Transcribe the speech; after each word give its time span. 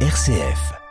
RCF. 0.00 0.85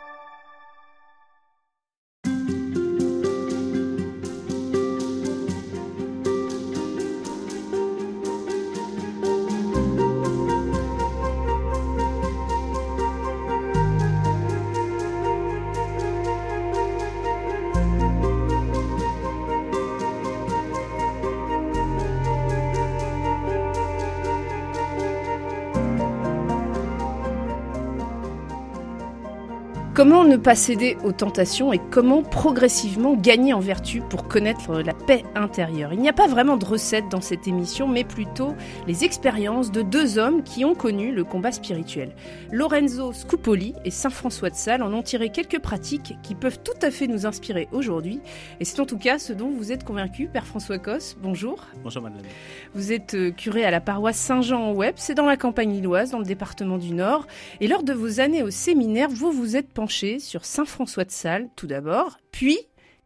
Comment 29.96 30.24
ne 30.24 30.36
pas 30.36 30.54
céder 30.54 30.98
aux 31.04 31.12
tentations 31.12 31.72
et 31.72 31.80
comment 31.90 32.22
progressivement 32.22 33.14
gagner 33.14 33.54
en 33.54 33.60
vertu 33.60 34.02
pour 34.02 34.28
connaître 34.28 34.82
la 34.82 34.92
paix 34.92 35.24
intérieure? 35.34 35.94
Il 35.94 36.00
n'y 36.00 36.08
a 36.10 36.12
pas 36.12 36.26
vraiment 36.26 36.58
de 36.58 36.66
recette 36.66 37.08
dans 37.10 37.22
cette 37.22 37.48
émission, 37.48 37.88
mais 37.88 38.04
plutôt 38.04 38.54
les 38.86 39.04
expériences 39.04 39.72
de 39.72 39.80
deux 39.80 40.18
hommes 40.18 40.42
qui 40.42 40.66
ont 40.66 40.74
connu 40.74 41.12
le 41.12 41.24
combat 41.24 41.50
spirituel. 41.50 42.14
Lorenzo 42.52 43.14
Scupoli 43.14 43.72
et 43.86 43.90
Saint 43.90 44.10
François 44.10 44.50
de 44.50 44.54
Sales 44.54 44.82
en 44.82 44.92
ont 44.92 45.00
tiré 45.00 45.30
quelques 45.30 45.60
pratiques 45.60 46.18
qui 46.22 46.34
peuvent 46.34 46.58
tout 46.62 46.78
à 46.82 46.90
fait 46.90 47.06
nous 47.06 47.24
inspirer 47.24 47.66
aujourd'hui. 47.72 48.20
Et 48.60 48.66
c'est 48.66 48.80
en 48.80 48.84
tout 48.84 48.98
cas 48.98 49.18
ce 49.18 49.32
dont 49.32 49.48
vous 49.48 49.72
êtes 49.72 49.84
convaincu, 49.84 50.28
Père 50.30 50.46
François 50.46 50.76
Cos. 50.76 51.16
Bonjour. 51.22 51.64
Bonjour 51.82 52.02
Madeleine. 52.02 52.26
Vous 52.74 52.92
êtes 52.92 53.14
euh, 53.14 53.30
curé 53.30 53.64
à 53.64 53.70
la 53.70 53.80
paroisse 53.80 54.18
Saint-Jean 54.18 54.60
en 54.60 54.72
Web, 54.74 54.96
c'est 54.98 55.14
dans 55.14 55.24
la 55.24 55.38
campagne 55.38 55.72
lilloise, 55.72 56.10
dans 56.10 56.18
le 56.18 56.26
département 56.26 56.76
du 56.76 56.92
Nord. 56.92 57.26
Et 57.62 57.66
lors 57.66 57.82
de 57.82 57.94
vos 57.94 58.20
années 58.20 58.42
au 58.42 58.50
séminaire, 58.50 59.08
vous 59.08 59.32
vous 59.32 59.56
êtes 59.56 59.70
sur 59.88 60.44
Saint 60.44 60.64
François 60.64 61.04
de 61.04 61.10
Sales 61.10 61.48
tout 61.56 61.66
d'abord, 61.66 62.18
puis 62.32 62.58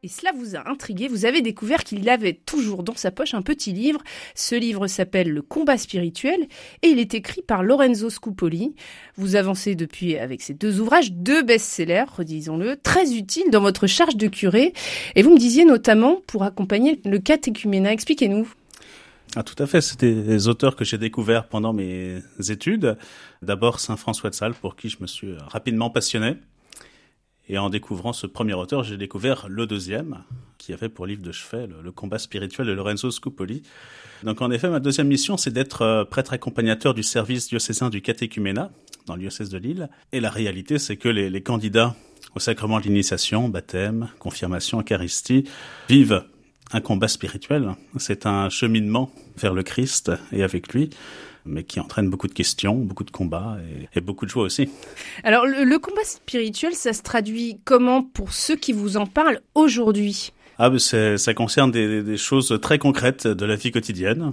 et 0.03 0.09
cela 0.09 0.31
vous 0.35 0.57
a 0.57 0.67
intrigué, 0.67 1.09
vous 1.09 1.27
avez 1.27 1.43
découvert 1.43 1.85
qu'il 1.85 2.09
avait 2.09 2.33
toujours 2.33 2.83
dans 2.83 2.95
sa 2.95 3.11
poche 3.11 3.35
un 3.35 3.43
petit 3.43 3.73
livre. 3.73 4.01
Ce 4.35 4.55
livre 4.55 4.87
s'appelle 4.87 5.29
Le 5.31 5.43
combat 5.43 5.77
spirituel 5.77 6.49
et 6.81 6.89
il 6.89 6.99
est 6.99 7.13
écrit 7.13 7.43
par 7.43 7.63
Lorenzo 7.63 8.09
Scupoli. 8.09 8.75
Vous 9.17 9.37
avancez 9.37 9.75
depuis 9.75 10.17
avec 10.17 10.41
ces 10.41 10.55
deux 10.55 10.81
ouvrages, 10.81 11.13
deux 11.13 11.43
best-sellers, 11.43 12.07
redisons-le, 12.17 12.79
très 12.79 13.13
utiles 13.13 13.51
dans 13.51 13.61
votre 13.61 13.87
charge 13.87 14.17
de 14.17 14.29
curé. 14.29 14.73
Et 15.17 15.23
vous 15.23 15.35
me 15.35 15.39
disiez 15.39 15.67
notamment 15.67 16.23
pour 16.27 16.45
accompagner 16.45 17.03
le 17.05 17.19
catéchuménat. 17.19 17.93
Expliquez-nous. 17.93 18.49
Ah, 19.37 19.43
tout 19.43 19.63
à 19.63 19.67
fait. 19.67 19.83
C'était 19.83 20.15
des 20.15 20.49
auteurs 20.49 20.77
que 20.77 20.85
j'ai 20.85 20.99
découverts 20.99 21.47
pendant 21.47 21.75
mes 21.75 22.21
études. 22.49 22.97
D'abord 23.43 23.81
Saint 23.81 23.97
François 23.97 24.31
de 24.31 24.35
Sales, 24.35 24.55
pour 24.55 24.77
qui 24.77 24.89
je 24.89 24.97
me 25.01 25.07
suis 25.07 25.35
rapidement 25.47 25.91
passionné. 25.91 26.37
Et 27.49 27.59
en 27.59 27.71
découvrant 27.71 28.13
ce 28.13 28.27
premier 28.27 28.55
auteur, 28.55 28.85
j'ai 28.85 28.97
découvert 28.97 29.49
le 29.49 29.67
deuxième, 29.67 30.23
qui 30.59 30.73
avait 30.73 30.89
pour 30.89 31.07
livre 31.07 31.23
de 31.23 31.33
chevet 31.33 31.67
le, 31.83 31.91
combat 31.91 32.19
spirituel 32.19 32.67
de 32.67 32.73
Lorenzo 32.73 33.11
Scupoli. 33.11 33.63
Donc 34.23 34.41
en 34.43 34.51
effet, 34.51 34.69
ma 34.69 34.81
deuxième 34.81 35.09
mission, 35.09 35.37
c'est 35.37 35.51
d'être 35.51 35.83
euh, 35.83 36.05
prêtre 36.05 36.33
accompagnateur 36.33 36.95
du 36.95 37.03
service 37.03 37.49
diocésain 37.49 37.91
du 37.91 38.03
catéchuménat 38.03 38.71
dans 39.07 39.15
le 39.15 39.21
diocèse 39.21 39.49
de 39.49 39.59
Lille. 39.59 39.89
Et 40.13 40.21
la 40.21 40.31
réalité, 40.31 40.79
c'est 40.79 40.97
que 40.97 41.09
les, 41.09 41.31
les 41.31 41.43
candidats 41.43 41.97
au 42.35 42.39
sacrement 42.39 42.79
de 42.79 42.85
l'initiation, 42.85 43.49
baptême, 43.49 44.09
confirmation, 44.19 44.81
eucharistie, 44.81 45.45
vivent 45.89 46.25
un 46.73 46.81
combat 46.81 47.09
spirituel. 47.09 47.75
C'est 47.97 48.27
un 48.27 48.49
cheminement 48.49 49.11
vers 49.37 49.55
le 49.55 49.63
Christ 49.63 50.13
et 50.31 50.43
avec 50.43 50.73
lui 50.73 50.91
mais 51.45 51.65
qui 51.65 51.81
entraîne 51.81 52.11
beaucoup 52.11 52.29
de 52.29 52.33
questions, 52.33 52.75
beaucoup 52.77 53.05
de 53.05 53.11
combats 53.11 53.59
et, 53.95 54.01
beaucoup 54.01 54.25
de 54.25 54.31
joie 54.31 54.45
aussi. 54.45 54.71
Alors 55.25 55.47
le, 55.47 55.79
combat 55.79 56.05
spirituel, 56.05 56.75
ça 56.75 56.93
se 56.93 57.03
traduit 57.03 57.61
comment 57.65 58.03
pour 58.03 58.33
ceux 58.33 58.57
qui 58.57 58.73
vous 58.73 58.97
en 58.97 59.07
parlent 59.07 59.41
aujourd'hui? 59.55 60.33
Ah, 60.59 60.71
ça 60.79 61.35
concerne 61.35 61.71
des, 61.71 62.17
choses 62.17 62.59
très 62.61 62.79
concrètes 62.79 63.27
de 63.27 63.45
la 63.45 63.57
vie 63.57 63.71
quotidienne 63.71 64.33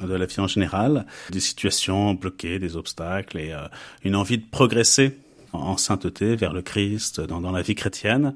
de 0.00 0.14
la 0.14 0.24
vie 0.24 0.38
en 0.38 0.46
général, 0.46 1.04
des 1.30 1.40
situations 1.40 2.14
bloquées, 2.14 2.58
des 2.58 2.76
obstacles 2.76 3.38
et 3.38 3.52
euh, 3.52 3.66
une 4.04 4.14
envie 4.14 4.38
de 4.38 4.44
progresser 4.48 5.18
en 5.52 5.76
sainteté 5.76 6.36
vers 6.36 6.52
le 6.52 6.62
Christ 6.62 7.20
dans, 7.20 7.40
dans 7.40 7.50
la 7.50 7.62
vie 7.62 7.74
chrétienne. 7.74 8.34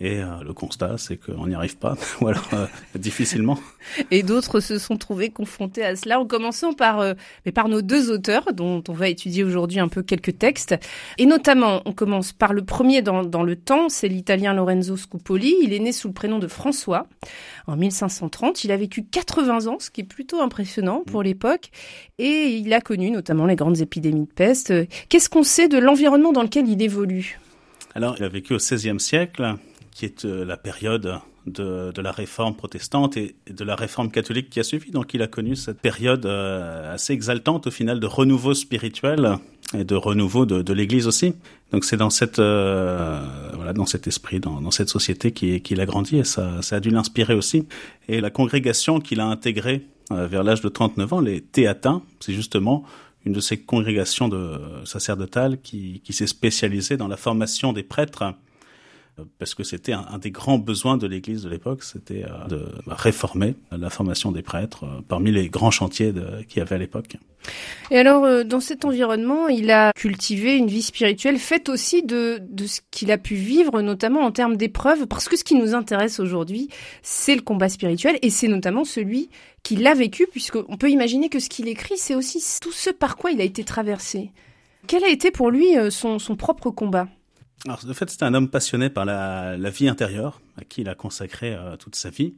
Et 0.00 0.20
euh, 0.20 0.26
le 0.44 0.52
constat, 0.52 0.96
c'est 0.96 1.16
qu'on 1.16 1.48
n'y 1.48 1.54
arrive 1.54 1.76
pas, 1.76 1.96
ou 2.20 2.28
alors 2.28 2.48
euh, 2.52 2.66
difficilement. 2.94 3.58
Et 4.12 4.22
d'autres 4.22 4.60
se 4.60 4.78
sont 4.78 4.96
trouvés 4.96 5.30
confrontés 5.30 5.84
à 5.84 5.96
cela, 5.96 6.20
en 6.20 6.26
commençant 6.26 6.72
par, 6.72 7.00
euh, 7.00 7.14
mais 7.44 7.50
par 7.50 7.68
nos 7.68 7.82
deux 7.82 8.10
auteurs, 8.10 8.52
dont 8.52 8.82
on 8.88 8.92
va 8.92 9.08
étudier 9.08 9.42
aujourd'hui 9.42 9.80
un 9.80 9.88
peu 9.88 10.02
quelques 10.02 10.38
textes. 10.38 10.76
Et 11.18 11.26
notamment, 11.26 11.82
on 11.84 11.92
commence 11.92 12.32
par 12.32 12.52
le 12.52 12.64
premier 12.64 13.02
dans, 13.02 13.24
dans 13.24 13.42
le 13.42 13.56
temps, 13.56 13.88
c'est 13.88 14.06
l'italien 14.06 14.54
Lorenzo 14.54 14.96
Scupoli. 14.96 15.56
Il 15.62 15.72
est 15.72 15.80
né 15.80 15.90
sous 15.90 16.08
le 16.08 16.14
prénom 16.14 16.38
de 16.38 16.46
François 16.46 17.08
en 17.66 17.76
1530. 17.76 18.62
Il 18.62 18.70
a 18.70 18.76
vécu 18.76 19.04
80 19.04 19.66
ans, 19.66 19.78
ce 19.80 19.90
qui 19.90 20.02
est 20.02 20.04
plutôt 20.04 20.40
impressionnant 20.40 21.02
pour 21.04 21.24
l'époque. 21.24 21.70
Et 22.18 22.56
il 22.56 22.72
a 22.72 22.80
connu 22.80 23.10
notamment 23.10 23.46
les 23.46 23.56
grandes 23.56 23.80
épidémies 23.80 24.26
de 24.26 24.32
peste. 24.32 24.72
Qu'est-ce 25.08 25.28
qu'on 25.28 25.42
sait 25.42 25.66
de 25.66 25.78
l'environnement 25.78 26.32
dans 26.32 26.42
lequel 26.42 26.68
il 26.68 26.80
évolue? 26.82 27.40
Alors, 27.96 28.14
il 28.16 28.24
a 28.24 28.28
vécu 28.28 28.54
au 28.54 28.58
XVIe 28.58 29.00
siècle 29.00 29.56
qui 29.98 30.04
est 30.04 30.24
euh, 30.24 30.44
la 30.44 30.56
période 30.56 31.18
de, 31.46 32.00
la 32.00 32.12
réforme 32.12 32.54
protestante 32.54 33.16
et 33.16 33.34
de 33.50 33.64
la 33.64 33.74
réforme 33.74 34.12
catholique 34.12 34.48
qui 34.48 34.60
a 34.60 34.62
suivi. 34.62 34.92
Donc 34.92 35.12
il 35.12 35.22
a 35.22 35.26
connu 35.26 35.56
cette 35.56 35.80
période 35.80 36.24
euh, 36.24 36.94
assez 36.94 37.12
exaltante 37.12 37.66
au 37.66 37.72
final 37.72 37.98
de 37.98 38.06
renouveau 38.06 38.54
spirituel 38.54 39.38
et 39.76 39.82
de 39.82 39.96
renouveau 39.96 40.46
de, 40.46 40.72
l'Église 40.72 41.08
aussi. 41.08 41.34
Donc 41.72 41.84
c'est 41.84 41.96
dans 41.96 42.10
cette 42.10 42.38
euh, 42.38 43.20
voilà 43.54 43.72
dans 43.72 43.86
cet 43.86 44.06
esprit, 44.06 44.38
dans, 44.38 44.70
cette 44.70 44.88
société 44.88 45.32
qu'il 45.32 45.80
a 45.80 45.86
grandi 45.86 46.18
et 46.18 46.24
ça, 46.24 46.60
a 46.70 46.80
dû 46.80 46.90
l'inspirer 46.90 47.34
aussi. 47.34 47.66
Et 48.06 48.20
la 48.20 48.30
congrégation 48.30 49.00
qu'il 49.00 49.18
a 49.18 49.26
intégrée 49.26 49.84
vers 50.10 50.44
l'âge 50.44 50.60
de 50.60 50.68
39 50.68 51.12
ans, 51.12 51.20
les 51.20 51.40
Théatins, 51.40 52.02
c'est 52.20 52.34
justement 52.34 52.84
une 53.26 53.32
de 53.32 53.40
ces 53.40 53.58
congrégations 53.58 54.30
sacerdotales 54.84 55.60
qui 55.60 56.00
s'est 56.10 56.28
spécialisée 56.28 56.96
dans 56.96 57.08
la 57.08 57.16
formation 57.16 57.72
des 57.72 57.82
prêtres 57.82 58.34
parce 59.38 59.54
que 59.54 59.64
c'était 59.64 59.92
un, 59.92 60.18
des 60.18 60.30
grands 60.30 60.58
besoins 60.58 60.96
de 60.96 61.06
l'Église 61.06 61.42
de 61.42 61.48
l'époque, 61.48 61.82
c'était 61.82 62.24
euh, 62.24 62.46
de 62.48 62.64
réformer 62.86 63.54
la 63.70 63.90
formation 63.90 64.32
des 64.32 64.42
prêtres 64.42 64.84
euh, 64.84 65.00
parmi 65.06 65.30
les 65.32 65.48
grands 65.48 65.70
chantiers 65.70 66.12
qu'il 66.48 66.58
y 66.58 66.60
avait 66.60 66.76
à 66.76 66.78
l'époque. 66.78 67.16
Et 67.90 67.98
alors, 67.98 68.24
euh, 68.24 68.44
dans 68.44 68.60
cet 68.60 68.84
environnement, 68.84 69.48
il 69.48 69.70
a 69.70 69.92
cultivé 69.94 70.56
une 70.56 70.66
vie 70.66 70.82
spirituelle 70.82 71.38
faite 71.38 71.68
aussi 71.68 72.02
de, 72.02 72.40
ce 72.66 72.80
qu'il 72.90 73.10
a 73.10 73.18
pu 73.18 73.34
vivre, 73.34 73.80
notamment 73.80 74.20
en 74.20 74.32
termes 74.32 74.56
d'épreuves, 74.56 75.06
parce 75.06 75.28
que 75.28 75.36
ce 75.36 75.44
qui 75.44 75.54
nous 75.54 75.74
intéresse 75.74 76.20
aujourd'hui, 76.20 76.68
c'est 77.02 77.34
le 77.34 77.42
combat 77.42 77.68
spirituel, 77.68 78.18
et 78.22 78.30
c'est 78.30 78.48
notamment 78.48 78.84
celui 78.84 79.30
qu'il 79.62 79.86
a 79.86 79.94
vécu, 79.94 80.26
puisqu'on 80.30 80.76
peut 80.76 80.90
imaginer 80.90 81.28
que 81.28 81.40
ce 81.40 81.48
qu'il 81.48 81.68
écrit, 81.68 81.96
c'est 81.96 82.14
aussi 82.14 82.42
tout 82.60 82.72
ce 82.72 82.90
par 82.90 83.16
quoi 83.16 83.30
il 83.30 83.40
a 83.40 83.44
été 83.44 83.64
traversé. 83.64 84.30
Quel 84.86 85.04
a 85.04 85.08
été 85.08 85.30
pour 85.30 85.50
lui 85.50 85.74
son 85.90 86.18
propre 86.36 86.70
combat? 86.70 87.08
Alors, 87.64 87.84
de 87.84 87.92
fait, 87.92 88.08
c'est 88.08 88.22
un 88.22 88.34
homme 88.34 88.48
passionné 88.48 88.88
par 88.88 89.04
la, 89.04 89.56
vie 89.70 89.88
intérieure, 89.88 90.40
à 90.56 90.64
qui 90.64 90.82
il 90.82 90.88
a 90.88 90.94
consacré 90.94 91.54
euh, 91.54 91.76
toute 91.76 91.96
sa 91.96 92.10
vie. 92.10 92.34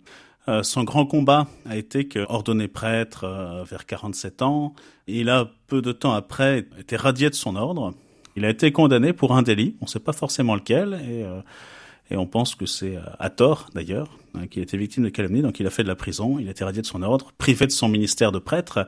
Euh, 0.48 0.62
son 0.62 0.82
grand 0.82 1.04
combat 1.04 1.46
a 1.66 1.76
été 1.76 2.08
que, 2.08 2.20
ordonné 2.30 2.68
prêtre 2.68 3.24
euh, 3.24 3.62
vers 3.64 3.84
47 3.84 4.40
ans, 4.40 4.74
il 5.06 5.28
a 5.28 5.50
peu 5.66 5.82
de 5.82 5.92
temps 5.92 6.12
après 6.12 6.66
été 6.78 6.96
radié 6.96 7.28
de 7.28 7.34
son 7.34 7.56
ordre. 7.56 7.92
Il 8.36 8.46
a 8.46 8.48
été 8.48 8.72
condamné 8.72 9.12
pour 9.12 9.36
un 9.36 9.42
délit, 9.42 9.76
on 9.82 9.84
ne 9.84 9.90
sait 9.90 10.00
pas 10.00 10.12
forcément 10.12 10.54
lequel, 10.54 10.94
et, 10.94 12.16
on 12.16 12.26
pense 12.26 12.56
que 12.56 12.66
c'est 12.66 12.98
à 13.20 13.30
tort 13.30 13.68
d'ailleurs, 13.72 14.08
hein, 14.34 14.48
qu'il 14.48 14.62
été 14.62 14.76
victime 14.76 15.04
de 15.04 15.10
calomnie, 15.10 15.42
donc 15.42 15.60
il 15.60 15.66
a 15.66 15.70
fait 15.70 15.84
de 15.84 15.88
la 15.88 15.94
prison, 15.94 16.40
il 16.40 16.48
a 16.48 16.50
été 16.50 16.64
radié 16.64 16.82
de 16.82 16.86
son 16.86 17.02
ordre, 17.02 17.32
privé 17.38 17.66
de 17.66 17.72
son 17.72 17.88
ministère 17.88 18.32
de 18.32 18.40
prêtre. 18.40 18.84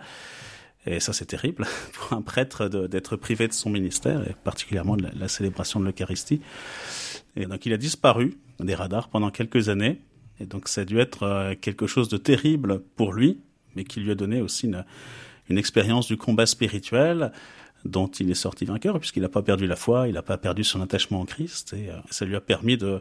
Et 0.87 1.01
ça, 1.01 1.13
c'est 1.13 1.27
terrible 1.27 1.67
pour 1.93 2.17
un 2.17 2.23
prêtre 2.23 2.69
d'être 2.69 3.17
privé 3.17 3.49
de 3.49 3.53
son 3.53 3.71
ministère, 3.71 4.29
et 4.29 4.35
particulièrement 4.45 4.97
de 4.97 5.07
la, 5.15 5.29
célébration 5.29 5.81
de 5.81 5.85
l'Eucharistie. 5.85 6.41
Et 7.37 7.47
donc, 7.47 7.65
il 7.67 7.73
a 7.73 7.77
disparu 7.77 8.39
des 8.61 8.75
radars 8.75 9.09
pendant 9.09 9.31
quelques 9.31 9.69
années. 9.69 10.01
Et 10.41 10.47
donc, 10.47 10.69
ça 10.69 10.81
a 10.81 10.85
dû 10.85 10.99
être 10.99 11.23
euh, 11.23 11.55
quelque 11.61 11.87
chose 11.87 12.09
de 12.09 12.17
terrible 12.17 12.81
pour 12.97 13.13
lui, 13.13 13.39
mais 13.77 13.85
qui 13.85 14.01
lui 14.01 14.11
a 14.11 14.15
donné 14.15 14.41
aussi 14.41 14.67
une, 14.67 14.85
une 15.49 15.59
expérience 15.59 16.09
du 16.09 16.17
combat 16.17 16.47
spirituel, 16.47 17.33
dont 17.85 18.07
il 18.07 18.31
est 18.31 18.35
sorti 18.35 18.65
vainqueur, 18.65 18.99
puisqu'il 18.99 19.23
n'a 19.23 19.29
pas 19.29 19.43
perdu 19.43 19.67
la 19.67 19.77
foi, 19.77 20.09
il 20.09 20.15
n'a 20.15 20.23
pas 20.23 20.39
perdu 20.39 20.65
son 20.65 20.81
attachement 20.81 21.21
au 21.21 21.25
Christ, 21.25 21.75
et 21.77 21.91
euh, 21.91 21.97
ça 22.11 22.25
lui 22.25 22.37
a 22.37 22.41
permis 22.41 22.77
de, 22.77 23.01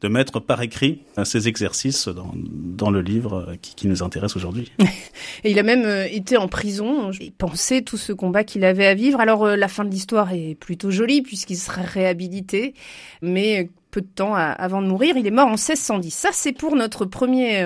de 0.00 0.08
mettre 0.08 0.40
par 0.40 0.62
écrit 0.62 1.02
euh, 1.18 1.24
ces 1.24 1.48
exercices 1.48 2.08
dans, 2.08 2.32
dans 2.34 2.90
le 2.90 3.00
livre 3.00 3.46
euh, 3.48 3.56
qui, 3.60 3.74
qui 3.74 3.88
nous 3.88 4.02
intéresse 4.02 4.36
aujourd'hui. 4.36 4.70
et 5.44 5.50
il 5.50 5.58
a 5.58 5.62
même 5.62 5.86
été 6.10 6.36
en 6.36 6.48
prison, 6.48 7.10
il 7.20 7.32
pensait 7.32 7.82
tout 7.82 7.96
ce 7.96 8.12
combat 8.12 8.44
qu'il 8.44 8.64
avait 8.64 8.86
à 8.86 8.94
vivre. 8.94 9.20
Alors 9.20 9.46
la 9.46 9.68
fin 9.68 9.84
de 9.84 9.90
l'histoire 9.90 10.32
est 10.32 10.54
plutôt 10.54 10.90
jolie, 10.90 11.22
puisqu'il 11.22 11.56
sera 11.56 11.82
réhabilité, 11.82 12.74
mais 13.22 13.70
peu 13.90 14.00
de 14.00 14.06
temps 14.06 14.34
avant 14.34 14.82
de 14.82 14.86
mourir, 14.86 15.16
il 15.16 15.26
est 15.26 15.32
mort 15.32 15.48
en 15.48 15.52
1610. 15.52 16.14
Ça, 16.14 16.28
c'est 16.32 16.52
pour 16.52 16.76
notre 16.76 17.04
premier 17.04 17.64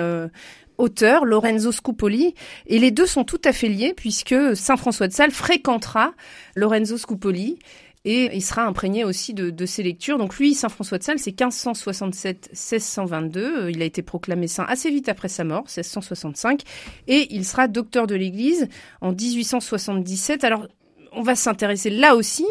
auteur, 0.77 1.25
Lorenzo 1.25 1.71
Scupoli, 1.71 2.35
et 2.67 2.79
les 2.79 2.91
deux 2.91 3.05
sont 3.05 3.23
tout 3.23 3.41
à 3.43 3.53
fait 3.53 3.69
liés 3.69 3.93
puisque 3.95 4.35
Saint 4.55 4.77
François 4.77 5.07
de 5.07 5.13
Sales 5.13 5.31
fréquentera 5.31 6.13
Lorenzo 6.55 6.97
Scupoli 6.97 7.59
et 8.05 8.33
il 8.35 8.43
sera 8.43 8.65
imprégné 8.65 9.03
aussi 9.03 9.33
de, 9.33 9.65
ses 9.65 9.81
lectures. 9.81 10.19
Donc 10.19 10.37
lui, 10.37 10.53
Saint 10.53 10.69
François 10.69 10.99
de 10.99 11.03
Sales, 11.03 11.17
c'est 11.19 11.37
1567-1622. 11.37 13.71
Il 13.71 13.81
a 13.81 13.85
été 13.85 14.03
proclamé 14.03 14.47
saint 14.47 14.65
assez 14.65 14.91
vite 14.91 15.09
après 15.09 15.27
sa 15.27 15.43
mort, 15.43 15.63
1665, 15.63 16.61
et 17.07 17.33
il 17.33 17.43
sera 17.45 17.67
docteur 17.67 18.05
de 18.05 18.13
l'Église 18.13 18.67
en 19.01 19.11
1877. 19.11 20.43
Alors 20.43 20.67
on 21.11 21.23
va 21.23 21.35
s'intéresser 21.35 21.89
là 21.89 22.15
aussi 22.15 22.45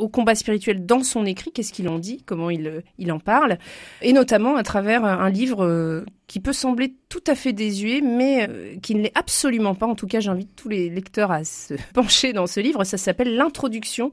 au 0.00 0.08
combat 0.08 0.34
spirituel 0.34 0.84
dans 0.86 1.02
son 1.02 1.26
écrit, 1.26 1.52
qu'est-ce 1.52 1.72
qu'il 1.72 1.88
en 1.88 1.98
dit, 1.98 2.22
comment 2.24 2.50
il, 2.50 2.82
il 2.98 3.12
en 3.12 3.18
parle, 3.18 3.58
et 4.02 4.12
notamment 4.12 4.56
à 4.56 4.62
travers 4.62 5.04
un 5.04 5.30
livre 5.30 5.64
euh, 5.64 6.04
qui 6.26 6.40
peut 6.40 6.52
sembler 6.52 6.94
tout 7.08 7.22
à 7.26 7.34
fait 7.34 7.52
désuet, 7.52 8.00
mais 8.00 8.48
euh, 8.48 8.76
qui 8.82 8.94
ne 8.94 9.02
l'est 9.02 9.16
absolument 9.16 9.74
pas. 9.74 9.86
En 9.86 9.94
tout 9.94 10.06
cas, 10.06 10.20
j'invite 10.20 10.54
tous 10.56 10.68
les 10.68 10.88
lecteurs 10.88 11.30
à 11.30 11.44
se 11.44 11.74
pencher 11.94 12.32
dans 12.32 12.46
ce 12.46 12.60
livre. 12.60 12.84
Ça 12.84 12.98
s'appelle 12.98 13.34
L'introduction 13.34 14.12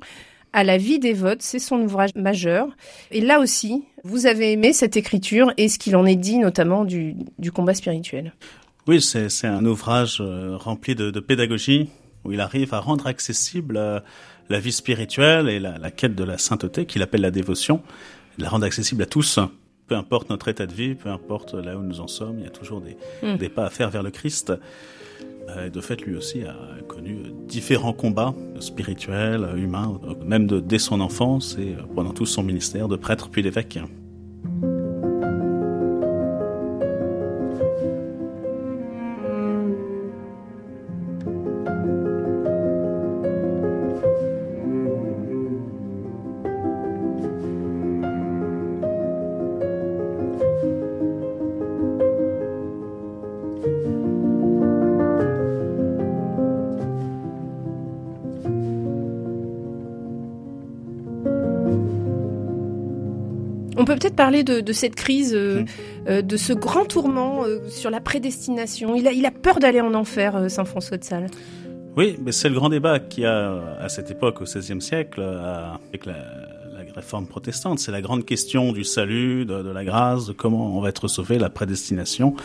à 0.53 0.63
la 0.63 0.77
vie 0.77 0.99
des 0.99 1.13
votes. 1.13 1.41
C'est 1.41 1.59
son 1.59 1.79
ouvrage 1.81 2.11
majeur. 2.15 2.67
Et 3.11 3.21
là 3.21 3.39
aussi, 3.39 3.83
vous 4.03 4.25
avez 4.25 4.51
aimé 4.51 4.73
cette 4.73 4.97
écriture 4.97 5.51
et 5.57 5.69
ce 5.69 5.77
qu'il 5.77 5.95
en 5.95 6.05
est 6.05 6.15
dit 6.15 6.37
notamment 6.37 6.85
du, 6.85 7.15
du 7.37 7.51
combat 7.51 7.73
spirituel. 7.73 8.33
Oui, 8.87 9.01
c'est 9.01 9.47
un 9.47 9.65
ouvrage 9.65 10.19
euh, 10.21 10.55
rempli 10.55 10.95
de, 10.95 11.19
pédagogie 11.19 11.89
où 12.23 12.31
il 12.31 12.39
arrive 12.39 12.73
à 12.73 12.79
rendre 12.79 13.05
accessible 13.07 13.75
euh, 13.75 13.99
la 14.49 14.59
vie 14.59 14.71
spirituelle 14.71 15.49
et 15.49 15.59
la, 15.59 15.77
la 15.77 15.91
quête 15.91 16.15
de 16.15 16.23
la 16.23 16.37
sainteté 16.37 16.85
qu'il 16.85 17.01
appelle 17.01 17.21
la 17.21 17.31
dévotion, 17.31 17.81
la 18.37 18.49
rendre 18.49 18.65
accessible 18.65 19.03
à 19.03 19.05
tous. 19.05 19.39
Peu 19.87 19.95
importe 19.95 20.29
notre 20.29 20.49
état 20.49 20.65
de 20.65 20.73
vie, 20.73 20.95
peu 20.95 21.09
importe 21.09 21.53
là 21.53 21.77
où 21.77 21.81
nous 21.81 22.01
en 22.01 22.07
sommes, 22.07 22.39
il 22.39 22.43
y 22.43 22.47
a 22.47 22.51
toujours 22.51 22.81
des, 22.81 22.97
mmh. 23.23 23.37
des 23.37 23.49
pas 23.49 23.65
à 23.65 23.69
faire 23.69 23.89
vers 23.89 24.03
le 24.03 24.11
Christ. 24.11 24.53
Euh, 25.49 25.69
de 25.69 25.81
fait, 25.81 26.01
lui 26.01 26.15
aussi 26.15 26.43
a 26.43 26.55
connu 26.87 27.19
différents 27.47 27.93
combats 27.93 28.35
spirituels, 28.59 29.47
humains, 29.55 29.99
même 30.25 30.45
de, 30.45 30.59
dès 30.59 30.79
son 30.79 30.99
enfance 30.99 31.57
et 31.57 31.75
pendant 31.95 32.11
tout 32.11 32.25
son 32.25 32.43
ministère 32.43 32.89
de 32.89 32.97
prêtre 32.97 33.29
puis 33.29 33.43
d'évêque. 33.43 33.79
Parler 64.27 64.43
de, 64.43 64.59
de, 64.59 64.73
cette 64.73 64.95
crise, 64.95 65.33
euh, 65.33 65.63
euh, 66.09 66.21
de 66.21 66.35
ce 66.35 66.51
grand 66.51 66.83
tourment 66.83 67.45
euh, 67.45 67.59
sur 67.69 67.89
la 67.89 68.01
prédestination. 68.01 68.93
Il 68.93 69.07
a, 69.07 69.13
il 69.13 69.25
a 69.25 69.31
peur 69.31 69.59
d'aller 69.59 69.79
en 69.79 69.93
enfer, 69.93 70.51
Saint 70.51 70.65
François 70.65 70.97
de 70.97 71.05
Sales. 71.05 71.29
Oui, 71.95 72.17
mais 72.21 72.33
c'est 72.33 72.49
le 72.49 72.55
grand 72.55 72.67
débat 72.67 72.99
qu'il 72.99 73.23
y 73.23 73.25
a 73.25 73.77
à 73.79 73.87
cette 73.87 74.11
époque, 74.11 74.41
au 74.41 74.43
XVIe 74.43 74.81
siècle, 74.81 75.21
avec 75.21 76.05
la, 76.05 76.17
la, 76.17 76.93
réforme 76.93 77.25
protestante. 77.25 77.79
C'est 77.79 77.93
la 77.93 78.01
grande 78.01 78.25
question 78.25 78.73
du 78.73 78.83
salut, 78.83 79.45
de, 79.45 79.63
de, 79.63 79.69
la 79.69 79.85
grâce, 79.85 80.25
de 80.25 80.33
comment 80.33 80.77
on 80.77 80.81
va 80.81 80.89
être 80.89 81.07
sauvé, 81.07 81.37
la 81.39 81.49
prédestination. 81.49 82.35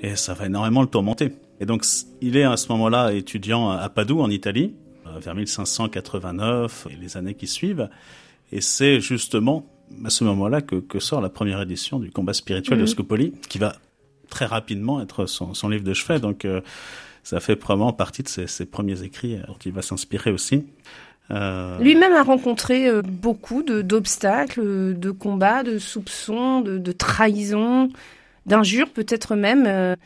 Et 0.00 0.14
ça 0.14 0.32
va 0.32 0.46
énormément 0.46 0.80
le 0.80 0.86
tourmenter. 0.86 1.32
Et 1.58 1.66
donc, 1.66 1.84
il 2.20 2.36
est 2.36 2.44
à 2.44 2.56
ce 2.56 2.68
moment-là 2.68 3.14
étudiant 3.14 3.68
à 3.68 3.88
Padoue, 3.88 4.20
en 4.20 4.30
Italie, 4.30 4.76
vers 5.18 5.34
1589 5.34 6.86
et 6.92 6.94
les 7.02 7.16
années 7.16 7.34
qui 7.34 7.48
suivent. 7.48 7.88
Et 8.52 8.60
c'est 8.60 9.00
justement 9.00 9.66
à 10.04 10.10
ce 10.10 10.24
moment-là 10.24 10.60
que, 10.60 10.76
que, 10.76 10.98
sort 10.98 11.20
la 11.20 11.28
première 11.28 11.60
édition 11.60 11.98
du 11.98 12.10
combat 12.10 12.32
spirituel 12.32 12.78
mmh. 12.78 12.82
de 12.82 12.86
Scopoli, 12.86 13.32
qui 13.48 13.58
va 13.58 13.76
très 14.28 14.46
rapidement 14.46 15.00
être 15.00 15.26
son, 15.26 15.54
son 15.54 15.68
livre 15.68 15.84
de 15.84 15.94
chevet. 15.94 16.18
Donc, 16.20 16.44
euh, 16.44 16.60
ça 17.22 17.40
fait 17.40 17.56
probablement 17.56 17.92
partie 17.92 18.22
de 18.22 18.28
ses, 18.28 18.46
ses 18.46 18.66
premiers 18.66 19.02
écrits 19.02 19.38
dont 19.46 19.56
il 19.64 19.72
va 19.72 19.82
s'inspirer 19.82 20.30
aussi. 20.30 20.64
Euh... 21.30 21.78
Lui-même 21.78 22.12
a 22.12 22.22
rencontré 22.22 22.88
euh, 22.88 23.02
beaucoup 23.02 23.62
d'obstacles, 23.62 24.94
de, 24.98 25.10
combats, 25.10 25.62
de 25.62 25.78
soupçons, 25.78 26.60
de, 26.60 26.78
de 26.78 26.92
trahisons, 26.92 27.88
d'injures 28.46 28.90
peut-être 28.90 29.34
même. 29.34 29.64
Euh, 29.66 29.96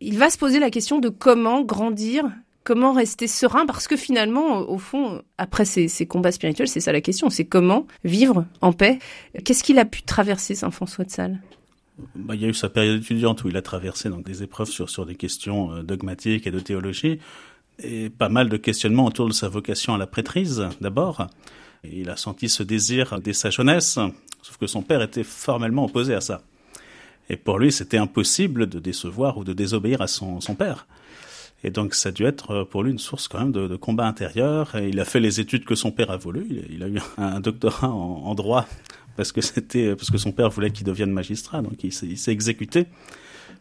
il 0.00 0.18
va 0.18 0.30
se 0.30 0.38
poser 0.38 0.58
la 0.58 0.70
question 0.70 0.98
de 0.98 1.08
comment 1.08 1.62
grandir 1.62 2.24
comment 2.64 2.92
rester 2.92 3.28
serein 3.28 3.66
Parce 3.66 3.86
que 3.86 3.96
finalement, 3.96 4.68
au 4.68 4.78
fond, 4.78 5.22
après 5.38 5.64
ces, 5.64 6.06
combats 6.06 6.32
spirituels, 6.32 6.68
c'est 6.68 6.80
ça 6.80 6.92
la 6.92 7.00
question, 7.00 7.30
c'est 7.30 7.44
comment 7.44 7.86
vivre 8.02 8.46
en 8.60 8.72
paix. 8.72 8.98
Qu'est-ce 9.44 9.62
qu'il 9.62 9.78
a 9.78 9.84
pu 9.84 10.02
traverser, 10.02 10.54
Saint 10.54 10.70
François 10.70 11.04
de 11.04 11.10
Sales? 11.10 11.40
Bah, 12.16 12.34
il 12.34 12.42
y 12.42 12.44
a 12.44 12.48
eu 12.48 12.54
sa 12.54 12.68
période 12.68 13.00
étudiante 13.00 13.44
où 13.44 13.48
il 13.48 13.56
a 13.56 13.62
traversé 13.62 14.08
donc 14.08 14.26
des 14.26 14.42
épreuves 14.42 14.68
sur, 14.68 14.90
sur 14.90 15.06
des 15.06 15.14
questions 15.14 15.72
euh, 15.72 15.82
dogmatiques 15.82 16.46
et 16.46 16.50
de 16.50 16.58
théologie, 16.58 17.20
et 17.78 18.10
pas 18.10 18.28
mal 18.28 18.48
de 18.48 18.56
questionnements 18.56 19.04
autour 19.04 19.28
de 19.28 19.32
sa 19.32 19.48
vocation 19.48 19.94
à 19.94 19.98
la 19.98 20.06
prêtrise, 20.06 20.66
d'abord. 20.80 21.28
Il 21.84 22.10
a 22.10 22.16
senti 22.16 22.48
ce 22.48 22.62
désir 22.62 23.20
dès 23.20 23.32
sa 23.32 23.50
jeunesse, 23.50 23.98
sauf 24.42 24.56
que 24.56 24.66
son 24.66 24.82
père 24.82 25.02
était 25.02 25.22
formellement 25.22 25.84
opposé 25.84 26.14
à 26.14 26.20
ça. 26.20 26.42
Et 27.28 27.36
pour 27.36 27.58
lui, 27.58 27.72
c'était 27.72 27.98
impossible 27.98 28.68
de 28.68 28.78
décevoir 28.78 29.38
ou 29.38 29.44
de 29.44 29.52
désobéir 29.52 30.00
à 30.02 30.06
son, 30.06 30.40
son 30.40 30.54
père. 30.54 30.86
Et 31.64 31.70
donc 31.70 31.94
ça 31.94 32.10
a 32.10 32.12
dû 32.12 32.24
être 32.24 32.50
euh, 32.50 32.64
pour 32.64 32.82
lui 32.82 32.92
une 32.92 32.98
source 32.98 33.26
quand 33.26 33.40
même 33.40 33.52
de, 33.52 33.66
de 33.66 33.76
combat 33.76 34.06
intérieur. 34.06 34.74
Et 34.76 34.88
il 34.88 35.00
a 35.00 35.04
fait 35.04 35.20
les 35.20 35.40
études 35.40 35.64
que 35.64 35.74
son 35.74 35.90
père 35.90 36.10
a 36.10 36.16
voulu. 36.16 36.46
Il, 36.70 36.82
a 36.82 36.88
eu 36.88 37.00
un 37.18 37.40
doctorat 37.40 37.88
en, 37.88 38.34
droit 38.34 38.66
parce 39.16 39.32
que 39.32 39.40
c'était 39.40 39.96
parce 39.96 40.10
que 40.10 40.18
son 40.18 40.32
père 40.32 40.50
voulait 40.50 40.70
qu'il 40.70 40.86
devienne 40.86 41.10
magistrat. 41.10 41.62
Donc 41.62 41.82
il 41.82 41.92
s'est 41.92 42.32
exécuté. 42.32 42.86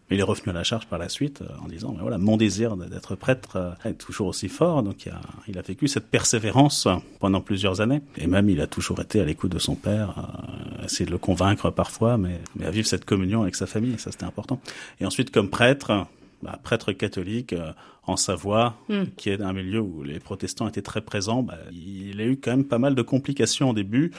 Mais 0.10 0.18
il 0.18 0.20
est 0.20 0.24
revenu 0.24 0.50
à 0.50 0.54
la 0.54 0.64
charge 0.64 0.86
par 0.88 1.00
la 1.00 1.08
suite 1.08 1.42
euh, 1.42 1.64
en 1.64 1.68
disant, 1.68 1.94
mais 1.94 2.02
voilà, 2.02 2.18
mon 2.18 2.36
désir 2.36 2.76
d'être 2.76 3.16
prêtre 3.16 3.56
euh, 3.56 3.90
est 3.90 3.94
toujours 3.94 4.28
aussi 4.28 4.50
fort. 4.50 4.84
Donc 4.84 5.08
il 5.48 5.58
a, 5.58 5.62
vécu 5.62 5.88
cette 5.88 6.08
persévérance 6.08 6.88
pendant 7.20 7.40
plusieurs 7.40 7.80
années. 7.80 8.02
Et 8.18 8.28
même, 8.28 8.50
il 8.50 8.60
a 8.60 8.68
toujours 8.68 9.00
été 9.00 9.22
à 9.22 9.26
l'écoute 9.26 9.52
de 9.52 9.60
son 9.60 9.76
père, 9.76 10.16
euh, 10.18 10.86
essayer 10.86 11.06
de 11.06 11.12
le 11.12 11.18
convaincre 11.18 11.70
parfois, 11.70 12.18
mais 12.18 12.40
à 12.66 12.72
vivre 12.72 12.88
cette 12.88 13.06
communion 13.06 13.44
avec 13.44 13.56
sa 13.56 13.66
famille. 13.66 13.98
Ça, 13.98 14.12
c'était 14.12 14.26
important. 14.26 14.60
Et 15.00 15.06
ensuite, 15.06 15.32
comme 15.32 15.50
prêtre, 15.50 16.06
bah, 16.44 16.60
prêtre 16.62 16.92
catholique 16.92 17.54
euh, 17.54 17.72
en 18.06 18.18
Savoie, 18.18 18.76
mm. 18.90 19.04
qui 19.16 19.30
est 19.30 19.42
un 19.42 19.54
milieu 19.54 19.80
où 19.80 20.04
les 20.04 20.20
protestants 20.20 20.68
étaient 20.68 20.82
très 20.82 21.00
présents, 21.00 21.42
bah, 21.42 21.58
il 21.72 22.20
a 22.20 22.26
eu 22.26 22.36
quand 22.36 22.52
même 22.52 22.66
pas 22.66 22.80
mal 22.80 22.96
de 22.96 23.02
complications 23.02 23.70
au 23.70 23.74
début, 23.74 24.12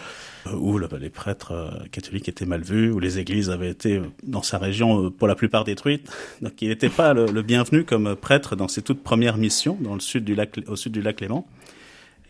euh, 0.47 0.55
où 0.55 0.79
le, 0.79 0.89
bah, 0.89 0.97
les 0.99 1.11
prêtres 1.11 1.53
euh, 1.53 1.87
catholiques 1.93 2.29
étaient 2.29 2.47
mal 2.47 2.63
vus, 2.63 2.91
où 2.91 2.99
les 2.99 3.19
églises 3.19 3.51
avaient 3.51 3.71
été 3.71 4.01
dans 4.23 4.43
sa 4.43 4.57
région 4.57 5.11
pour 5.11 5.29
la 5.29 5.35
plupart 5.35 5.65
détruites. 5.65 6.11
Donc 6.43 6.63
il 6.63 6.69
n'était 6.69 6.89
pas 6.89 7.13
le, 7.13 7.27
le, 7.27 7.43
bienvenu 7.43 7.85
comme 7.85 8.17
prêtre 8.17 8.57
dans 8.57 8.69
ses 8.69 8.81
toutes 8.81 9.03
premières 9.03 9.37
missions 9.37 9.77
dans 9.81 9.95
le 9.95 10.01
sud 10.01 10.25
du 10.25 10.35
lac, 10.35 10.59
au 10.67 10.77
sud 10.77 10.93
du 10.93 11.03
lac 11.03 11.21
Léman. 11.21 11.47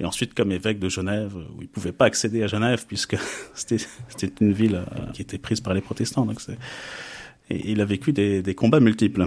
Et 0.01 0.05
ensuite 0.05 0.35
comme 0.35 0.51
évêque 0.51 0.81
de 0.81 0.89
Genève, 0.89 1.37
où 1.37 1.63
il 1.63 1.69
pouvait 1.69 1.93
pas 1.93 2.07
accéder 2.07 2.43
à 2.43 2.49
Genève 2.49 2.85
puisque 2.89 3.17
c'était 3.55 4.33
une 4.41 4.53
ville 4.53 4.83
qui 5.13 5.23
était 5.23 5.39
prise 5.39 5.61
par 5.61 5.73
les 5.73 5.81
protestants. 5.81 6.27
Donc 6.27 6.41
c'est 6.41 6.59
et 7.51 7.71
il 7.71 7.81
a 7.81 7.85
vécu 7.85 8.13
des, 8.13 8.55
combats 8.55 8.81
multiples. 8.81 9.27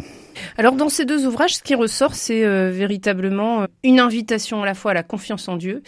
Alors 0.57 0.75
dans 0.75 0.89
ces 0.89 1.05
deux 1.05 1.25
ouvrages, 1.25 1.55
ce 1.55 1.63
qui 1.63 1.75
ressort, 1.75 2.15
c'est 2.15 2.43
euh, 2.43 2.71
véritablement 2.71 3.61
euh, 3.61 3.65
une 3.83 3.99
invitation 3.99 4.63
à 4.63 4.65
la 4.65 4.73
fois 4.73 4.91
à 4.91 4.93
la 4.93 5.03
confiance 5.03 5.47
en 5.47 5.57
Dieu 5.57 5.83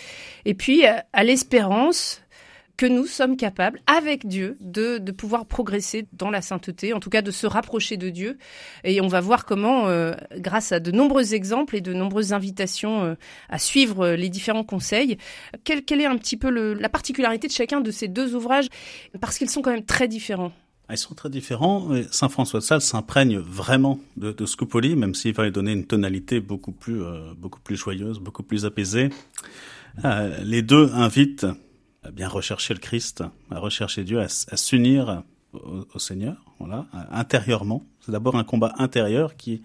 et 0.45 0.53
puis 0.53 0.85
à, 0.85 1.23
l'espérance 1.23 2.21
que 2.77 2.85
nous 2.85 3.07
sommes 3.07 3.35
capables, 3.35 3.81
avec 3.87 4.25
Dieu, 4.25 4.55
de, 4.61 4.99
pouvoir 5.11 5.45
progresser 5.45 6.07
dans 6.13 6.29
la 6.29 6.41
sainteté, 6.41 6.93
en 6.93 7.01
tout 7.01 7.09
cas 7.09 7.21
de 7.21 7.29
se 7.29 7.45
rapprocher 7.45 7.97
de 7.97 8.09
Dieu. 8.09 8.37
Et 8.85 9.01
on 9.01 9.07
va 9.07 9.19
voir 9.19 9.43
comment, 9.43 9.89
euh, 9.89 10.13
grâce 10.37 10.71
à 10.71 10.79
de 10.79 10.89
nombreux 10.91 11.33
exemples 11.33 11.75
et 11.75 11.81
de 11.81 11.93
nombreuses 11.93 12.31
invitations 12.31 13.17
à 13.49 13.59
suivre 13.59 14.11
les 14.11 14.29
différents 14.29 14.63
conseils, 14.63 15.17
quelle, 15.65 15.99
est 15.99 16.05
un 16.05 16.17
petit 16.17 16.37
peu 16.37 16.49
la 16.49 16.87
particularité 16.87 17.49
de 17.49 17.53
chacun 17.53 17.81
de 17.81 17.91
ces 17.91 18.07
deux 18.07 18.33
ouvrages, 18.33 18.69
parce 19.19 19.37
qu'ils 19.37 19.49
sont 19.49 19.61
quand 19.61 19.71
même 19.71 19.83
très 19.83 20.07
différents. 20.07 20.53
Ils 20.89 20.97
sont 20.97 21.13
très 21.13 21.29
différents. 21.29 21.89
Saint 22.11 22.29
François 22.29 22.59
de 22.59 22.65
Sales 22.65 22.81
s'imprègne 22.81 23.37
vraiment 23.37 23.99
de, 24.17 24.31
de 24.31 24.45
Scupoli, 24.45 24.95
même 24.95 25.13
s'il 25.13 25.33
va 25.33 25.43
lui 25.43 25.51
donner 25.51 25.71
une 25.71 25.85
tonalité 25.85 26.39
beaucoup 26.39 26.71
plus, 26.71 27.03
euh, 27.03 27.33
beaucoup 27.37 27.59
plus 27.59 27.75
joyeuse, 27.75 28.19
beaucoup 28.19 28.43
plus 28.43 28.65
apaisée. 28.65 29.09
Euh, 30.03 30.37
les 30.43 30.61
deux 30.61 30.91
invitent 30.93 31.45
à 32.03 32.11
bien 32.11 32.27
rechercher 32.27 32.73
le 32.73 32.79
Christ, 32.79 33.23
à 33.51 33.59
rechercher 33.59 34.03
Dieu, 34.03 34.19
à, 34.19 34.27
s'unir 34.27 35.23
au, 35.53 35.99
Seigneur, 35.99 36.37
voilà, 36.59 36.85
intérieurement. 37.11 37.85
C'est 38.01 38.11
d'abord 38.11 38.35
un 38.35 38.43
combat 38.43 38.73
intérieur 38.77 39.35
qui, 39.35 39.61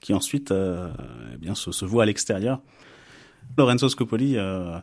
qui 0.00 0.14
ensuite, 0.14 0.50
euh, 0.50 0.90
eh 1.34 1.36
bien, 1.36 1.54
se, 1.54 1.72
se 1.72 1.84
voit 1.84 2.02
à 2.02 2.06
l'extérieur. 2.06 2.60
Lorenzo 3.56 3.88
Scupoli, 3.88 4.36
euh, 4.36 4.78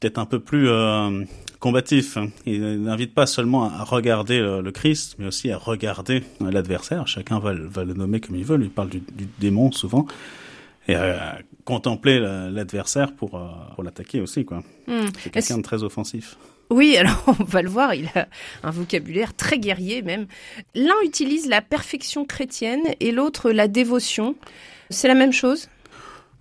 peut-être 0.00 0.18
un 0.18 0.26
peu 0.26 0.40
plus 0.40 0.68
euh, 0.68 1.24
combatif. 1.60 2.16
Hein. 2.16 2.30
Il 2.46 2.82
n'invite 2.82 3.14
pas 3.14 3.26
seulement 3.26 3.64
à 3.64 3.84
regarder 3.84 4.40
le, 4.40 4.70
Christ, 4.72 5.16
mais 5.18 5.26
aussi 5.26 5.50
à 5.50 5.58
regarder 5.58 6.24
l'adversaire. 6.40 7.06
Chacun 7.06 7.38
va, 7.38 7.52
va, 7.54 7.84
le 7.84 7.94
nommer 7.94 8.20
comme 8.20 8.36
il 8.36 8.44
veut. 8.44 8.58
Il 8.60 8.70
parle 8.70 8.88
du, 8.88 9.00
du 9.00 9.28
démon 9.38 9.70
souvent 9.70 10.06
et 10.88 10.94
à 10.94 11.38
contempler 11.64 12.18
l'adversaire 12.18 13.14
pour, 13.14 13.36
euh, 13.36 13.46
pour 13.74 13.84
l'attaquer 13.84 14.20
aussi. 14.20 14.44
quoi. 14.44 14.62
Hmm. 14.86 15.08
C'est 15.22 15.30
quelqu'un 15.30 15.58
de 15.58 15.62
très 15.62 15.82
offensif. 15.82 16.36
Oui, 16.70 16.96
alors 16.96 17.22
on 17.40 17.44
va 17.44 17.62
le 17.62 17.68
voir, 17.68 17.94
il 17.94 18.08
a 18.14 18.28
un 18.62 18.70
vocabulaire 18.70 19.34
très 19.34 19.58
guerrier 19.58 20.02
même. 20.02 20.26
L'un 20.74 20.94
utilise 21.04 21.48
la 21.48 21.62
perfection 21.62 22.24
chrétienne 22.24 22.82
et 23.00 23.12
l'autre 23.12 23.50
la 23.50 23.68
dévotion. 23.68 24.34
C'est 24.88 25.08
la 25.08 25.14
même 25.14 25.32
chose? 25.32 25.68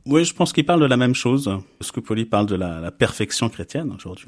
Oui, 0.05 0.25
je 0.25 0.33
pense 0.33 0.53
qu'il 0.53 0.65
parle 0.65 0.81
de 0.81 0.85
la 0.85 0.97
même 0.97 1.15
chose. 1.15 1.49
Scupoli 1.81 2.25
parle 2.25 2.45
de 2.45 2.55
la, 2.55 2.91
perfection 2.91 3.49
chrétienne. 3.49 3.91
Aujourd'hui, 3.95 4.27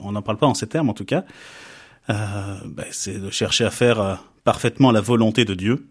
on 0.00 0.12
n'en 0.12 0.22
parle 0.22 0.38
pas 0.38 0.46
en 0.46 0.54
ces 0.54 0.66
termes, 0.66 0.88
en 0.88 0.94
tout 0.94 1.04
cas. 1.04 1.24
Euh, 2.08 2.56
ben, 2.66 2.86
c'est 2.90 3.18
de 3.18 3.30
chercher 3.30 3.64
à 3.64 3.70
faire 3.70 4.00
euh, 4.00 4.14
parfaitement 4.44 4.90
la 4.90 5.00
volonté 5.00 5.44
de 5.44 5.54
Dieu. 5.54 5.86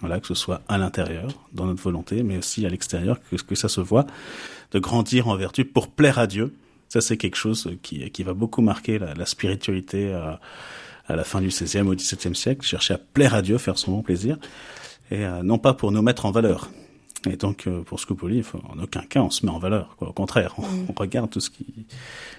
Voilà, 0.00 0.20
que 0.20 0.26
ce 0.26 0.34
soit 0.34 0.60
à 0.68 0.78
l'intérieur, 0.78 1.30
dans 1.52 1.66
notre 1.66 1.82
volonté, 1.82 2.22
mais 2.22 2.36
aussi 2.36 2.66
à 2.66 2.68
l'extérieur, 2.68 3.18
que, 3.20 3.36
que 3.36 3.54
ça 3.54 3.68
se 3.68 3.80
voit, 3.80 4.06
de 4.72 4.78
grandir 4.78 5.28
en 5.28 5.36
vertu 5.36 5.64
pour 5.64 5.88
plaire 5.88 6.18
à 6.18 6.26
Dieu. 6.26 6.54
Ça, 6.88 7.00
c'est 7.00 7.16
quelque 7.16 7.36
chose 7.36 7.70
qui, 7.82 8.10
qui 8.10 8.22
va 8.22 8.34
beaucoup 8.34 8.60
marquer 8.60 8.98
la, 8.98 9.14
la 9.14 9.26
spiritualité 9.26 10.12
à, 10.12 10.40
à, 11.06 11.16
la 11.16 11.24
fin 11.24 11.40
du 11.40 11.48
XVIe 11.48 11.80
au 11.80 11.94
XVIIe 11.94 12.34
siècle, 12.34 12.66
chercher 12.66 12.94
à 12.94 12.98
plaire 12.98 13.34
à 13.34 13.42
Dieu, 13.42 13.58
faire 13.58 13.78
son 13.78 13.92
bon 13.92 14.02
plaisir, 14.02 14.38
et 15.10 15.24
euh, 15.24 15.42
non 15.42 15.58
pas 15.58 15.74
pour 15.74 15.90
nous 15.90 16.02
mettre 16.02 16.26
en 16.26 16.30
valeur. 16.30 16.70
Et 17.28 17.36
donc, 17.36 17.66
euh, 17.66 17.82
pour 17.82 18.00
Scopoli, 18.00 18.42
en 18.54 18.82
aucun 18.82 19.02
cas 19.02 19.20
on 19.20 19.30
se 19.30 19.46
met 19.46 19.52
en 19.52 19.58
valeur. 19.58 19.96
Quoi. 19.96 20.08
Au 20.08 20.12
contraire, 20.12 20.54
on, 20.58 20.62
mm. 20.62 20.86
on, 20.88 20.92
regarde 20.92 21.30
tout 21.30 21.40
ce 21.40 21.50
qui 21.50 21.86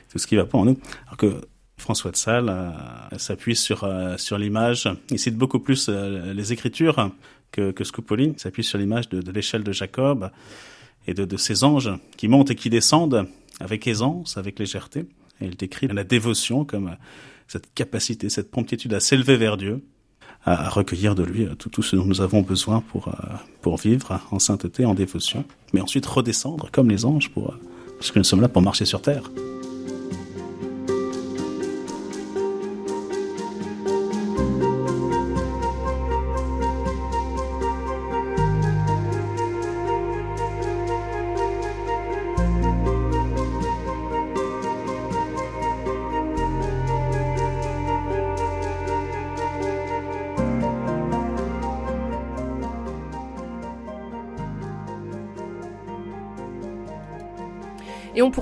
tout 0.09 0.17
ce 0.19 0.27
qui 0.27 0.35
va 0.35 0.45
pas 0.45 0.57
en 0.57 0.65
nous. 0.65 0.77
Alors 1.05 1.17
que 1.17 1.41
François 1.77 2.11
de 2.11 2.15
Sales 2.15 2.49
euh, 2.49 3.17
s'appuie 3.17 3.55
sur 3.55 3.83
euh, 3.83 4.17
sur 4.17 4.37
l'image. 4.37 4.89
Il 5.09 5.19
cite 5.19 5.35
beaucoup 5.35 5.59
plus 5.59 5.87
euh, 5.89 6.33
les 6.33 6.53
Écritures 6.53 7.11
que, 7.51 7.71
que 7.71 7.83
Scupoli. 7.83 8.33
Il 8.35 8.39
s'appuie 8.39 8.63
sur 8.63 8.77
l'image 8.77 9.09
de, 9.09 9.21
de 9.21 9.31
l'échelle 9.31 9.63
de 9.63 9.71
Jacob 9.71 10.31
et 11.07 11.13
de, 11.13 11.25
de 11.25 11.37
ces 11.37 11.63
anges 11.63 11.91
qui 12.15 12.27
montent 12.27 12.51
et 12.51 12.55
qui 12.55 12.69
descendent 12.69 13.27
avec 13.59 13.85
aisance, 13.87 14.37
avec 14.37 14.59
légèreté. 14.59 15.01
Et 15.41 15.45
il 15.45 15.55
décrit 15.55 15.87
la 15.87 16.03
dévotion 16.03 16.63
comme 16.63 16.95
cette 17.47 17.73
capacité, 17.73 18.29
cette 18.29 18.49
promptitude 18.49 18.93
à 18.93 18.99
s'élever 18.99 19.35
vers 19.35 19.57
Dieu, 19.57 19.83
à, 20.45 20.69
recueillir 20.69 21.15
de 21.15 21.23
lui 21.23 21.47
tout, 21.57 21.69
tout, 21.69 21.83
ce 21.83 21.95
dont 21.95 22.05
nous 22.05 22.21
avons 22.21 22.41
besoin 22.41 22.81
pour, 22.81 23.09
pour 23.62 23.77
vivre 23.77 24.19
en 24.31 24.39
sainteté, 24.39 24.85
en 24.85 24.93
dévotion, 24.93 25.45
mais 25.73 25.81
ensuite 25.81 26.05
redescendre 26.05 26.69
comme 26.71 26.89
les 26.89 27.05
anges, 27.05 27.29
pour, 27.29 27.53
parce 27.97 28.12
que 28.12 28.19
nous 28.19 28.25
sommes 28.25 28.41
là 28.41 28.50
pour 28.50 28.62
marcher 28.62 28.85
sur 28.85 29.01
terre. 29.01 29.23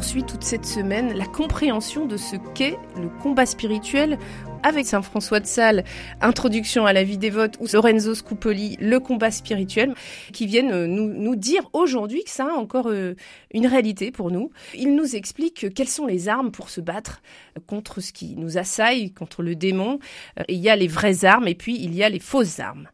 Poursuit 0.01 0.23
toute 0.23 0.43
cette 0.43 0.65
semaine 0.65 1.13
la 1.13 1.27
compréhension 1.27 2.07
de 2.07 2.17
ce 2.17 2.35
qu'est 2.55 2.75
le 2.99 3.07
combat 3.21 3.45
spirituel 3.45 4.17
avec 4.63 4.87
Saint 4.87 5.03
François 5.03 5.39
de 5.39 5.45
Sales, 5.45 5.83
Introduction 6.21 6.87
à 6.87 6.93
la 6.93 7.03
vie 7.03 7.19
dévote, 7.19 7.57
ou 7.59 7.67
Lorenzo 7.71 8.15
Scupoli, 8.15 8.77
Le 8.81 8.99
combat 8.99 9.29
spirituel, 9.29 9.93
qui 10.33 10.47
viennent 10.47 10.71
euh, 10.71 10.87
nous, 10.87 11.07
nous 11.13 11.35
dire 11.35 11.69
aujourd'hui 11.73 12.23
que 12.23 12.31
ça 12.31 12.47
a 12.47 12.53
encore 12.57 12.87
euh, 12.87 13.13
une 13.53 13.67
réalité 13.67 14.09
pour 14.09 14.31
nous. 14.31 14.49
Ils 14.73 14.95
nous 14.95 15.15
expliquent 15.15 15.71
quelles 15.71 15.87
sont 15.87 16.07
les 16.07 16.29
armes 16.29 16.49
pour 16.49 16.71
se 16.71 16.81
battre 16.81 17.21
contre 17.67 18.01
ce 18.01 18.11
qui 18.11 18.35
nous 18.37 18.57
assaille, 18.57 19.11
contre 19.11 19.43
le 19.43 19.53
démon. 19.53 19.99
Euh, 20.39 20.43
il 20.49 20.57
y 20.57 20.69
a 20.69 20.75
les 20.75 20.87
vraies 20.87 21.25
armes 21.25 21.47
et 21.47 21.55
puis 21.55 21.77
il 21.79 21.93
y 21.93 22.03
a 22.03 22.09
les 22.09 22.19
fausses 22.19 22.59
armes. 22.59 22.87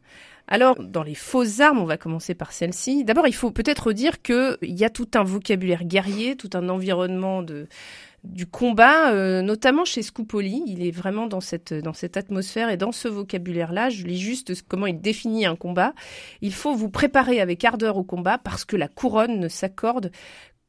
Alors, 0.48 0.82
dans 0.82 1.02
les 1.02 1.14
fausses 1.14 1.60
armes, 1.60 1.78
on 1.78 1.84
va 1.84 1.98
commencer 1.98 2.34
par 2.34 2.52
celle-ci. 2.52 3.04
D'abord, 3.04 3.26
il 3.26 3.34
faut 3.34 3.50
peut-être 3.50 3.92
dire 3.92 4.22
qu'il 4.22 4.56
y 4.62 4.84
a 4.84 4.90
tout 4.90 5.08
un 5.14 5.22
vocabulaire 5.22 5.84
guerrier, 5.84 6.36
tout 6.36 6.48
un 6.54 6.70
environnement 6.70 7.44
du 8.24 8.46
combat, 8.46 9.12
euh, 9.12 9.42
notamment 9.42 9.84
chez 9.84 10.02
Scupoli. 10.02 10.62
Il 10.66 10.86
est 10.86 10.90
vraiment 10.90 11.26
dans 11.26 11.42
cette, 11.42 11.74
dans 11.74 11.92
cette 11.92 12.16
atmosphère 12.16 12.70
et 12.70 12.78
dans 12.78 12.92
ce 12.92 13.08
vocabulaire-là. 13.08 13.90
Je 13.90 14.04
lis 14.06 14.18
juste 14.18 14.54
comment 14.66 14.86
il 14.86 14.98
définit 15.02 15.44
un 15.44 15.54
combat. 15.54 15.92
Il 16.40 16.54
faut 16.54 16.74
vous 16.74 16.88
préparer 16.88 17.42
avec 17.42 17.62
ardeur 17.64 17.98
au 17.98 18.04
combat 18.04 18.38
parce 18.38 18.64
que 18.64 18.76
la 18.76 18.88
couronne 18.88 19.38
ne 19.38 19.48
s'accorde 19.48 20.10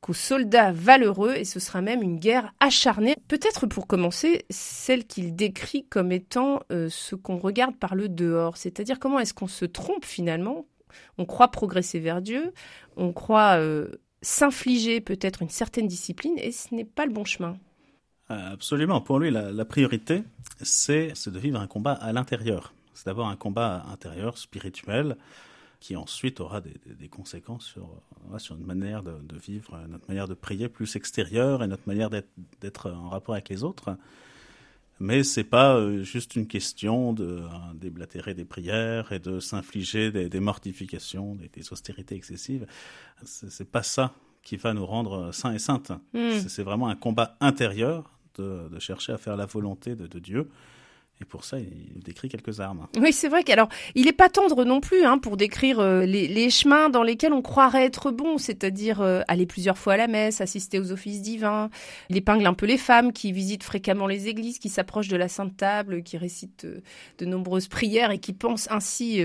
qu'aux 0.01 0.13
soldats 0.13 0.71
valeureux 0.71 1.33
et 1.35 1.45
ce 1.45 1.59
sera 1.59 1.81
même 1.81 2.01
une 2.01 2.19
guerre 2.19 2.53
acharnée. 2.59 3.15
Peut-être 3.27 3.67
pour 3.67 3.87
commencer, 3.87 4.45
celle 4.49 5.05
qu'il 5.05 5.35
décrit 5.35 5.85
comme 5.85 6.11
étant 6.11 6.61
euh, 6.71 6.89
ce 6.89 7.15
qu'on 7.15 7.37
regarde 7.37 7.75
par 7.75 7.95
le 7.95 8.09
dehors, 8.09 8.57
c'est-à-dire 8.57 8.99
comment 8.99 9.19
est-ce 9.19 9.33
qu'on 9.33 9.47
se 9.47 9.65
trompe 9.65 10.05
finalement? 10.05 10.65
On 11.17 11.25
croit 11.25 11.49
progresser 11.49 11.99
vers 11.99 12.21
Dieu, 12.21 12.53
on 12.97 13.13
croit 13.13 13.59
euh, 13.59 13.89
s'infliger 14.21 15.01
peut-être 15.01 15.41
une 15.41 15.49
certaine 15.49 15.87
discipline 15.87 16.33
et 16.37 16.51
ce 16.51 16.73
n'est 16.73 16.85
pas 16.85 17.05
le 17.05 17.13
bon 17.13 17.25
chemin. 17.25 17.57
Absolument. 18.27 19.01
Pour 19.01 19.17
lui, 19.19 19.31
la, 19.31 19.51
la 19.51 19.65
priorité, 19.65 20.23
c'est 20.61 21.13
de 21.27 21.39
vivre 21.39 21.59
un 21.59 21.65
combat 21.65 21.93
à 21.93 22.13
l'intérieur. 22.13 22.73
C'est 22.93 23.07
d'abord 23.07 23.27
un 23.27 23.35
combat 23.35 23.85
intérieur, 23.91 24.37
spirituel, 24.37 25.17
qui 25.79 25.95
ensuite 25.95 26.41
aura 26.41 26.61
des, 26.61 26.73
des, 26.85 27.07
conséquences 27.07 27.65
sur, 27.65 27.89
sur 28.37 28.55
notre 28.55 28.67
manière 28.67 29.01
de, 29.01 29.13
de, 29.23 29.37
vivre, 29.37 29.79
notre 29.87 30.07
manière 30.07 30.27
de 30.27 30.33
prier 30.33 30.67
plus 30.67 30.95
extérieure 30.95 31.63
et 31.63 31.67
notre 31.67 31.87
manière 31.87 32.09
d'être 32.09 32.91
en 32.91 33.09
rapport 33.09 33.35
avec 33.35 33.49
les 33.49 33.63
autres. 33.63 33.97
Mais 34.99 35.23
c'est 35.23 35.45
pas 35.45 35.75
euh, 35.75 36.03
juste 36.03 36.35
une 36.35 36.47
question 36.47 37.13
de 37.13 37.23
euh, 37.23 37.47
déblatérer 37.73 38.33
des 38.33 38.43
prières 38.43 39.13
et 39.13 39.19
de 39.19 39.39
s'infliger 39.39 40.11
des, 40.11 40.27
des, 40.27 40.39
mortifications, 40.41 41.35
des, 41.35 41.47
des 41.47 41.71
austérités 41.71 42.15
excessives. 42.15 42.67
C'est 43.23 43.69
pas 43.71 43.83
ça 43.83 44.13
qui 44.43 44.57
va 44.57 44.73
nous 44.73 44.85
rendre 44.85 45.31
saints 45.31 45.53
et 45.53 45.59
saintes. 45.59 45.93
Mm. 46.13 46.39
C'est 46.47 46.63
vraiment 46.63 46.89
un 46.89 46.95
combat 46.95 47.37
intérieur 47.39 48.19
de, 48.35 48.67
de, 48.67 48.79
chercher 48.79 49.13
à 49.13 49.17
faire 49.17 49.37
la 49.37 49.45
volonté 49.45 49.95
de, 49.95 50.07
de 50.07 50.19
Dieu 50.19 50.49
et 51.21 51.25
pour 51.25 51.43
ça, 51.43 51.59
il 51.59 52.01
décrit 52.01 52.29
quelques 52.29 52.61
armes. 52.61 52.87
Oui, 52.97 53.11
c'est 53.11 53.27
vrai 53.27 53.43
qu'alors, 53.43 53.67
il 53.93 54.05
n'est 54.05 54.13
pas 54.13 54.29
tendre 54.29 54.63
non 54.63 54.79
plus 54.79 55.03
hein, 55.03 55.17
pour 55.17 55.35
décrire 55.35 55.79
euh, 55.79 56.05
les, 56.05 56.49
chemins 56.49 56.89
dans 56.89 57.03
lesquels 57.03 57.33
on 57.33 57.41
croirait 57.41 57.83
être 57.83 58.11
bon, 58.11 58.37
c'est-à-dire 58.37 59.01
euh, 59.01 59.21
aller 59.27 59.45
plusieurs 59.45 59.77
fois 59.77 59.93
à 59.93 59.97
la 59.97 60.07
messe, 60.07 60.39
assister 60.39 60.79
aux 60.79 60.93
offices 60.93 61.21
divins. 61.21 61.69
Il 62.09 62.15
épingle 62.15 62.45
un 62.45 62.53
peu 62.53 62.65
les 62.65 62.77
femmes 62.77 63.11
qui 63.11 63.33
visitent 63.33 63.65
fréquemment 63.65 64.07
les 64.07 64.29
églises, 64.29 64.59
qui 64.59 64.69
s'approchent 64.69 65.09
de 65.09 65.17
la 65.17 65.27
Sainte 65.27 65.57
Table, 65.57 66.03
qui 66.03 66.17
récitent 66.17 66.63
euh, 66.63 66.81
de 67.17 67.25
nombreuses 67.25 67.67
prières 67.67 68.11
et 68.11 68.19
qui 68.19 68.31
pensent 68.31 68.71
ainsi 68.71 69.21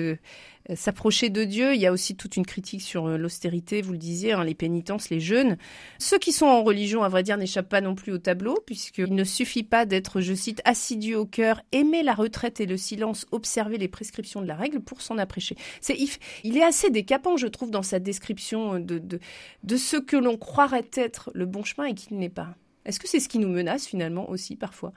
s'approcher 0.75 1.28
de 1.28 1.44
Dieu. 1.44 1.75
Il 1.75 1.80
y 1.80 1.87
a 1.87 1.92
aussi 1.92 2.16
toute 2.16 2.37
une 2.37 2.47
critique 2.47 2.83
sur 2.83 3.06
euh, 3.06 3.16
l'austérité, 3.18 3.83
vous 3.83 3.92
le 3.92 3.99
disiez, 3.99 4.33
hein, 4.33 4.44
les 4.44 4.54
pénitences, 4.54 5.11
les 5.11 5.21
jeûnes. 5.21 5.59
Ceux 5.99 6.18
qui 6.18 6.33
sont 6.33 6.47
en 6.47 6.62
religion, 6.62 7.02
à 7.02 7.09
vrai 7.09 7.23
dire, 7.23 7.37
n'échappent 7.37 7.68
pas 7.68 7.80
non 7.80 7.94
plus 7.94 8.12
au 8.12 8.18
tableau, 8.18 8.59
puisqu'il 8.66 9.14
ne 9.14 9.25
suffit 9.25 9.62
pas 9.62 9.85
d'être, 9.85 10.21
je 10.21 10.35
cite, 10.35 10.62
assidu 10.64 11.14
au 11.14 11.26
cœur, 11.26 11.61
aimer 11.73 12.02
la 12.02 12.14
retraite 12.14 12.61
et 12.61 12.66
le 12.66 12.76
silence, 12.76 13.26
observer 13.30 13.76
les 13.76 13.88
prescriptions 13.88 14.40
de 14.40 14.47
la 14.47 14.56
règle 14.56 14.80
pour 14.80 15.02
s'en 15.02 15.18
apprêcher. 15.18 15.56
C'est, 15.80 15.97
il 16.44 16.56
est 16.56 16.64
assez 16.64 16.90
décapant, 16.90 17.37
je 17.37 17.47
trouve, 17.47 17.71
dans 17.71 17.83
sa 17.83 17.99
description 17.99 18.80
de, 18.80 18.99
de, 18.99 19.21
de 19.62 19.76
ce 19.76 19.97
que 19.99 20.16
l'on 20.16 20.38
croirait 20.38 20.88
être 20.94 21.30
le 21.35 21.44
bon 21.44 21.62
chemin 21.62 21.88
et 21.88 21.94
qu'il 21.94 22.16
n'est 22.16 22.28
pas. 22.30 22.54
Est-ce 22.87 23.00
que 23.00 23.09
c'est 23.09 23.21
ce 23.21 23.28
qui 23.28 23.38
nous 23.38 23.49
menace 23.49 23.87
finalement 23.87 24.30
aussi 24.30 24.56
parfois? 24.56 24.92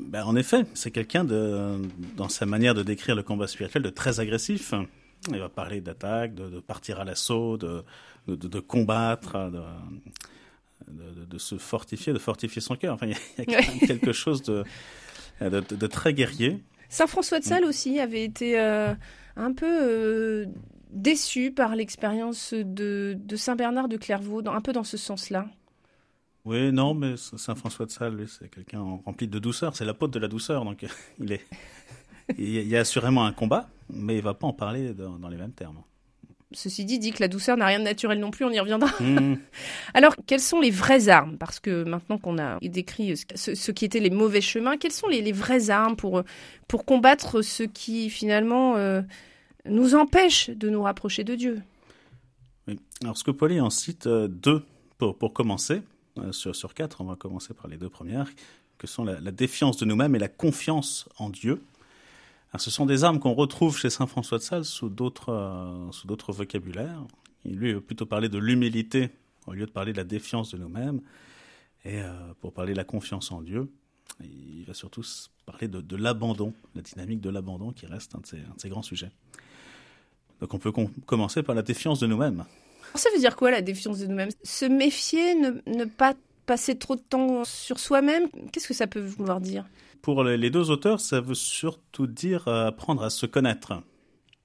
Ben, 0.00 0.24
en 0.24 0.36
effet, 0.36 0.64
c'est 0.74 0.90
quelqu'un 0.90 1.24
dans 1.24 2.28
sa 2.28 2.46
manière 2.46 2.74
de 2.74 2.82
décrire 2.82 3.14
le 3.14 3.22
combat 3.22 3.46
spirituel, 3.46 3.82
de 3.82 3.90
très 3.90 4.20
agressif. 4.20 4.74
Il 5.30 5.38
va 5.38 5.48
parler 5.48 5.80
d'attaque, 5.80 6.34
de, 6.34 6.48
de, 6.48 6.60
partir 6.60 7.00
à 7.00 7.04
l'assaut, 7.04 7.56
de, 7.56 7.84
de, 8.26 8.60
combattre, 8.60 9.50
de, 10.88 11.38
se 11.38 11.56
fortifier, 11.56 12.12
de 12.12 12.18
fortifier 12.18 12.60
son 12.60 12.76
cœur. 12.76 12.94
Enfin, 12.94 13.06
il 13.06 13.12
y 13.12 13.54
a, 13.54 13.60
quand 13.60 13.68
même 13.68 13.80
quelque 13.80 14.12
chose 14.12 14.42
de, 14.42 14.64
de, 15.40 15.86
très 15.86 16.12
guerrier. 16.12 16.62
Saint 16.88 17.06
François 17.06 17.40
de 17.40 17.44
Sales 17.44 17.64
aussi 17.64 17.98
avait 18.00 18.24
été 18.24 18.58
euh, 18.58 18.94
un 19.36 19.52
peu 19.52 19.66
euh, 19.66 20.46
déçu 20.90 21.50
par 21.50 21.74
l'expérience 21.74 22.52
de, 22.54 23.16
de 23.18 23.36
Saint 23.36 23.56
Bernard 23.56 23.88
de 23.88 23.96
Clairvaux, 23.96 24.42
dans, 24.42 24.52
un 24.52 24.60
peu 24.60 24.72
dans 24.72 24.84
ce 24.84 24.96
sens-là. 24.96 25.46
Oui, 26.44 26.72
non, 26.72 26.92
mais 26.92 27.14
Saint 27.16 27.54
François 27.54 27.86
de 27.86 27.90
Sales, 27.90 28.14
lui, 28.14 28.28
c'est 28.28 28.50
quelqu'un 28.50 28.80
rempli 29.04 29.26
de 29.26 29.38
douceur. 29.38 29.74
C'est 29.74 29.86
l'apôtre 29.86 30.12
de 30.12 30.18
la 30.18 30.28
douceur, 30.28 30.64
donc 30.64 30.84
il 31.18 31.32
est. 31.32 31.46
il 32.38 32.68
y 32.68 32.76
a 32.76 32.80
assurément 32.80 33.24
un 33.24 33.32
combat, 33.32 33.68
mais 33.88 34.16
il 34.16 34.22
va 34.22 34.34
pas 34.34 34.46
en 34.46 34.52
parler 34.52 34.92
dans, 34.92 35.18
dans 35.18 35.28
les 35.28 35.38
mêmes 35.38 35.52
termes. 35.52 35.82
ceci 36.52 36.84
dit, 36.84 36.98
dit 36.98 37.12
que 37.12 37.22
la 37.22 37.28
douceur 37.28 37.56
n'a 37.56 37.64
rien 37.64 37.78
de 37.78 37.84
naturel 37.84 38.20
non 38.20 38.30
plus, 38.30 38.44
on 38.44 38.50
y 38.50 38.60
reviendra. 38.60 38.90
Mmh. 39.00 39.36
Alors, 39.94 40.14
quelles 40.26 40.40
sont 40.40 40.60
les 40.60 40.70
vraies 40.70 41.08
armes? 41.08 41.38
Parce 41.38 41.60
que 41.60 41.82
maintenant 41.84 42.18
qu'on 42.18 42.38
a 42.38 42.58
décrit 42.60 43.16
ce, 43.16 43.70
qui 43.70 43.86
étaient 43.86 44.00
les 44.00 44.10
mauvais 44.10 44.42
chemins, 44.42 44.76
quelles 44.76 44.92
sont 44.92 45.08
les, 45.08 45.32
vraies 45.32 45.70
armes 45.70 45.96
pour, 45.96 46.24
pour 46.68 46.84
combattre 46.84 47.40
ce 47.40 47.62
qui 47.62 48.10
finalement 48.10 48.76
euh, 48.76 49.00
nous 49.64 49.94
empêche 49.94 50.50
de 50.50 50.68
nous 50.68 50.82
rapprocher 50.82 51.24
de 51.24 51.36
Dieu? 51.36 51.62
Oui. 52.68 52.78
Alors, 53.02 53.16
Scopoli 53.16 53.62
en 53.62 53.70
cite 53.70 54.06
euh, 54.06 54.28
deux 54.28 54.62
pour, 54.98 55.16
pour 55.16 55.32
commencer. 55.32 55.80
Euh, 56.18 56.32
sur, 56.32 56.74
quatre, 56.74 57.00
on 57.00 57.04
va 57.04 57.16
commencer 57.16 57.54
par 57.54 57.68
les 57.68 57.76
deux 57.76 57.88
premières, 57.88 58.30
que 58.78 58.86
sont 58.86 59.04
la, 59.04 59.20
défiance 59.30 59.76
de 59.76 59.84
nous-mêmes 59.84 60.14
et 60.14 60.18
la 60.18 60.28
confiance 60.28 61.08
en 61.18 61.30
Dieu 61.30 61.62
ce 62.58 62.70
sont 62.70 62.86
des 62.86 63.04
armes 63.04 63.18
qu'on 63.18 63.34
retrouve 63.34 63.76
chez 63.76 63.90
saint 63.90 64.06
François 64.06 64.38
de 64.38 64.42
Sales 64.42 64.64
sous 64.64 64.88
d'autres 64.88 65.30
euh, 65.30 66.32
vocabulaires. 66.32 67.02
Il 67.44 67.56
lui 67.56 67.80
plutôt 67.80 68.06
parlé 68.06 68.28
de 68.28 68.38
l'humilité 68.38 69.10
au 69.46 69.52
lieu 69.52 69.66
de 69.66 69.70
parler 69.70 69.92
de 69.92 69.98
la 69.98 70.04
défiance 70.04 70.52
de 70.52 70.58
nous-mêmes. 70.58 71.00
Et 71.84 72.00
euh, 72.00 72.12
pour 72.40 72.52
parler 72.52 72.72
de 72.72 72.78
la 72.78 72.84
confiance 72.84 73.30
en 73.32 73.42
Dieu, 73.42 73.70
il 74.20 74.64
va 74.66 74.74
surtout 74.74 75.02
parler 75.44 75.68
de, 75.68 75.96
l'abandon, 75.96 76.54
la 76.74 76.82
dynamique 76.82 77.20
de 77.20 77.28
l'abandon 77.28 77.72
qui 77.72 77.86
reste 77.86 78.14
un 78.14 78.20
de, 78.20 78.26
ses, 78.56 78.68
grands 78.68 78.82
sujets. 78.82 79.10
Donc 80.40 80.54
on 80.54 80.58
peut 80.58 80.72
commencer 81.06 81.42
par 81.42 81.54
la 81.54 81.62
défiance 81.62 82.00
de 82.00 82.06
nous-mêmes. 82.06 82.44
Ça 82.94 83.08
veut 83.12 83.18
dire 83.18 83.36
quoi 83.36 83.50
la 83.50 83.60
défiance 83.60 83.98
de 83.98 84.06
nous-mêmes? 84.06 84.30
Se 84.44 84.64
méfier, 84.64 85.34
ne, 85.34 85.84
pas 85.84 86.14
passer 86.46 86.76
trop 86.76 86.94
de 86.94 87.00
temps 87.00 87.44
sur 87.44 87.78
soi-même, 87.78 88.28
qu'est-ce 88.52 88.68
que 88.68 88.74
ça 88.74 88.86
peut 88.86 89.00
vouloir 89.00 89.40
dire? 89.40 89.64
Pour 90.02 90.22
les 90.22 90.50
deux 90.50 90.70
auteurs, 90.70 91.00
ça 91.00 91.20
veut 91.20 91.34
surtout 91.34 92.06
dire 92.06 92.46
euh, 92.46 92.66
apprendre 92.66 93.02
à 93.02 93.10
se 93.10 93.24
connaître. 93.24 93.72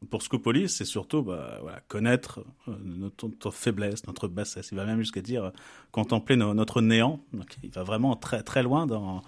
Pour 0.10 0.24
Scopoli, 0.24 0.70
c'est 0.70 0.86
surtout 0.86 1.22
bah, 1.22 1.60
connaître 1.90 2.40
euh, 2.70 2.74
notre, 2.82 3.52
faiblesse, 3.52 4.08
notre 4.08 4.30
bassesse. 4.30 4.70
Il 4.72 4.78
va 4.78 4.86
même 4.86 5.00
jusqu'à 5.00 5.22
dire 5.22 5.44
euh, 5.44 5.52
contempler 5.92 6.38
notre 6.38 6.82
néant. 6.82 7.20
Il 7.62 7.72
va 7.72 7.84
vraiment 7.84 8.16
très 8.16 8.42
très 8.42 8.64
loin 8.64 8.88
dans, 8.88 9.22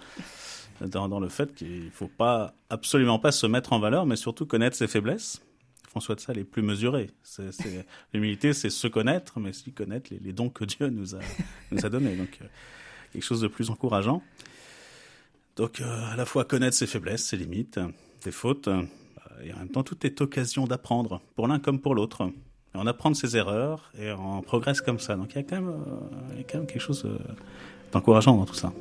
le 0.80 1.28
fait 1.28 1.54
qu'il 1.54 1.84
ne 1.84 1.90
faut 1.90 2.10
absolument 2.70 3.18
pas 3.18 3.30
se 3.30 3.46
mettre 3.46 3.74
en 3.74 3.78
valeur, 3.78 4.06
mais 4.06 4.16
surtout 4.16 4.46
connaître 4.46 4.74
ses 4.74 4.88
faiblesses. 4.88 5.42
François 5.92 6.14
de 6.14 6.20
Sales 6.20 6.38
est 6.38 6.44
plus 6.44 6.62
mesuré. 6.62 7.10
L'humilité, 8.14 8.54
c'est 8.54 8.70
se 8.70 8.88
connaître, 8.88 9.38
mais 9.38 9.50
aussi 9.50 9.72
connaître 9.72 10.10
les, 10.10 10.32
dons 10.32 10.48
que 10.48 10.64
Dieu 10.64 10.88
nous 10.88 11.14
a, 11.14 11.18
nous 11.70 11.84
a 11.84 11.90
donnés. 11.90 12.16
Donc, 12.16 12.38
quelque 13.12 13.22
chose 13.22 13.42
de 13.42 13.48
plus 13.48 13.68
encourageant. 13.68 14.22
Donc 15.56 15.82
euh, 15.82 16.12
à 16.12 16.16
la 16.16 16.24
fois 16.24 16.46
connaître 16.46 16.74
ses 16.74 16.86
faiblesses, 16.86 17.26
ses 17.26 17.36
limites, 17.36 17.78
ses 18.20 18.30
fautes, 18.30 18.68
euh, 18.68 18.82
et 19.44 19.52
en 19.52 19.58
même 19.58 19.68
temps 19.68 19.82
tout 19.82 20.06
est 20.06 20.22
occasion 20.22 20.64
d'apprendre, 20.64 21.20
pour 21.36 21.46
l'un 21.46 21.58
comme 21.58 21.78
pour 21.78 21.94
l'autre. 21.94 22.30
On 22.72 22.86
apprend 22.86 23.12
ses 23.12 23.36
erreurs 23.36 23.92
et 23.98 24.12
on 24.12 24.40
progresse 24.40 24.80
comme 24.80 24.98
ça. 24.98 25.16
Donc 25.16 25.36
euh, 25.36 25.42
il 26.32 26.38
y 26.38 26.40
a 26.40 26.44
quand 26.44 26.58
même 26.58 26.66
quelque 26.66 26.80
chose 26.80 27.06
d'encourageant 27.92 28.34
dans 28.34 28.46
tout 28.46 28.54
ça. 28.54 28.72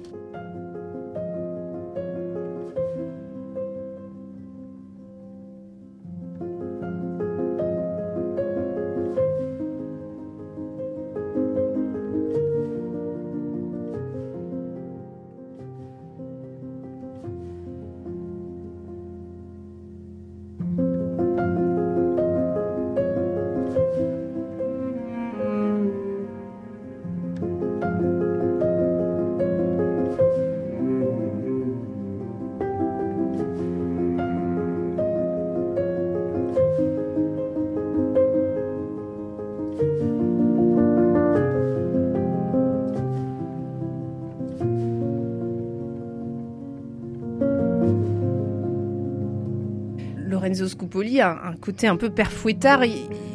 A 50.93 51.47
un 51.47 51.55
côté 51.55 51.87
un 51.87 51.95
peu 51.95 52.09
père 52.09 52.31
fouettard. 52.31 52.83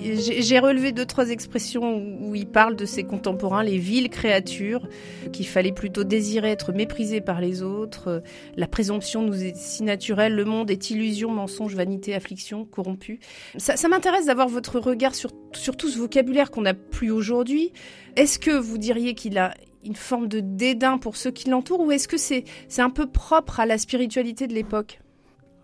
J'ai 0.02 0.58
relevé 0.58 0.92
deux, 0.92 1.06
trois 1.06 1.30
expressions 1.30 1.96
où 2.20 2.34
il 2.34 2.46
parle 2.46 2.76
de 2.76 2.84
ses 2.84 3.04
contemporains, 3.04 3.62
les 3.62 3.78
viles 3.78 4.10
créatures, 4.10 4.86
qu'il 5.32 5.46
fallait 5.46 5.72
plutôt 5.72 6.04
désirer 6.04 6.50
être 6.50 6.72
méprisé 6.72 7.22
par 7.22 7.40
les 7.40 7.62
autres. 7.62 8.22
La 8.56 8.66
présomption 8.66 9.22
nous 9.22 9.42
est 9.42 9.56
si 9.56 9.82
naturelle, 9.84 10.34
le 10.34 10.44
monde 10.44 10.70
est 10.70 10.90
illusion, 10.90 11.30
mensonge, 11.30 11.74
vanité, 11.74 12.14
affliction, 12.14 12.66
corrompu. 12.66 13.20
Ça, 13.56 13.88
m'intéresse 13.88 14.26
d'avoir 14.26 14.48
votre 14.48 14.78
regard 14.78 15.14
sur 15.14 15.30
tout 15.76 15.88
ce 15.88 15.98
vocabulaire 15.98 16.50
qu'on 16.50 16.62
n'a 16.62 16.74
plus 16.74 17.10
aujourd'hui. 17.10 17.72
Est-ce 18.16 18.38
que 18.38 18.50
vous 18.50 18.76
diriez 18.76 19.14
qu'il 19.14 19.38
a 19.38 19.54
une 19.82 19.96
forme 19.96 20.28
de 20.28 20.40
dédain 20.40 20.98
pour 20.98 21.16
ceux 21.16 21.30
qui 21.30 21.48
l'entourent 21.48 21.80
ou 21.80 21.90
est-ce 21.90 22.06
que 22.06 22.18
c'est 22.18 22.44
un 22.76 22.90
peu 22.90 23.06
propre 23.06 23.60
à 23.60 23.66
la 23.66 23.78
spiritualité 23.78 24.46
de 24.46 24.52
l'époque? 24.52 25.00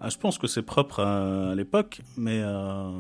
Ah, 0.05 0.09
je 0.09 0.19
pense 0.19 0.37
que 0.37 0.49
c'est 0.49 0.63
propre 0.63 0.99
à, 0.99 1.55
l'époque, 1.55 2.01
mais 2.17 2.41
euh, 2.43 2.91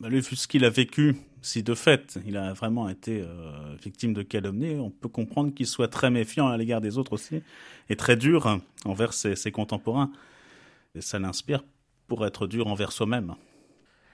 bah, 0.00 0.08
vu 0.08 0.22
ce 0.22 0.48
qu'il 0.48 0.64
a 0.64 0.70
vécu, 0.70 1.14
si 1.40 1.62
de 1.62 1.72
fait 1.72 2.18
il 2.26 2.36
a 2.36 2.52
vraiment 2.52 2.88
été 2.88 3.22
euh, 3.22 3.76
victime 3.80 4.12
de 4.12 4.22
calomnie, 4.22 4.74
on 4.74 4.90
peut 4.90 5.08
comprendre 5.08 5.54
qu'il 5.54 5.68
soit 5.68 5.86
très 5.86 6.10
méfiant 6.10 6.48
à 6.48 6.56
l'égard 6.56 6.80
des 6.80 6.98
autres 6.98 7.12
aussi, 7.12 7.44
et 7.88 7.94
très 7.94 8.16
dur 8.16 8.58
envers 8.84 9.12
ses, 9.12 9.36
ses 9.36 9.52
contemporains. 9.52 10.10
Et 10.96 11.00
ça 11.00 11.20
l'inspire 11.20 11.62
pour 12.08 12.26
être 12.26 12.48
dur 12.48 12.66
envers 12.66 12.90
soi-même. 12.90 13.36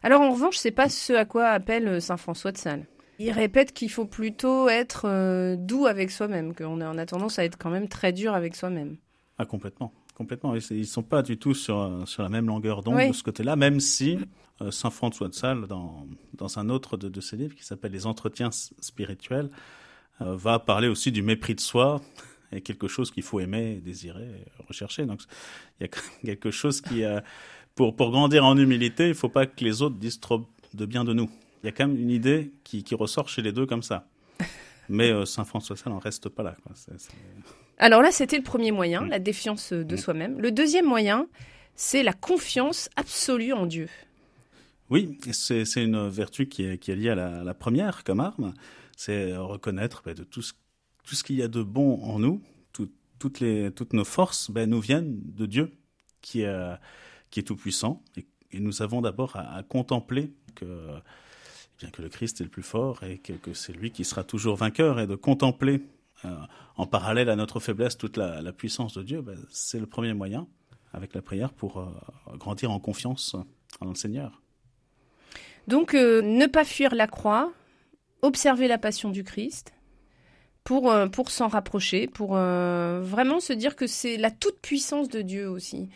Alors 0.02 0.20
en 0.20 0.32
revanche, 0.32 0.58
c'est 0.58 0.70
pas 0.70 0.90
ce 0.90 1.14
à 1.14 1.24
quoi 1.24 1.46
appelle 1.46 2.02
saint 2.02 2.18
François 2.18 2.52
de 2.52 2.58
Sales. 2.58 2.84
Il 3.20 3.30
répète 3.30 3.72
qu'il 3.72 3.90
faut 3.90 4.04
plutôt 4.04 4.68
être 4.68 5.06
euh, 5.06 5.56
doux 5.56 5.86
avec 5.86 6.10
soi-même, 6.10 6.54
qu'on 6.54 6.82
a, 6.82 6.90
a 6.90 7.06
tendance 7.06 7.38
à 7.38 7.44
être 7.46 7.56
quand 7.56 7.70
même 7.70 7.88
très 7.88 8.12
dur 8.12 8.34
avec 8.34 8.54
soi-même. 8.54 8.98
Ah 9.38 9.46
complètement. 9.46 9.94
Complètement. 10.14 10.54
Ils 10.54 10.78
ne 10.78 10.84
sont 10.84 11.02
pas 11.02 11.22
du 11.22 11.38
tout 11.38 11.54
sur, 11.54 12.02
sur 12.06 12.22
la 12.22 12.28
même 12.28 12.46
longueur 12.46 12.82
d'onde 12.82 13.08
de 13.08 13.12
ce 13.12 13.22
côté-là, 13.22 13.56
même 13.56 13.80
si 13.80 14.18
euh, 14.60 14.70
Saint 14.70 14.90
François 14.90 15.28
de 15.28 15.34
Sales, 15.34 15.66
dans, 15.66 16.06
dans 16.34 16.58
un 16.58 16.68
autre 16.68 16.96
de, 16.96 17.08
de 17.08 17.20
ses 17.20 17.36
livres 17.36 17.54
qui 17.54 17.64
s'appelle 17.64 17.92
Les 17.92 18.06
Entretiens 18.06 18.50
spirituels, 18.52 19.50
euh, 20.20 20.36
va 20.36 20.58
parler 20.58 20.88
aussi 20.88 21.10
du 21.12 21.22
mépris 21.22 21.54
de 21.54 21.60
soi 21.60 22.02
et 22.52 22.60
quelque 22.60 22.88
chose 22.88 23.10
qu'il 23.10 23.22
faut 23.22 23.40
aimer, 23.40 23.80
désirer, 23.82 24.44
rechercher. 24.68 25.06
Donc 25.06 25.22
il 25.80 25.84
y 25.84 25.84
a 25.84 25.88
quelque 26.26 26.50
chose 26.50 26.82
qui, 26.82 27.04
euh, 27.04 27.20
pour, 27.74 27.96
pour 27.96 28.10
grandir 28.10 28.44
en 28.44 28.56
humilité, 28.58 29.04
il 29.06 29.10
ne 29.10 29.14
faut 29.14 29.30
pas 29.30 29.46
que 29.46 29.64
les 29.64 29.80
autres 29.80 29.96
disent 29.96 30.20
trop 30.20 30.46
de 30.74 30.86
bien 30.86 31.04
de 31.04 31.14
nous. 31.14 31.30
Il 31.62 31.66
y 31.66 31.68
a 31.70 31.72
quand 31.72 31.86
même 31.86 31.98
une 31.98 32.10
idée 32.10 32.52
qui, 32.64 32.84
qui 32.84 32.94
ressort 32.94 33.28
chez 33.30 33.40
les 33.40 33.52
deux 33.52 33.66
comme 33.66 33.82
ça. 33.82 34.06
Mais 34.88 35.24
Saint 35.24 35.44
François 35.44 35.74
de 35.74 35.80
Sales 35.80 35.92
n'en 35.92 36.00
reste 36.00 36.28
pas 36.28 36.42
là. 36.42 36.56
Quoi. 36.64 36.74
Alors 37.82 38.00
là, 38.00 38.12
c'était 38.12 38.36
le 38.36 38.44
premier 38.44 38.70
moyen, 38.70 39.00
mm. 39.00 39.08
la 39.08 39.18
défiance 39.18 39.72
de 39.72 39.94
mm. 39.94 39.98
soi-même. 39.98 40.40
Le 40.40 40.52
deuxième 40.52 40.86
moyen, 40.86 41.26
c'est 41.74 42.04
la 42.04 42.12
confiance 42.12 42.88
absolue 42.94 43.52
en 43.52 43.66
Dieu. 43.66 43.88
Oui, 44.88 45.18
c'est 45.32 45.64
une 45.82 46.08
vertu 46.08 46.46
qui 46.48 46.62
est, 46.62 46.88
liée 46.88 47.10
à 47.10 47.42
la, 47.42 47.54
première 47.54 48.04
comme 48.04 48.20
arme. 48.20 48.54
C'est 48.96 49.36
reconnaître 49.36 50.02
de 50.12 50.22
tout 50.22 50.42
ce, 50.42 50.52
tout 51.02 51.16
ce 51.16 51.24
qu'il 51.24 51.36
y 51.36 51.42
a 51.42 51.48
de 51.48 51.62
bon 51.62 52.00
en 52.04 52.20
nous, 52.20 52.40
toutes, 53.18 53.40
les, 53.40 53.72
toutes 53.72 53.94
nos 53.94 54.04
forces 54.04 54.50
ben, 54.50 54.70
nous 54.70 54.80
viennent 54.80 55.18
de 55.20 55.46
Dieu 55.46 55.72
qui 56.20 56.42
est, 56.42 56.76
qui 57.30 57.40
est 57.40 57.44
tout-puissant. 57.44 58.02
Et, 58.16 58.26
nous 58.60 58.82
avons 58.82 59.00
d'abord 59.00 59.34
à, 59.36 59.62
contempler 59.62 60.30
que, 60.54 60.66
bien 61.80 61.90
que 61.90 62.02
le 62.02 62.10
Christ 62.10 62.42
est 62.42 62.44
le 62.44 62.50
plus 62.50 62.62
fort 62.62 63.02
et 63.02 63.18
que, 63.18 63.32
que 63.32 63.54
c'est 63.54 63.72
lui 63.72 63.90
qui 63.90 64.04
sera 64.04 64.24
toujours 64.24 64.56
vainqueur 64.56 65.00
et 65.00 65.06
de 65.06 65.14
contempler 65.16 65.80
en 66.76 66.86
parallèle 66.86 67.28
à 67.28 67.36
notre 67.36 67.60
faiblesse 67.60 67.96
toute 67.96 68.16
la, 68.16 68.52
puissance 68.52 68.94
de 68.94 69.02
Dieu, 69.02 69.22
ben, 69.22 69.38
c'est 69.50 69.80
le 69.80 69.86
premier 69.86 70.14
moyen 70.14 70.46
avec 70.92 71.14
la 71.14 71.22
prière 71.22 71.52
pour 71.52 71.78
euh, 71.78 72.36
grandir 72.36 72.70
en 72.70 72.78
confiance 72.78 73.34
en 73.80 73.86
le 73.86 73.94
Seigneur. 73.94 74.42
Donc 75.68 75.94
euh, 75.94 76.22
ne 76.22 76.46
pas 76.46 76.64
fuir 76.64 76.94
la 76.94 77.06
croix, 77.06 77.52
observer 78.20 78.68
la 78.68 78.78
passion 78.78 79.10
du 79.10 79.24
Christ 79.24 79.72
pour, 80.64 80.92
pour 81.10 81.30
s'en 81.30 81.48
rapprocher, 81.48 82.06
pour 82.06 82.34
vraiment 82.34 83.40
se 83.40 83.52
dire 83.52 83.74
que 83.74 83.88
c'est 83.88 84.16
la 84.16 84.30
toute-puissance 84.30 85.08
de 85.08 85.20
Dieu 85.20 85.48
aussi. 85.50 85.88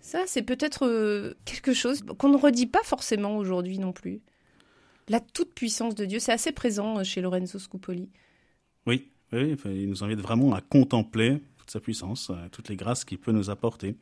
Ça, 0.00 0.24
c'est 0.26 0.42
peut-être 0.42 1.34
quelque 1.46 1.72
chose 1.72 2.04
qu'on 2.18 2.28
ne 2.28 2.36
redit 2.36 2.66
pas 2.66 2.82
forcément 2.84 3.38
aujourd'hui 3.38 3.78
non 3.78 3.92
plus. 3.92 4.20
La 5.08 5.20
toute-puissance 5.20 5.94
de 5.94 6.04
Dieu, 6.04 6.18
c'est 6.18 6.32
assez 6.32 6.52
présent 6.52 7.02
chez 7.04 7.22
Lorenzo 7.22 7.58
Scupoli. 7.58 8.10
Oui, 8.86 9.11
oui, 9.32 9.56
il 9.64 9.88
nous 9.88 10.04
invite 10.04 10.20
vraiment 10.20 10.52
à 10.54 10.60
contempler 10.60 11.40
toute 11.62 11.70
sa 11.70 11.80
puissance, 11.80 12.30
euh, 12.30 12.48
toutes 12.50 12.68
les 12.68 12.76
grâces 12.76 13.04
qu'il 13.04 13.18
peut 13.18 13.32
nous 13.32 13.48
apporter. 13.50 13.96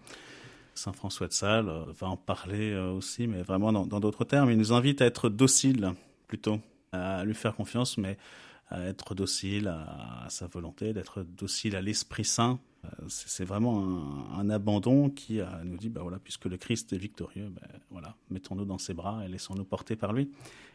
Saint 0.74 0.92
François 0.92 1.28
de 1.28 1.32
Sales 1.32 1.68
euh, 1.68 1.84
va 1.98 2.08
en 2.08 2.16
parler 2.16 2.72
euh, 2.72 2.90
aussi, 2.90 3.26
mais 3.26 3.42
vraiment 3.42 3.72
dans 3.72 4.00
d'autres 4.00 4.24
termes. 4.24 4.50
Il 4.50 4.58
nous 4.58 4.72
invite 4.72 5.02
à 5.02 5.06
être 5.06 5.28
dociles 5.28 5.92
plutôt 6.26 6.58
à 6.92 7.24
lui 7.24 7.34
faire 7.34 7.54
confiance, 7.54 7.98
mais 7.98 8.16
à 8.68 8.82
être 8.86 9.14
docile 9.14 9.68
à, 9.68 10.26
sa 10.28 10.46
volonté, 10.46 10.92
d'être 10.92 11.22
docile 11.22 11.76
à 11.76 11.82
l'Esprit 11.82 12.24
Saint. 12.24 12.58
C'est 13.08 13.44
vraiment 13.44 14.32
un, 14.32 14.48
abandon 14.48 15.10
qui 15.10 15.40
nous 15.64 15.76
dit, 15.76 15.88
bah 15.88 16.02
voilà, 16.02 16.18
puisque 16.18 16.46
le 16.46 16.56
Christ 16.56 16.92
est 16.92 16.98
victorieux, 16.98 17.48
bah 17.50 17.66
voilà, 17.90 18.16
mettons-nous 18.30 18.64
dans 18.64 18.78
ses 18.78 18.94
bras 18.94 19.24
et 19.24 19.28
laissons-nous 19.28 19.64
porter 19.64 19.96
par 19.96 20.12
lui. 20.12 20.30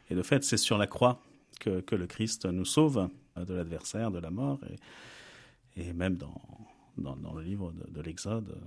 Et 0.09 0.15
de 0.15 0.21
fait, 0.21 0.43
c'est 0.43 0.57
sur 0.57 0.77
la 0.77 0.87
croix 0.87 1.21
que, 1.59 1.95
le 1.95 2.07
Christ 2.07 2.45
nous 2.45 2.65
sauve 2.65 3.09
de 3.35 3.53
l'adversaire, 3.53 4.11
de 4.11 4.19
la 4.19 4.31
mort, 4.31 4.59
et, 5.75 5.89
et 5.89 5.93
même 5.93 6.15
dans, 6.15 6.41
dans, 6.97 7.15
dans, 7.15 7.33
le 7.33 7.43
livre 7.43 7.71
de, 7.71 7.91
de 7.91 8.01
l'Exode, 8.01 8.57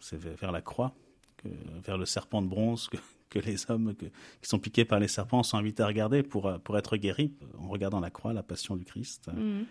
c'est 0.00 0.18
vers 0.18 0.52
la 0.52 0.60
croix, 0.60 0.94
que, 1.38 1.48
vers 1.84 1.98
le 1.98 2.06
serpent 2.06 2.42
de 2.42 2.48
bronze 2.48 2.88
que, 2.88 2.98
que 3.32 3.38
les 3.38 3.70
hommes 3.70 3.94
qui 3.94 4.48
sont 4.48 4.58
piqués 4.58 4.84
par 4.84 5.00
les 5.00 5.08
serpents 5.08 5.42
sont 5.42 5.56
invités 5.56 5.82
à 5.82 5.86
regarder 5.86 6.22
pour, 6.22 6.60
pour 6.60 6.76
être 6.76 6.96
guéris, 6.96 7.32
en 7.58 7.68
regardant 7.68 8.00
la 8.00 8.10
croix, 8.10 8.32
la 8.32 8.42
passion 8.42 8.76
du 8.76 8.84
Christ, 8.84 9.28
mm. 9.28 9.38
euh, 9.38 9.64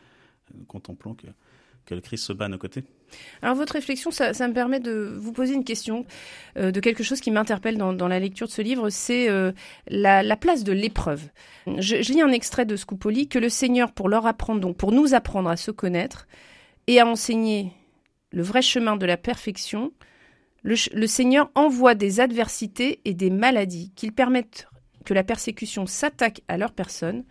contemplant 0.68 1.14
que, 1.14 1.28
que 1.86 1.96
le 1.96 2.02
Christ 2.02 2.26
se 2.26 2.34
bat 2.34 2.46
à 2.46 2.48
nos 2.48 2.58
côtés. 2.58 2.84
Alors 3.42 3.56
votre 3.56 3.74
réflexion, 3.74 4.12
ça, 4.12 4.32
me 4.32 4.54
permet 4.54 4.80
de 4.80 5.14
vous 5.18 5.34
poser 5.34 5.54
une 5.54 5.64
question 5.64 6.06
euh, 6.58 6.72
de 6.72 6.80
quelque 6.80 7.04
chose 7.04 7.20
qui 7.20 7.32
m'interpelle 7.32 7.78
dans, 7.78 8.08
la 8.08 8.20
lecture 8.20 8.48
de 8.48 8.52
ce 8.52 8.62
livre, 8.62 8.90
c'est 8.90 9.30
euh, 9.30 9.52
la, 9.88 10.24
la, 10.24 10.36
place 10.38 10.64
de 10.64 10.72
l'épreuve. 10.72 11.28
Je, 11.78 11.98
lis 12.12 12.22
un 12.22 12.32
extrait 12.32 12.66
de 12.66 12.76
Scoupoli 12.76 13.28
que 13.28 13.40
le 13.40 13.50
Seigneur, 13.50 13.92
pour 13.92 14.10
leur 14.10 14.26
apprendre, 14.26 14.62
donc 14.62 14.78
pour 14.78 14.92
nous 14.92 15.14
apprendre 15.14 15.50
à 15.50 15.58
se 15.58 15.72
connaître 15.72 16.28
et 16.88 17.00
à 17.00 17.06
enseigner 17.06 17.74
le 18.32 18.44
vrai 18.44 18.62
chemin 18.62 18.96
de 18.96 19.06
la 19.06 19.18
perfection, 19.18 19.92
le, 20.64 21.08
Seigneur 21.08 21.50
envoie 21.56 21.96
des 21.96 22.20
adversités 22.20 23.02
et 23.06 23.14
des 23.14 23.30
maladies 23.30 23.92
qui 23.96 24.12
permettent 24.12 24.68
que 25.06 25.14
la 25.14 25.24
persécution 25.24 25.88
s'attaque 25.88 26.42
à 26.48 26.58
leur 26.58 26.74
personne, 26.74 27.24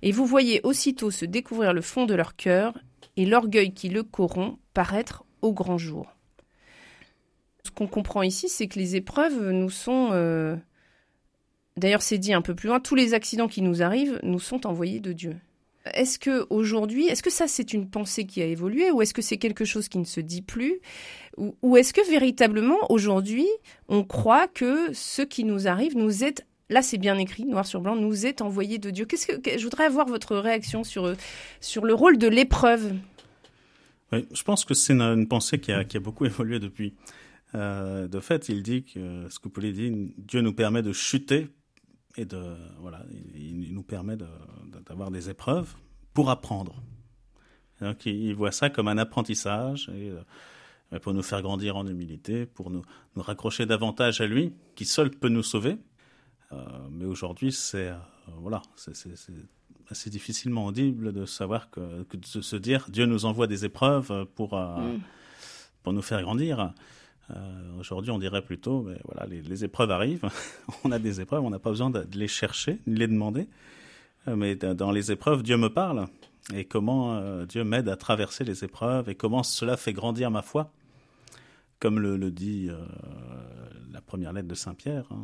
et 0.00 0.12
vous 0.12 0.24
voyez 0.24 0.60
aussitôt 0.62 1.10
se 1.10 1.26
découvrir 1.26 1.74
le 1.74 1.82
fond 1.82 2.06
de 2.06 2.14
leur 2.14 2.36
cœur 2.36 2.72
et 3.18 3.26
l'orgueil 3.26 3.74
qui 3.74 3.88
le 3.88 4.04
corrompt 4.04 4.58
paraître 4.72 5.24
au 5.42 5.52
grand 5.52 5.76
jour. 5.76 6.14
Ce 7.64 7.70
qu'on 7.72 7.88
comprend 7.88 8.22
ici, 8.22 8.48
c'est 8.48 8.68
que 8.68 8.78
les 8.78 8.96
épreuves 8.96 9.50
nous 9.50 9.70
sont... 9.70 10.10
Euh, 10.12 10.56
d'ailleurs, 11.76 12.00
c'est 12.00 12.16
dit 12.16 12.32
un 12.32 12.42
peu 12.42 12.54
plus 12.54 12.68
loin, 12.68 12.78
tous 12.78 12.94
les 12.94 13.14
accidents 13.14 13.48
qui 13.48 13.60
nous 13.60 13.82
arrivent 13.82 14.20
nous 14.22 14.38
sont 14.38 14.66
envoyés 14.66 15.00
de 15.00 15.12
Dieu. 15.12 15.36
Est-ce 15.94 16.18
que 16.20 16.46
aujourd'hui, 16.48 17.06
est-ce 17.06 17.22
que 17.22 17.30
ça 17.30 17.48
c'est 17.48 17.72
une 17.72 17.90
pensée 17.90 18.24
qui 18.24 18.40
a 18.40 18.46
évolué 18.46 18.90
ou 18.92 19.02
est-ce 19.02 19.14
que 19.14 19.22
c'est 19.22 19.38
quelque 19.38 19.64
chose 19.64 19.88
qui 19.88 19.98
ne 19.98 20.04
se 20.04 20.20
dit 20.20 20.42
plus 20.42 20.80
ou, 21.62 21.76
est-ce 21.76 21.94
que 21.94 22.06
véritablement 22.10 22.78
aujourd'hui 22.90 23.46
on 23.88 24.02
croit 24.02 24.48
que 24.48 24.92
ce 24.92 25.22
qui 25.22 25.44
nous 25.44 25.68
arrive 25.68 25.96
nous 25.96 26.24
est 26.24 26.44
Là, 26.70 26.82
c'est 26.82 26.98
bien 26.98 27.16
écrit, 27.18 27.46
noir 27.46 27.66
sur 27.66 27.80
blanc, 27.80 27.96
nous 27.96 28.26
est 28.26 28.42
envoyé 28.42 28.78
de 28.78 28.90
Dieu. 28.90 29.06
Qu'est-ce 29.06 29.26
que 29.26 29.58
je 29.58 29.64
voudrais 29.64 29.84
avoir 29.84 30.06
votre 30.06 30.36
réaction 30.36 30.84
sur 30.84 31.14
sur 31.60 31.84
le 31.84 31.94
rôle 31.94 32.18
de 32.18 32.28
l'épreuve? 32.28 32.94
Oui, 34.12 34.26
je 34.32 34.42
pense 34.42 34.64
que 34.64 34.74
c'est 34.74 34.94
une, 34.94 35.28
pensée 35.28 35.58
qui 35.58 35.72
a, 35.72 35.84
beaucoup 36.00 36.24
évolué 36.26 36.58
depuis. 36.58 36.94
Euh, 37.54 38.08
de 38.08 38.20
fait, 38.20 38.48
il 38.48 38.62
dit 38.62 38.84
que 38.84 39.26
ce 39.30 39.38
que 39.38 39.48
Paul 39.48 39.72
dit, 39.72 40.14
Dieu 40.18 40.40
nous 40.40 40.52
permet 40.52 40.82
de 40.82 40.92
chuter 40.92 41.48
et 42.16 42.24
de 42.24 42.56
voilà, 42.80 43.04
il, 43.34 43.72
nous 43.72 43.82
permet 43.82 44.16
d'avoir 44.86 45.10
des 45.10 45.30
épreuves 45.30 45.74
pour 46.12 46.30
apprendre. 46.30 46.82
donc 47.80 48.04
il, 48.06 48.34
voit 48.34 48.52
ça 48.52 48.70
comme 48.70 48.88
un 48.88 48.98
apprentissage 48.98 49.90
et 49.94 50.10
euh, 50.92 50.98
pour 50.98 51.14
nous 51.14 51.22
faire 51.22 51.42
grandir 51.42 51.76
en 51.76 51.86
humilité, 51.86 52.44
pour 52.44 52.70
nous, 52.70 52.82
nous 53.14 53.22
raccrocher 53.22 53.66
davantage 53.66 54.20
à 54.20 54.26
lui, 54.26 54.52
qui 54.74 54.84
seul 54.84 55.10
peut 55.10 55.28
nous 55.28 55.42
sauver. 55.42 55.76
Euh, 56.52 56.56
mais 56.90 57.04
aujourd'hui, 57.04 57.52
c'est 57.52 57.88
euh, 57.88 57.96
voilà, 58.38 58.62
c'est 58.76 58.92
assez 59.90 60.10
difficilement 60.10 60.66
audible 60.66 61.12
de 61.12 61.24
savoir 61.26 61.70
que, 61.70 62.02
que, 62.04 62.16
de 62.16 62.24
se 62.24 62.56
dire 62.56 62.86
Dieu 62.88 63.06
nous 63.06 63.24
envoie 63.24 63.46
des 63.46 63.64
épreuves 63.64 64.26
pour 64.34 64.56
mm. 64.56 65.00
pour 65.82 65.92
nous 65.92 66.02
faire 66.02 66.22
grandir. 66.22 66.72
Euh, 67.30 67.78
Aujourd'hui, 67.78 68.10
on 68.10 68.18
dirait 68.18 68.42
plutôt, 68.42 68.82
mais 68.82 68.98
voilà, 69.04 69.26
les, 69.26 69.42
les 69.42 69.64
épreuves 69.64 69.90
arrivent, 69.90 70.28
on 70.84 70.92
a 70.92 70.98
des 70.98 71.20
épreuves, 71.20 71.44
on 71.44 71.50
n'a 71.50 71.58
pas 71.58 71.70
besoin 71.70 71.90
de, 71.90 72.06
les 72.14 72.28
chercher, 72.28 72.78
de 72.86 72.98
les 72.98 73.06
demander. 73.06 73.48
Euh, 74.26 74.36
mais 74.36 74.56
dans 74.56 74.90
les 74.90 75.12
épreuves, 75.12 75.42
Dieu 75.42 75.56
me 75.56 75.68
parle 75.68 76.06
et 76.54 76.64
comment 76.64 77.16
euh, 77.16 77.44
Dieu 77.44 77.64
m'aide 77.64 77.88
à 77.88 77.96
traverser 77.96 78.44
les 78.44 78.64
épreuves 78.64 79.08
et 79.08 79.14
comment 79.14 79.42
cela 79.42 79.76
fait 79.76 79.92
grandir 79.92 80.30
ma 80.30 80.42
foi. 80.42 80.72
Comme 81.80 82.00
le, 82.00 82.16
le 82.16 82.30
dit 82.32 82.68
euh, 82.70 82.84
première 84.08 84.32
lettre 84.32 84.48
de 84.48 84.54
Saint 84.54 84.74
Pierre, 84.74 85.06
hein, 85.12 85.22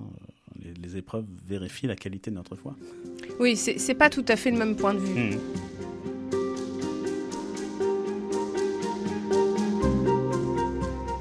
les, 0.63 0.75
les, 0.75 0.97
épreuves 0.97 1.25
vérifient 1.47 1.89
la 1.89 1.97
qualité 1.97 2.31
de 2.31 2.37
notre 2.37 2.55
foi. 2.55 2.77
Oui, 3.41 3.57
c'est 3.57 3.95
pas 3.95 4.11
tout 4.11 4.25
à 4.29 4.37
fait 4.37 4.51
le 4.51 4.59
même 4.59 4.77
point 4.77 4.95
de 4.95 5.01
vue. 5.01 5.37
Mmh. 5.37 5.39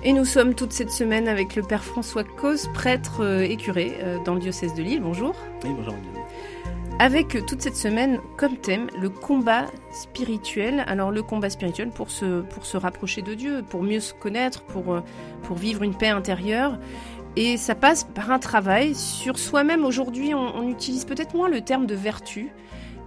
Et 0.06 0.12
nous 0.12 0.26
sommes 0.26 0.54
toute 0.54 0.74
cette 0.74 0.92
semaine 0.92 1.30
avec 1.30 1.56
le 1.56 1.64
Père 1.64 1.84
François 1.84 2.26
Cause, 2.26 2.70
prêtre 2.74 3.22
euh, 3.22 3.40
et 3.42 3.56
curé 3.56 3.94
euh, 4.02 4.18
dans 4.26 4.34
le 4.34 4.42
diocèse 4.42 4.74
de 4.74 4.84
Lille. 4.84 5.00
Bonjour. 5.02 5.34
Oui, 5.64 5.70
bonjour. 5.74 5.96
Avec 7.00 7.36
euh, 7.36 7.42
toute 7.48 7.62
cette 7.62 7.78
semaine 7.78 8.20
comme 8.36 8.58
thème 8.58 8.88
le 9.00 9.10
combat 9.10 9.68
spirituel. 9.94 10.84
Alors 10.88 11.10
le 11.10 11.24
combat 11.24 11.50
spirituel 11.50 11.90
pour 11.90 12.12
se, 12.12 12.42
pour 12.42 12.66
se 12.66 12.76
rapprocher 12.76 13.22
de 13.22 13.34
Dieu, 13.34 13.64
pour 13.70 13.82
mieux 13.82 14.02
se 14.02 14.14
connaître, 14.14 14.64
pour, 14.64 15.02
pour 15.44 15.56
vivre 15.56 15.84
une 15.84 15.96
paix 15.96 16.10
intérieure. 16.10 16.78
Et 17.36 17.58
ça 17.58 17.74
passe 17.74 18.04
par 18.04 18.30
un 18.32 18.38
travail 18.38 18.94
sur 18.94 19.40
soi-même. 19.40 19.86
Aujourd'hui, 19.86 20.36
on, 20.36 20.70
utilise 20.70 21.06
peut-être 21.06 21.36
moins 21.36 21.50
le 21.50 21.62
terme 21.62 21.88
de 21.88 21.96
vertu, 21.96 22.52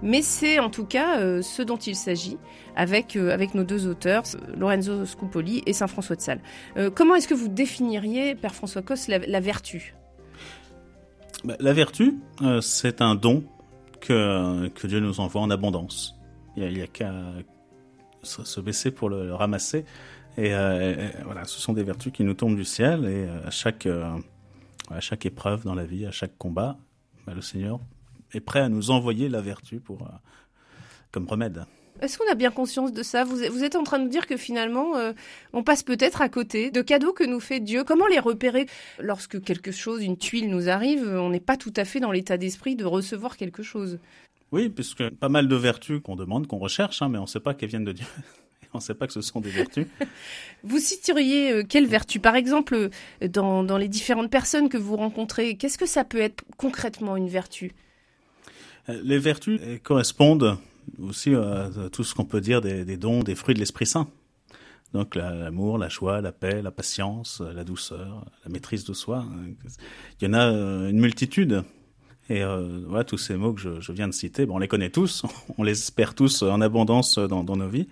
mais 0.01 0.21
c'est 0.21 0.59
en 0.59 0.69
tout 0.69 0.85
cas 0.85 1.19
euh, 1.19 1.41
ce 1.41 1.61
dont 1.61 1.77
il 1.77 1.95
s'agit 1.95 2.37
avec, 2.75 3.15
euh, 3.15 3.31
avec 3.31 3.55
nos 3.55 3.63
deux 3.63 3.87
auteurs, 3.87 4.23
Lorenzo 4.57 5.05
Scupoli 5.05 5.63
et 5.65 5.71
Saint-François 5.71 6.17
de 6.17 6.21
Sales. 6.21 6.41
Euh, 6.75 6.89
comment 6.93 7.15
est-ce 7.15 7.27
que 7.27 7.33
vous 7.33 7.47
définiriez, 7.47 8.35
Père 8.35 8.53
François 8.53 8.81
Cos, 8.81 9.07
la, 9.07 9.39
vertu? 9.39 9.95
Bah, 11.45 11.55
La 11.61 11.71
vertu, 11.71 12.19
c'est 12.61 13.01
un 13.01 13.15
don 13.15 13.45
que, 14.01 14.67
que 14.67 14.87
Dieu 14.87 14.99
nous 14.99 15.21
envoie 15.21 15.41
en 15.41 15.49
abondance. 15.49 16.15
Il 16.57 16.67
n'y 16.67 16.81
a, 16.81 16.87
qu'à 16.87 17.13
se 18.23 18.59
baisser 18.59 18.91
pour 18.91 19.09
le, 19.09 19.33
ramasser. 19.33 19.85
Et, 20.37 20.51
voilà, 21.25 21.45
ce 21.45 21.59
sont 21.59 21.73
des 21.73 21.83
vertus 21.83 22.13
qui 22.13 22.23
nous 22.23 22.35
tombent 22.35 22.55
du 22.55 22.65
ciel 22.65 23.05
et 23.05 23.27
à 23.45 23.49
chaque, 23.49 23.87
à 23.87 24.99
chaque 24.99 25.25
épreuve 25.25 25.63
dans 25.63 25.75
la 25.75 25.85
vie, 25.85 26.05
à 26.05 26.11
chaque 26.11 26.37
combat, 26.37 26.77
bah, 27.25 27.33
le 27.33 27.41
Seigneur 27.41 27.79
est 28.33 28.39
prêt 28.39 28.61
à 28.61 28.69
nous 28.69 28.91
envoyer 28.91 29.29
la 29.29 29.41
vertu 29.41 29.79
pour, 29.79 30.01
euh, 30.03 30.11
comme 31.11 31.27
remède. 31.27 31.65
Est-ce 31.99 32.17
qu'on 32.17 32.31
a 32.31 32.35
bien 32.35 32.51
conscience 32.51 32.93
de 32.93 33.01
ça? 33.01 33.23
Vous, 33.23 33.63
êtes 33.63 33.75
en 33.75 33.83
train 33.83 33.97
de 33.97 34.07
dire 34.07 34.27
que 34.27 34.37
finalement, 34.37 34.95
euh, 34.97 35.13
on 35.51 35.63
passe 35.63 35.81
peut-être 35.81 36.21
à 36.21 36.29
côté 36.29 36.69
de 36.69 36.81
cadeaux 36.83 37.11
que 37.11 37.23
nous 37.23 37.39
fait 37.39 37.59
Dieu. 37.59 37.83
Comment 37.83 38.05
les 38.05 38.19
repérer? 38.19 38.67
Lorsque 38.99 39.41
quelque 39.41 39.71
chose, 39.71 40.03
une 40.03 40.15
tuile 40.15 40.49
nous 40.49 40.69
arrive 40.69 41.07
On 41.07 41.31
n'est 41.31 41.39
pas 41.39 41.57
tout 41.57 41.73
à 41.75 41.85
fait 41.85 41.99
dans 41.99 42.11
l'état 42.11 42.37
d'esprit 42.37 42.75
de 42.75 42.85
recevoir 42.85 43.35
quelque 43.35 43.63
chose. 43.63 43.99
Oui, 44.51 44.69
puisque 44.69 45.09
pas 45.09 45.29
mal 45.29 45.47
de 45.47 45.55
vertus 45.55 45.99
qu'on 46.01 46.15
demande, 46.15 46.45
qu'on 46.45 46.59
recherche, 46.59 47.01
hein, 47.01 47.09
mais 47.09 47.17
on 47.17 47.23
ne 47.23 47.27
sait 47.27 47.39
pas 47.39 47.55
qu'elles 47.55 47.69
viennent 47.69 47.83
de 47.83 47.93
Dieu. 47.93 48.05
on 48.77 48.79
ne 48.79 48.83
sait 48.83 48.93
pas 48.93 49.07
que 49.07 49.13
ce 49.13 49.21
sont 49.21 49.41
des 49.41 49.49
vertus. 49.49 49.87
vous 50.63 50.79
citeriez 50.79 51.51
euh, 51.51 51.63
quelles 51.67 51.87
vertus 51.87 52.21
Par 52.21 52.35
exemple, 52.35 52.89
dans, 53.21 53.63
dans 53.63 53.77
les 53.77 53.87
différentes 53.87 54.29
personnes 54.29 54.69
que 54.69 54.77
vous 54.77 54.95
rencontrez, 54.95 55.57
qu'est-ce 55.57 55.77
que 55.77 55.85
ça 55.85 56.03
peut 56.03 56.21
être 56.21 56.43
concrètement 56.57 57.17
une 57.17 57.29
vertu? 57.29 57.73
Les 58.87 59.19
vertus 59.19 59.59
correspondent 59.83 60.57
aussi 61.01 61.35
à 61.35 61.69
tout 61.91 62.03
ce 62.03 62.15
qu'on 62.15 62.25
peut 62.25 62.41
dire 62.41 62.61
des, 62.61 62.97
dons, 62.97 63.23
des 63.23 63.35
fruits 63.35 63.55
de 63.55 63.59
l'Esprit 63.59 63.85
Saint. 63.85 64.07
Donc 64.93 65.15
l'amour, 65.15 65.77
la 65.77 65.89
joie, 65.89 66.21
la 66.21 66.31
paix, 66.31 66.61
la 66.61 66.71
patience, 66.71 67.41
la 67.41 67.63
douceur, 67.63 68.25
la 68.45 68.51
maîtrise 68.51 68.85
de 68.85 68.93
soi. 68.93 69.25
Il 70.21 70.27
y 70.27 70.29
en 70.29 70.33
a 70.33 70.47
euh, 70.47 70.89
une 70.89 70.99
multitude. 70.99 71.63
Et 72.29 72.41
euh, 72.41 72.83
voilà, 72.87 73.03
tous 73.03 73.17
ces 73.17 73.35
mots 73.35 73.53
que 73.53 73.79
je, 73.79 73.91
viens 73.91 74.07
de 74.07 74.13
citer, 74.13 74.45
bon, 74.45 74.55
on 74.55 74.59
les 74.59 74.67
connaît 74.67 74.89
tous, 74.89 75.23
on 75.57 75.63
les 75.63 75.73
espère 75.73 76.13
tous 76.13 76.41
en 76.41 76.61
abondance 76.61 77.17
dans 77.17 77.43
nos 77.43 77.69
vies. 77.69 77.87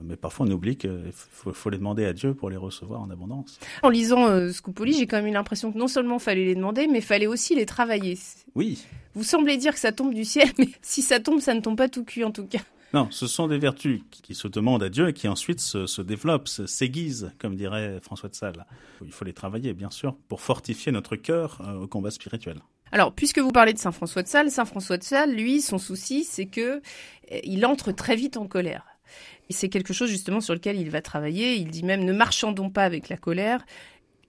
Mais 0.00 0.16
parfois, 0.16 0.46
on 0.46 0.50
oublie 0.50 0.76
qu'il 0.76 1.12
faut, 1.12 1.70
les 1.70 1.78
demander 1.78 2.04
à 2.04 2.12
Dieu 2.12 2.34
pour 2.34 2.50
les 2.50 2.56
recevoir 2.56 3.00
en 3.00 3.10
abondance. 3.10 3.58
En 3.82 3.88
lisant 3.88 4.26
euh, 4.26 4.50
Scoupoli, 4.50 4.92
j'ai 4.94 5.06
quand 5.06 5.16
même 5.16 5.28
eu 5.28 5.32
l'impression 5.32 5.72
que 5.72 5.78
non 5.78 5.88
seulement 5.88 6.18
fallait 6.18 6.44
les 6.44 6.54
demander, 6.54 6.86
mais 6.86 7.00
fallait 7.00 7.26
aussi 7.26 7.54
les 7.54 7.66
travailler. 7.66 8.18
Oui. 8.54 8.84
Vous 9.14 9.24
semblez 9.24 9.56
dire 9.56 9.74
que 9.74 9.80
ça 9.80 9.92
tombe 9.92 10.14
du 10.14 10.24
ciel, 10.24 10.48
mais 10.58 10.68
si 10.82 11.02
ça 11.02 11.20
tombe, 11.20 11.40
ça 11.40 11.54
ne 11.54 11.60
tombe 11.60 11.76
pas 11.76 11.88
tout 11.88 12.04
cuit 12.04 12.24
en 12.24 12.32
tout 12.32 12.46
cas. 12.46 12.60
Non, 12.94 13.08
ce 13.10 13.26
sont 13.26 13.48
des 13.48 13.58
vertus 13.58 14.02
qui 14.10 14.34
se 14.34 14.48
demandent 14.48 14.82
à 14.82 14.90
Dieu 14.90 15.08
et 15.08 15.12
qui 15.14 15.26
ensuite 15.26 15.60
se, 15.60 15.86
se 15.86 16.02
développent, 16.02 16.48
s'aiguisent, 16.48 17.32
comme 17.38 17.56
dirait 17.56 18.00
François 18.02 18.28
de 18.28 18.34
Sales. 18.34 18.66
Il 19.02 19.12
faut 19.12 19.24
les 19.24 19.32
travailler, 19.32 19.72
bien 19.72 19.90
sûr, 19.90 20.14
pour 20.28 20.42
fortifier 20.42 20.92
notre 20.92 21.16
cœur 21.16 21.62
euh, 21.66 21.84
au 21.84 21.86
combat 21.86 22.10
spirituel. 22.10 22.58
Alors, 22.92 23.14
puisque 23.14 23.38
vous 23.38 23.50
parlez 23.50 23.72
de 23.72 23.78
Saint 23.78 23.92
François 23.92 24.22
de 24.22 24.28
Sales, 24.28 24.50
Saint 24.50 24.66
François 24.66 24.98
de 24.98 25.02
Sales, 25.02 25.34
lui, 25.34 25.62
son 25.62 25.78
souci, 25.78 26.24
c'est 26.24 26.44
que 26.44 26.82
euh, 27.32 27.38
il 27.44 27.64
entre 27.64 27.92
très 27.92 28.14
vite 28.14 28.36
en 28.36 28.46
colère. 28.46 28.84
Et 29.52 29.54
c'est 29.54 29.68
quelque 29.68 29.92
chose 29.92 30.08
justement 30.08 30.40
sur 30.40 30.54
lequel 30.54 30.80
il 30.80 30.88
va 30.88 31.02
travailler. 31.02 31.56
Il 31.56 31.70
dit 31.70 31.82
même 31.82 32.06
ne 32.06 32.12
marchandons 32.14 32.70
pas 32.70 32.84
avec 32.84 33.10
la 33.10 33.18
colère. 33.18 33.66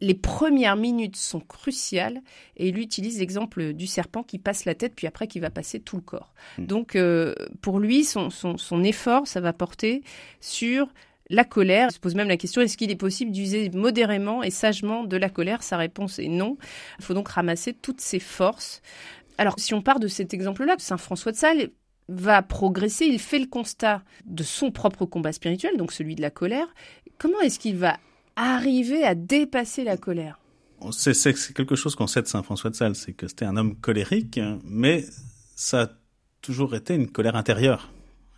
les 0.01 0.15
premières 0.15 0.75
minutes 0.75 1.15
sont 1.15 1.39
cruciales 1.39 2.19
et 2.57 2.67
il 2.67 2.77
utilise 2.77 3.19
l'exemple 3.19 3.71
du 3.71 3.87
serpent 3.87 4.21
qui 4.21 4.37
passe 4.37 4.65
la 4.65 4.75
tête 4.75 4.95
puis 4.97 5.07
après 5.07 5.27
qui 5.27 5.39
va 5.39 5.49
passer 5.49 5.79
tout 5.79 5.95
le 5.95 6.01
corps. 6.01 6.33
Hmm. 6.57 6.65
Donc 6.65 6.97
euh, 6.97 7.33
pour 7.61 7.79
lui, 7.79 8.03
son, 8.03 8.29
son, 8.29 8.83
effort, 8.83 9.27
ça 9.27 9.39
va 9.39 9.53
porter 9.53 10.03
sur 10.41 10.89
la 11.29 11.45
colère. 11.45 11.87
Il 11.89 11.93
se 11.93 11.99
pose 12.01 12.15
même 12.15 12.27
la 12.27 12.35
question, 12.35 12.61
est-ce 12.61 12.75
qu'il 12.75 12.91
est 12.91 12.97
possible 12.97 13.31
d'user 13.31 13.69
modérément 13.69 14.43
et 14.43 14.49
sagement 14.49 15.05
de 15.05 15.15
la 15.15 15.29
colère? 15.29 15.63
Sa 15.63 15.77
réponse 15.77 16.19
est 16.19 16.27
non. 16.27 16.57
Il 16.99 17.05
faut 17.05 17.13
donc 17.13 17.29
ramasser 17.29 17.71
toutes 17.71 18.01
ses 18.01 18.19
forces. 18.19 18.81
Alors 19.37 19.55
si 19.57 19.73
on 19.73 19.81
part 19.81 20.01
de 20.01 20.09
cet 20.09 20.33
exemple-là, 20.33 20.75
Saint 20.79 20.97
François 20.97 21.31
de 21.31 21.37
Sales 21.37 21.69
va 22.09 22.41
progresser, 22.41 23.05
il 23.05 23.19
fait 23.19 23.39
le 23.39 23.47
constat 23.47 24.03
de 24.25 24.43
son 24.43 24.71
propre 24.71 25.05
combat 25.05 25.31
spirituel, 25.31 25.77
donc 25.77 25.91
celui 25.91 26.15
de 26.15 26.21
la 26.21 26.29
colère. 26.29 26.67
Comment 27.17 27.39
est-ce 27.41 27.59
qu'il 27.59 27.77
va 27.77 27.97
arriver 28.35 29.03
à 29.03 29.15
dépasser 29.15 29.83
la 29.83 29.97
colère? 29.97 30.39
C'est, 30.91 31.53
quelque 31.53 31.75
chose 31.75 31.95
qu'on 31.95 32.07
sait 32.07 32.21
de 32.21 32.27
Saint 32.27 32.43
François 32.43 32.69
de 32.69 32.75
Sales, 32.75 32.95
c'est 32.95 33.13
que 33.13 33.27
c'était 33.27 33.45
un 33.45 33.55
homme 33.55 33.75
colérique, 33.75 34.39
mais 34.65 35.05
ça 35.55 35.83
a 35.83 35.87
toujours 36.41 36.75
été 36.75 36.93
une 36.93 37.09
colère 37.09 37.37
intérieure. 37.37 37.92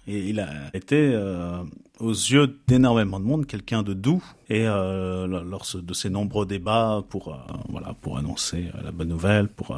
Et 0.08 0.30
il 0.30 0.40
a 0.40 0.50
été, 0.74 1.12
euh, 1.14 1.64
aux 2.00 2.12
yeux 2.12 2.60
d'énormément 2.68 3.20
de 3.20 3.26
monde, 3.26 3.48
quelqu'un 3.48 3.82
de 3.82 3.94
doux. 3.94 4.24
Et 4.50 4.68
euh, 4.68 5.26
lors 5.26 5.66
de 5.74 5.94
ses 5.94 6.10
nombreux 6.10 6.46
débats 6.46 7.04
pour, 7.10 7.30
euh, 7.30 7.38
voilà, 7.70 7.96
pour 8.02 8.18
annoncer 8.18 8.66
la 8.84 8.92
bonne 8.92 9.08
nouvelle, 9.08 9.48
pour 9.48 9.76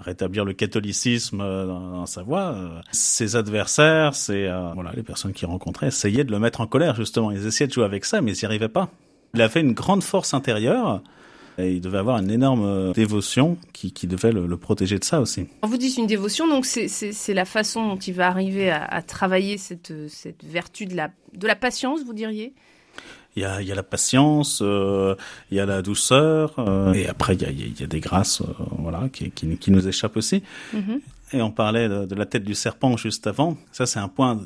rétablir 0.00 0.44
le 0.44 0.52
catholicisme 0.52 1.38
dans, 1.38 2.06
sa 2.06 2.22
voix, 2.22 2.56
ses 2.90 3.36
adversaires, 3.36 4.14
ses, 4.14 4.48
voilà, 4.74 4.92
les 4.96 5.04
personnes 5.04 5.32
qu'il 5.32 5.46
rencontrait, 5.46 5.88
essayaient 5.88 6.24
de 6.24 6.32
le 6.32 6.40
mettre 6.40 6.60
en 6.60 6.66
colère, 6.66 6.96
justement. 6.96 7.30
Ils 7.30 7.46
essayaient 7.46 7.68
de 7.68 7.72
jouer 7.72 7.84
avec 7.84 8.04
ça, 8.04 8.20
mais 8.20 8.32
ils 8.32 8.38
n'y 8.40 8.46
arrivaient 8.46 8.68
pas. 8.68 8.90
Il 9.34 9.42
a 9.42 9.48
fait 9.48 9.60
une 9.60 9.74
grande 9.74 10.02
force 10.02 10.34
intérieure. 10.34 11.02
Et 11.58 11.72
il 11.72 11.80
devait 11.80 11.98
avoir 11.98 12.18
une 12.18 12.30
énorme 12.30 12.64
euh, 12.64 12.92
dévotion 12.92 13.58
qui, 13.72 13.92
qui 13.92 14.06
devait 14.06 14.30
le, 14.30 14.56
protéger 14.56 14.98
de 14.98 15.04
ça 15.04 15.20
aussi. 15.20 15.46
Vous 15.62 15.76
dites 15.76 15.96
une 15.96 16.06
dévotion, 16.06 16.46
donc 16.46 16.64
c'est 16.64 17.34
la 17.34 17.44
façon 17.44 17.86
dont 17.88 17.96
il 17.96 18.14
va 18.14 18.28
arriver 18.28 18.70
à, 18.70 18.84
à 18.84 19.02
travailler 19.02 19.58
cette, 19.58 19.92
cette, 20.08 20.44
vertu 20.44 20.86
de 20.86 20.94
la, 20.94 21.10
de 21.34 21.46
la 21.46 21.56
patience, 21.56 22.04
vous 22.04 22.12
diriez? 22.12 22.54
Il 23.36 23.42
y, 23.42 23.44
a, 23.44 23.60
il 23.60 23.68
y 23.68 23.72
a 23.72 23.74
la 23.74 23.84
patience, 23.84 24.60
euh, 24.62 25.14
il 25.50 25.58
y 25.58 25.60
a 25.60 25.66
la 25.66 25.82
douceur, 25.82 26.54
euh, 26.58 26.92
et 26.92 27.06
après 27.06 27.34
il 27.34 27.42
y 27.42 27.44
a, 27.44 27.50
il 27.50 27.80
y 27.80 27.84
a 27.84 27.86
des 27.86 28.00
grâces, 28.00 28.42
voilà, 28.78 29.08
qui, 29.12 29.30
qui, 29.30 29.56
qui, 29.58 29.70
nous 29.70 29.86
échappent 29.86 30.16
aussi. 30.16 30.42
Mm-hmm. 30.74 31.00
Et 31.34 31.42
on 31.42 31.50
parlait 31.50 31.88
de, 31.88 32.06
de, 32.06 32.14
la 32.14 32.26
tête 32.26 32.42
du 32.42 32.54
serpent 32.54 32.96
juste 32.96 33.26
avant. 33.26 33.56
Ça, 33.70 33.86
c'est 33.86 33.98
un 33.98 34.08
point 34.08 34.40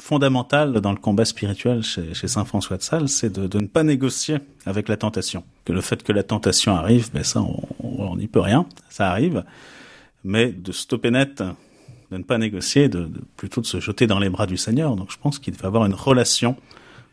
fondamental 0.00 0.80
dans 0.80 0.92
le 0.92 0.98
combat 0.98 1.24
spirituel 1.24 1.82
chez, 1.82 2.14
Saint 2.28 2.44
François 2.44 2.76
de 2.76 2.82
Sales, 2.82 3.08
c'est 3.08 3.32
de, 3.32 3.58
ne 3.58 3.66
pas 3.66 3.82
négocier 3.82 4.38
avec 4.66 4.88
la 4.88 4.96
tentation. 4.96 5.44
Que 5.64 5.72
le 5.72 5.80
fait 5.80 6.02
que 6.02 6.12
la 6.12 6.22
tentation 6.22 6.74
arrive, 6.74 7.10
ben 7.12 7.24
ça, 7.24 7.42
on 7.82 8.16
n'y 8.16 8.26
peut 8.26 8.40
rien, 8.40 8.66
ça 8.88 9.10
arrive. 9.10 9.44
Mais 10.24 10.52
de 10.52 10.72
stopper 10.72 11.10
net, 11.10 11.42
de 12.10 12.16
ne 12.16 12.22
pas 12.22 12.38
négocier, 12.38 12.88
de, 12.88 13.10
plutôt 13.36 13.60
de 13.60 13.66
se 13.66 13.80
jeter 13.80 14.06
dans 14.06 14.18
les 14.18 14.28
bras 14.28 14.46
du 14.46 14.56
Seigneur. 14.56 14.96
Donc 14.96 15.10
je 15.10 15.18
pense 15.18 15.38
qu'il 15.38 15.54
va 15.54 15.68
avoir 15.68 15.84
une 15.86 15.94
relation 15.94 16.56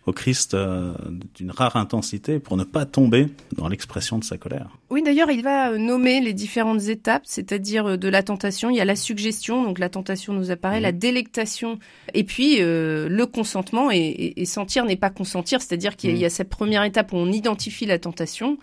au 0.05 0.13
Christ 0.13 0.53
euh, 0.53 0.93
d'une 1.33 1.51
rare 1.51 1.75
intensité 1.77 2.39
pour 2.39 2.57
ne 2.57 2.63
pas 2.63 2.85
tomber 2.85 3.27
dans 3.53 3.67
l'expression 3.67 4.19
de 4.19 4.23
sa 4.23 4.37
colère. 4.37 4.69
Oui, 4.91 5.01
d'ailleurs, 5.01 5.31
il 5.31 5.41
va 5.41 5.71
euh, 5.71 5.77
nommer 5.77 6.21
les 6.21 6.33
différentes 6.33 6.83
étapes, 6.83 7.23
c'est-à-dire 7.25 7.87
euh, 7.87 7.97
de 7.97 8.07
la 8.07 8.21
tentation. 8.21 8.69
Il 8.69 8.75
y 8.75 8.81
a 8.81 8.85
la 8.85 8.95
suggestion, 8.95 9.63
donc 9.63 9.79
la 9.79 9.89
tentation 9.89 10.33
nous 10.33 10.51
apparaît, 10.51 10.79
la 10.79 10.91
délectation, 10.91 11.79
et 12.13 12.23
puis 12.23 12.57
le 12.59 13.25
consentement. 13.25 13.89
Et, 13.91 14.45
sentir 14.45 14.85
n'est 14.85 14.95
pas 14.95 15.09
consentir, 15.09 15.61
c'est-à-dire 15.61 15.95
qu'il 15.95 16.15
y, 16.17 16.25
a 16.25 16.29
cette 16.29 16.49
première 16.49 16.83
étape 16.83 17.13
où 17.13 17.15
on 17.15 17.31
identifie 17.31 17.85
la 17.85 17.97
tentation. 17.97 18.57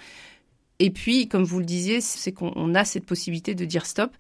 Et 0.79 0.91
puis, 0.91 1.29
comme 1.29 1.43
vous 1.43 1.59
le 1.59 1.65
disiez, 1.65 2.01
c'est 2.01 2.33
qu'on 2.33 2.75
a 2.75 2.85
cette 2.85 3.05
possibilité 3.05 3.55
de 3.55 3.65
dire 3.65 3.85
stop. 3.85 4.13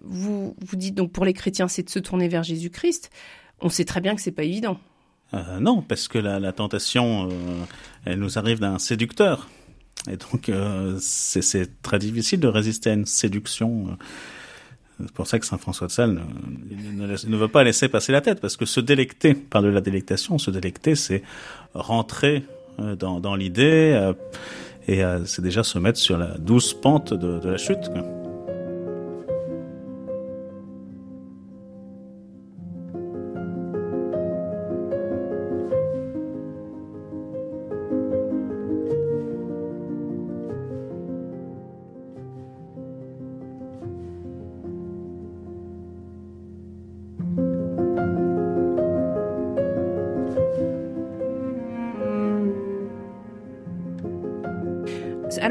Vous, 0.00 0.56
vous 0.60 0.76
dites 0.76 0.94
donc 0.94 1.12
pour 1.12 1.24
les 1.24 1.32
chrétiens, 1.32 1.68
c'est 1.68 1.84
de 1.84 1.90
se 1.90 2.00
tourner 2.00 2.28
vers 2.28 2.42
Jésus-Christ. 2.42 3.10
On 3.60 3.68
sait 3.68 3.84
très 3.84 4.00
bien 4.00 4.14
que 4.14 4.20
c'est 4.20 4.32
pas 4.32 4.42
évident. 4.42 4.78
Euh, 5.34 5.58
non, 5.60 5.82
parce 5.82 6.08
que 6.08 6.18
la, 6.18 6.52
tentation, 6.52 7.28
euh, 7.28 7.64
elle 8.04 8.18
nous 8.18 8.38
arrive 8.38 8.60
d'un 8.60 8.78
séducteur. 8.78 9.48
Et 10.10 10.16
donc, 10.16 10.48
euh, 10.48 10.96
c'est 11.00 11.82
très 11.82 11.98
difficile 11.98 12.40
de 12.40 12.48
résister 12.48 12.90
à 12.90 12.92
une 12.92 13.06
séduction. 13.06 13.96
C'est 15.00 15.12
pour 15.12 15.26
ça 15.26 15.38
que 15.38 15.46
Saint 15.46 15.58
François 15.58 15.86
de 15.86 15.92
Sales 15.92 16.20
ne, 16.68 17.36
veut 17.36 17.48
pas 17.48 17.64
laisser 17.64 17.88
passer 17.88 18.12
la 18.12 18.20
tête, 18.20 18.40
parce 18.40 18.56
que 18.56 18.64
se 18.64 18.80
délecter 18.80 19.34
par 19.34 19.62
de 19.62 19.68
la 19.68 19.80
délectation, 19.80 20.38
se 20.38 20.50
délecter, 20.50 20.94
c'est 20.94 21.22
rentrer 21.74 22.44
dans, 22.78 23.34
l'idée, 23.34 24.12
et 24.86 25.02
c'est 25.24 25.42
déjà 25.42 25.64
se 25.64 25.78
mettre 25.80 25.98
sur 25.98 26.16
la 26.16 26.38
douce 26.38 26.74
pente 26.74 27.12
de, 27.12 27.48
la 27.48 27.56
chute. 27.56 27.90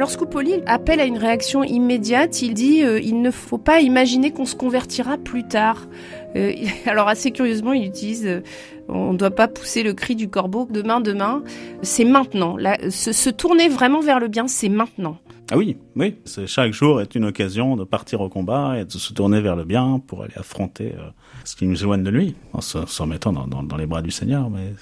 Alors 0.03 0.11
Scoupoli 0.11 0.55
appelle 0.65 0.99
à 0.99 1.05
une 1.05 1.17
réaction 1.17 1.63
immédiate. 1.63 2.41
Il 2.41 2.53
dit 2.53 2.83
euh, 2.83 2.99
il 2.99 3.21
ne 3.21 3.31
faut 3.31 3.57
pas 3.57 3.79
imaginer 3.79 4.31
qu'on 4.31 4.43
se 4.43 4.53
convertira 4.53 5.17
plus 5.17 5.47
tard. 5.47 5.87
Euh, 6.35 6.51
alors 6.85 7.07
assez 7.07 7.31
curieusement, 7.31 7.71
il 7.71 7.85
utilise 7.85 8.25
euh, 8.27 8.41
on 8.89 9.13
ne 9.13 9.17
doit 9.17 9.31
pas 9.31 9.47
pousser 9.47 9.81
le 9.81 9.93
cri 9.93 10.17
du 10.17 10.27
corbeau 10.27 10.67
demain, 10.69 10.99
demain. 10.99 11.41
C'est 11.83 12.03
maintenant. 12.03 12.57
se, 12.89 13.29
tourner 13.29 13.69
vraiment 13.69 14.01
vers 14.01 14.19
le 14.19 14.27
bien, 14.27 14.49
c'est 14.49 14.67
maintenant. 14.67 15.19
Ah 15.53 15.57
oui, 15.57 15.77
oui. 15.95 16.15
Chaque 16.47 16.73
jour 16.73 16.99
est 16.99 17.13
une 17.13 17.25
occasion 17.25 17.75
de 17.75 17.83
partir 17.83 18.21
au 18.21 18.27
combat 18.27 18.79
et 18.79 18.85
de 18.85 18.91
se 18.91 19.13
tourner 19.13 19.39
vers 19.39 19.55
le 19.55 19.65
bien 19.65 20.01
pour 20.07 20.23
aller 20.23 20.33
affronter 20.35 20.95
euh, 20.97 21.11
ce 21.45 21.55
qui 21.55 21.67
nous 21.67 21.79
éloigne 21.79 22.01
de 22.01 22.09
lui, 22.09 22.33
en 22.53 22.61
se, 22.61 23.03
mettant 23.03 23.31
dans, 23.31 23.77
les 23.77 23.85
bras 23.85 24.01
du 24.01 24.09
Seigneur. 24.09 24.49
Mais... 24.49 24.73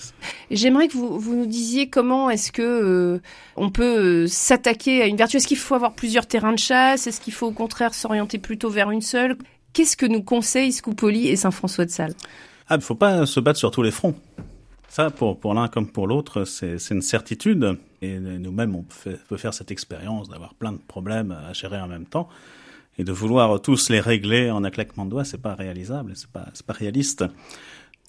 J'aimerais 0.49 0.87
que 0.87 0.93
vous, 0.93 1.19
vous, 1.19 1.35
nous 1.35 1.45
disiez 1.45 1.89
comment 1.89 2.29
est-ce 2.29 2.53
que 2.53 2.61
euh, 2.61 3.21
on 3.57 3.69
peut 3.69 4.23
euh, 4.23 4.27
s'attaquer 4.27 5.01
à 5.01 5.07
une 5.07 5.17
vertu. 5.17 5.35
Est-ce 5.35 5.47
qu'il 5.47 5.57
faut 5.57 5.75
avoir 5.75 5.91
plusieurs 5.91 6.25
terrains 6.25 6.53
de 6.53 6.59
chasse? 6.59 7.05
Est-ce 7.05 7.19
qu'il 7.19 7.33
faut 7.33 7.47
au 7.47 7.51
contraire 7.51 7.93
s'orienter 7.93 8.37
plutôt 8.37 8.69
vers 8.69 8.91
une 8.91 9.01
seule? 9.01 9.37
Qu'est-ce 9.73 9.97
que 9.97 10.05
nous 10.05 10.23
conseillent 10.23 10.71
Scoupoli 10.71 11.27
et 11.27 11.35
Saint 11.35 11.51
François 11.51 11.83
de 11.83 11.91
Sales? 11.91 12.15
Ah, 12.69 12.75
il 12.75 12.81
faut 12.81 12.95
pas 12.95 13.25
se 13.25 13.41
battre 13.41 13.59
sur 13.59 13.71
tous 13.71 13.83
les 13.83 13.91
fronts. 13.91 14.15
Ça, 14.91 15.09
pour, 15.09 15.39
pour 15.39 15.53
l'un 15.53 15.69
comme 15.69 15.87
pour 15.87 16.05
l'autre, 16.05 16.43
c'est 16.43 16.75
une 16.89 17.01
certitude. 17.01 17.77
Et 18.01 18.19
nous-mêmes, 18.19 18.75
on 18.75 18.83
peut 19.29 19.37
faire 19.37 19.53
cette 19.53 19.71
expérience 19.71 20.27
d'avoir 20.27 20.53
plein 20.53 20.73
de 20.73 20.79
problèmes 20.85 21.31
à 21.31 21.53
gérer 21.53 21.79
en 21.79 21.87
même 21.87 22.05
temps. 22.05 22.27
Et 22.97 23.05
de 23.05 23.13
vouloir 23.13 23.61
tous 23.61 23.87
les 23.89 24.01
régler 24.01 24.51
en 24.51 24.65
un 24.65 24.69
claquement 24.69 25.05
de 25.05 25.11
doigts, 25.11 25.23
c'est 25.23 25.41
pas 25.41 25.55
réalisable, 25.55 26.11
c'est 26.15 26.29
pas, 26.29 26.47
pas 26.67 26.73
réaliste. 26.73 27.23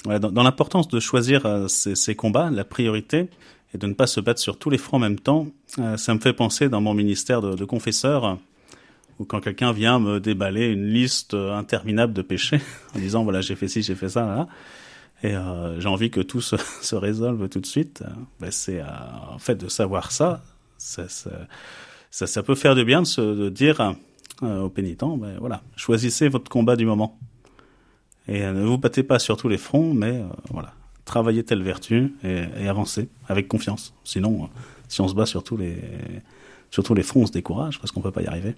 Voilà, 0.03 0.19
dans, 0.19 0.43
l'importance 0.43 0.89
de 0.89 0.99
choisir 0.99 1.47
euh, 1.47 1.69
ces, 1.69 1.95
ces, 1.95 2.17
combats, 2.17 2.51
la 2.51 2.65
priorité, 2.65 3.29
et 3.73 3.79
de 3.79 3.87
ne 3.87 3.95
pas 3.95 4.09
se 4.09 4.19
battre 4.19 4.41
sur 4.41 4.59
tous 4.59 4.69
les 4.69 4.77
fronts 4.77 4.97
en 4.97 5.01
même 5.01 5.21
temps, 5.21 5.47
euh, 5.79 5.97
ça 5.97 6.13
me 6.15 6.19
fait 6.19 6.33
penser 6.33 6.69
dans 6.69 6.81
mon 6.81 6.95
ministère 6.95 7.41
de, 7.43 7.55
de 7.55 7.65
confesseur, 7.65 8.39
ou 9.21 9.25
quand 9.25 9.39
quelqu'un 9.39 9.71
vient 9.71 10.01
me 10.01 10.19
déballer 10.19 10.67
une 10.67 10.89
liste 10.89 11.35
interminable 11.35 12.13
de 12.13 12.23
péchés 12.23 12.61
en 12.97 12.99
disant 12.99 13.23
voilà 13.23 13.41
j'ai 13.41 13.55
fait 13.55 13.69
ci, 13.69 13.83
j'ai 13.83 13.95
fait 13.95 14.09
ça, 14.09 14.27
là, 14.27 14.49
et 15.23 15.35
euh, 15.35 15.81
j'ai 15.81 15.89
envie 15.89 16.11
que 16.11 16.21
tout 16.21 16.41
se, 16.41 16.57
se, 16.83 16.97
résolve 16.97 17.49
tout 17.49 17.61
de 17.61 17.67
suite, 17.67 18.03
ben 18.41 18.51
c'est 18.51 18.81
euh, 18.81 18.87
en 19.31 19.39
fait 19.39 19.57
de 19.57 19.69
savoir 19.69 20.13
ça, 20.13 20.43
ça, 20.79 21.09
ça, 21.09 22.27
ça, 22.27 22.43
peut 22.43 22.55
faire 22.55 22.75
du 22.75 22.85
bien 22.85 23.03
de 23.03 23.07
se 23.07 23.21
de 23.21 23.49
dire 23.49 23.95
euh, 24.43 24.63
aux 24.63 24.69
pénitents, 24.69 25.17
ben 25.17 25.37
voilà, 25.39 25.63
choisissez 25.77 26.29
votre 26.29 26.51
combat 26.51 26.77
du 26.77 26.87
moment 26.87 27.19
et 28.29 28.41
ne 28.41 28.65
vous 28.65 28.79
battez 28.79 29.03
pas 29.03 29.19
sur 29.19 29.37
tous 29.37 29.49
les 29.49 29.59
fronts, 29.59 29.95
mais 29.95 30.23
voilà, 30.51 30.75
travaillez 31.05 31.43
telle 31.43 31.63
vertu 31.63 32.15
et, 32.23 32.45
et, 32.57 32.69
avancez 32.69 33.09
avec 33.29 33.49
confiance. 33.49 33.95
Sinon, 34.05 34.49
si 34.87 35.01
on 35.01 35.09
se 35.09 35.15
bat 35.15 35.27
sur 35.27 35.43
tous 35.43 35.57
les 35.57 35.77
sur 36.71 36.83
tous 36.85 36.95
les 36.95 37.03
fronts, 37.03 37.23
on 37.23 37.27
se 37.27 37.33
décourage 37.33 37.81
parce 37.81 37.93
qu'on 37.93 38.01
peut 38.01 38.13
pas 38.13 38.23
y 38.23 38.27
arriver. 38.27 38.55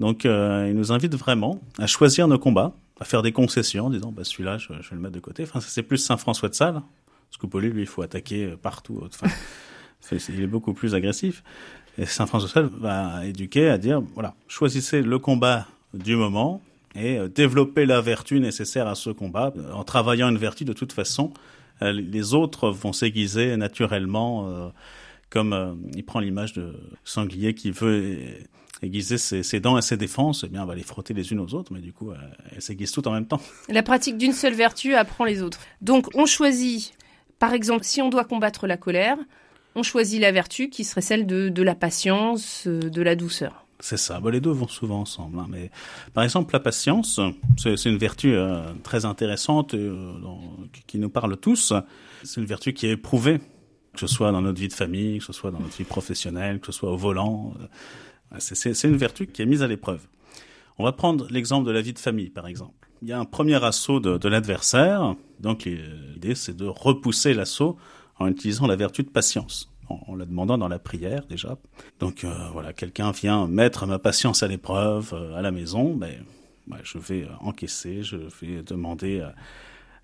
Donc, 0.00 0.26
euh, 0.26 0.66
il 0.68 0.76
nous 0.76 0.92
invite 0.92 1.14
vraiment 1.14 1.60
à 1.78 1.86
choisir 1.86 2.28
nos 2.28 2.38
combats, 2.38 2.74
à 3.00 3.04
faire 3.04 3.22
des 3.22 3.32
concessions 3.32 3.86
en 3.86 3.90
disant, 3.90 4.12
bah, 4.12 4.24
celui-là, 4.24 4.58
je, 4.58 4.68
vais 4.68 4.78
le 4.92 4.98
mettre 4.98 5.14
de 5.14 5.20
côté. 5.20 5.42
Enfin, 5.42 5.60
c'est 5.60 5.82
plus 5.82 5.98
Saint 5.98 6.16
François 6.16 6.48
de 6.48 6.54
Sales. 6.54 6.82
Parce 7.30 7.52
que 7.52 7.58
lui, 7.58 7.82
il 7.82 7.86
faut 7.86 8.02
attaquer 8.02 8.44
euh, 8.44 8.56
partout. 8.56 9.02
Enfin, 9.04 9.28
il 10.28 10.42
est 10.42 10.46
beaucoup 10.46 10.72
plus 10.72 10.94
agressif. 10.94 11.42
Et 11.98 12.06
Saint 12.06 12.26
François 12.26 12.48
de 12.48 12.52
Sales 12.52 12.80
va 12.80 13.26
éduquer 13.26 13.68
à 13.68 13.78
dire, 13.78 14.00
voilà, 14.14 14.34
choisissez 14.48 15.02
le 15.02 15.18
combat 15.18 15.66
du 15.94 16.16
moment 16.16 16.62
et 16.94 17.18
euh, 17.18 17.28
développez 17.28 17.84
la 17.84 18.00
vertu 18.00 18.40
nécessaire 18.40 18.86
à 18.86 18.94
ce 18.94 19.10
combat. 19.10 19.52
En 19.72 19.84
travaillant 19.84 20.28
une 20.28 20.38
vertu, 20.38 20.64
de 20.64 20.72
toute 20.72 20.92
façon, 20.92 21.32
les 21.82 22.32
autres 22.32 22.70
vont 22.70 22.94
s'aiguiser 22.94 23.54
naturellement 23.58 24.72
comme 25.28 25.90
il 25.94 26.06
prend 26.06 26.20
l'image 26.20 26.54
de 26.54 26.74
sanglier 27.04 27.54
qui 27.54 27.70
veut 27.70 28.16
aiguiser 28.82 29.18
ses, 29.18 29.60
dents 29.60 29.78
et 29.78 29.82
ses 29.82 29.96
défenses, 29.96 30.44
eh 30.44 30.48
bien, 30.48 30.62
on 30.62 30.66
va 30.66 30.74
les 30.74 30.82
frotter 30.82 31.14
les 31.14 31.32
unes 31.32 31.40
aux 31.40 31.54
autres, 31.54 31.72
mais 31.72 31.80
du 31.80 31.92
coup, 31.92 32.12
elles 32.52 32.62
s'aiguisent 32.62 32.92
toutes 32.92 33.06
en 33.06 33.12
même 33.12 33.26
temps. 33.26 33.40
La 33.68 33.82
pratique 33.82 34.18
d'une 34.18 34.32
seule 34.32 34.54
vertu 34.54 34.94
apprend 34.94 35.24
les 35.24 35.42
autres. 35.42 35.60
Donc, 35.80 36.08
on 36.14 36.26
choisit, 36.26 36.92
par 37.38 37.52
exemple, 37.52 37.84
si 37.84 38.02
on 38.02 38.10
doit 38.10 38.24
combattre 38.24 38.66
la 38.66 38.76
colère, 38.76 39.16
on 39.74 39.82
choisit 39.82 40.20
la 40.20 40.32
vertu 40.32 40.68
qui 40.70 40.84
serait 40.84 41.02
celle 41.02 41.26
de, 41.26 41.62
la 41.62 41.74
patience, 41.74 42.66
de 42.66 43.02
la 43.02 43.14
douceur. 43.14 43.66
C'est 43.80 43.98
ça. 43.98 44.20
les 44.32 44.40
deux 44.40 44.50
vont 44.50 44.68
souvent 44.68 45.00
ensemble. 45.00 45.38
Hein. 45.38 45.46
Mais 45.50 45.70
par 46.14 46.24
exemple, 46.24 46.52
la 46.54 46.60
patience, 46.60 47.20
c'est 47.58 47.84
une 47.84 47.98
vertu 47.98 48.34
euh, 48.34 48.72
très 48.82 49.04
intéressante 49.04 49.74
euh, 49.74 50.14
qui 50.86 50.98
nous 50.98 51.10
parle 51.10 51.36
tous. 51.36 51.74
C'est 52.22 52.40
une 52.40 52.46
vertu 52.46 52.72
qui 52.72 52.86
est 52.86 52.92
éprouvée, 52.92 53.38
que 53.92 54.00
ce 54.00 54.06
soit 54.06 54.32
dans 54.32 54.40
notre 54.40 54.58
vie 54.58 54.68
de 54.68 54.72
famille, 54.72 55.18
que 55.18 55.24
ce 55.24 55.34
soit 55.34 55.50
dans 55.50 55.60
notre 55.60 55.76
vie 55.76 55.84
professionnelle, 55.84 56.58
que 56.60 56.66
ce 56.66 56.72
soit 56.72 56.90
au 56.90 56.96
volant. 56.96 57.52
Euh, 57.60 57.66
c'est 58.38 58.84
une 58.84 58.96
vertu 58.96 59.26
qui 59.26 59.42
est 59.42 59.46
mise 59.46 59.62
à 59.62 59.68
l'épreuve. 59.68 60.06
On 60.78 60.84
va 60.84 60.92
prendre 60.92 61.26
l'exemple 61.30 61.66
de 61.66 61.72
la 61.72 61.80
vie 61.80 61.92
de 61.92 61.98
famille, 61.98 62.30
par 62.30 62.46
exemple. 62.46 62.88
Il 63.02 63.08
y 63.08 63.12
a 63.12 63.18
un 63.18 63.24
premier 63.24 63.62
assaut 63.62 64.00
de, 64.00 64.28
l'adversaire. 64.28 65.14
Donc 65.40 65.64
l'idée, 65.64 66.34
c'est 66.34 66.56
de 66.56 66.66
repousser 66.66 67.34
l'assaut 67.34 67.76
en 68.18 68.26
utilisant 68.28 68.66
la 68.66 68.76
vertu 68.76 69.02
de 69.02 69.10
patience 69.10 69.70
en, 69.88 70.16
la 70.16 70.24
demandant 70.24 70.58
dans 70.58 70.68
la 70.68 70.78
prière 70.78 71.24
déjà. 71.26 71.56
Donc 72.00 72.24
euh, 72.24 72.34
voilà, 72.52 72.72
quelqu'un 72.72 73.12
vient 73.12 73.46
mettre 73.46 73.86
ma 73.86 73.98
patience 73.98 74.42
à 74.42 74.48
l'épreuve 74.48 75.12
euh, 75.14 75.36
à 75.36 75.42
la 75.42 75.50
maison, 75.50 75.94
ben, 75.94 76.24
ben, 76.66 76.78
je 76.82 76.98
vais 76.98 77.28
encaisser, 77.40 78.02
je 78.02 78.16
vais 78.16 78.62
demander 78.62 79.24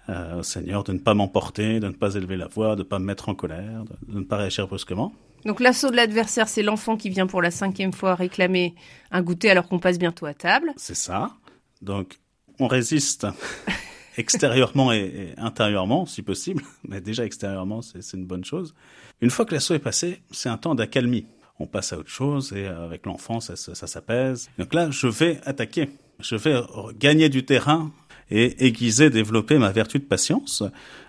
au 0.09 0.43
Seigneur 0.43 0.85
de 0.85 0.93
ne 0.93 0.99
pas 0.99 1.15
m'emporter, 1.15 1.81
de 1.81 1.89
ne 1.89 1.93
pas 1.93 2.15
élever 2.15 2.37
la 2.37 2.47
voix, 2.47 2.77
de 2.77 2.83
ne 2.83 2.87
pas 2.87 2.99
me 2.99 3.05
mettre 3.05 3.29
en 3.29 3.35
colère, 3.35 3.85
de, 4.09 4.19
ne 4.19 4.25
pas 4.25 4.37
réagir 4.37 4.67
brusquement. 4.67 5.13
Donc 5.45 5.61
l'assaut 5.61 5.91
de 5.91 5.97
l'adversaire, 5.97 6.49
c'est 6.49 6.63
l'enfant 6.63 6.97
qui 6.97 7.11
vient 7.11 7.27
pour 7.27 7.43
la 7.43 7.51
cinquième 7.51 7.93
fois 7.93 8.15
réclamer 8.15 8.75
un 9.11 9.23
goûter 9.23 9.51
alors 9.51 9.69
qu'on 9.69 9.79
passe 9.79 9.99
bientôt 9.99 10.27
à 10.27 10.35
table. 10.35 10.73
C'est 10.77 10.95
ça. 10.95 11.33
Donc 11.81 12.19
on 12.59 12.67
résiste 12.67 13.27
extérieurement 14.17 14.93
et, 14.93 15.35
intérieurement, 15.37 16.07
si 16.07 16.23
possible. 16.23 16.63
Mais 16.89 17.01
déjà 17.01 17.25
extérieurement, 17.25 17.83
c'est 17.83 18.17
une 18.17 18.27
bonne 18.27 18.45
chose. 18.45 18.75
Une 19.21 19.31
fois 19.31 19.45
que 19.45 19.55
l'assaut 19.55 19.75
est 19.75 19.81
passé, 19.81 20.23
c'est 20.31 20.49
un 20.49 20.59
temps 20.59 20.75
d'accalmie. 20.75 21.27
On 21.59 21.67
passe 21.67 21.93
à 21.93 21.99
autre 21.99 22.09
chose 22.09 22.53
et 22.53 22.67
euh, 22.67 22.85
avec 22.85 23.07
l'enfant, 23.07 23.41
ça, 23.41 23.57
ça 23.57 23.87
s'apaise. 23.87 24.51
Donc 24.59 24.75
là, 24.75 24.91
je 24.91 25.07
vais 25.07 25.41
attaquer. 25.45 25.91
Je 26.19 26.37
vais 26.37 26.61
gagner 26.99 27.29
du 27.29 27.45
terrain 27.45 27.91
et 28.33 28.65
aiguiser, 28.65 29.11
développer 29.11 29.59
ma 29.59 29.71
vertu 29.73 29.99
de 29.99 30.05
patience. 30.05 30.63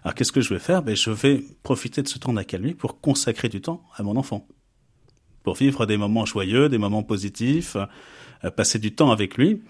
Alors 0.04 0.14
qu'est-ce 0.14 0.34
que 0.34 0.42
je 0.42 0.54
vais 0.54 0.60
faire? 0.60 0.84
Ben, 0.84 0.94
Je 0.96 1.10
vais 1.10 1.42
profiter 1.64 2.02
de 2.02 2.08
ce 2.08 2.20
temps 2.20 2.34
d'accalmie 2.34 2.74
pour 2.74 3.00
consacrer 3.00 3.48
du 3.48 3.62
temps 3.62 3.82
à 3.96 4.04
mon 4.04 4.18
enfant. 4.18 4.46
Pour 5.42 5.56
vivre 5.56 5.86
des 5.86 5.96
moments 5.96 6.26
joyeux, 6.26 6.68
des 6.68 6.78
moments 6.78 7.04
positifs, 7.04 7.78
euh, 8.44 8.52
passer 8.52 8.78
du 8.78 8.94
temps 8.94 9.12
avec 9.12 9.38
lui. 9.38 9.62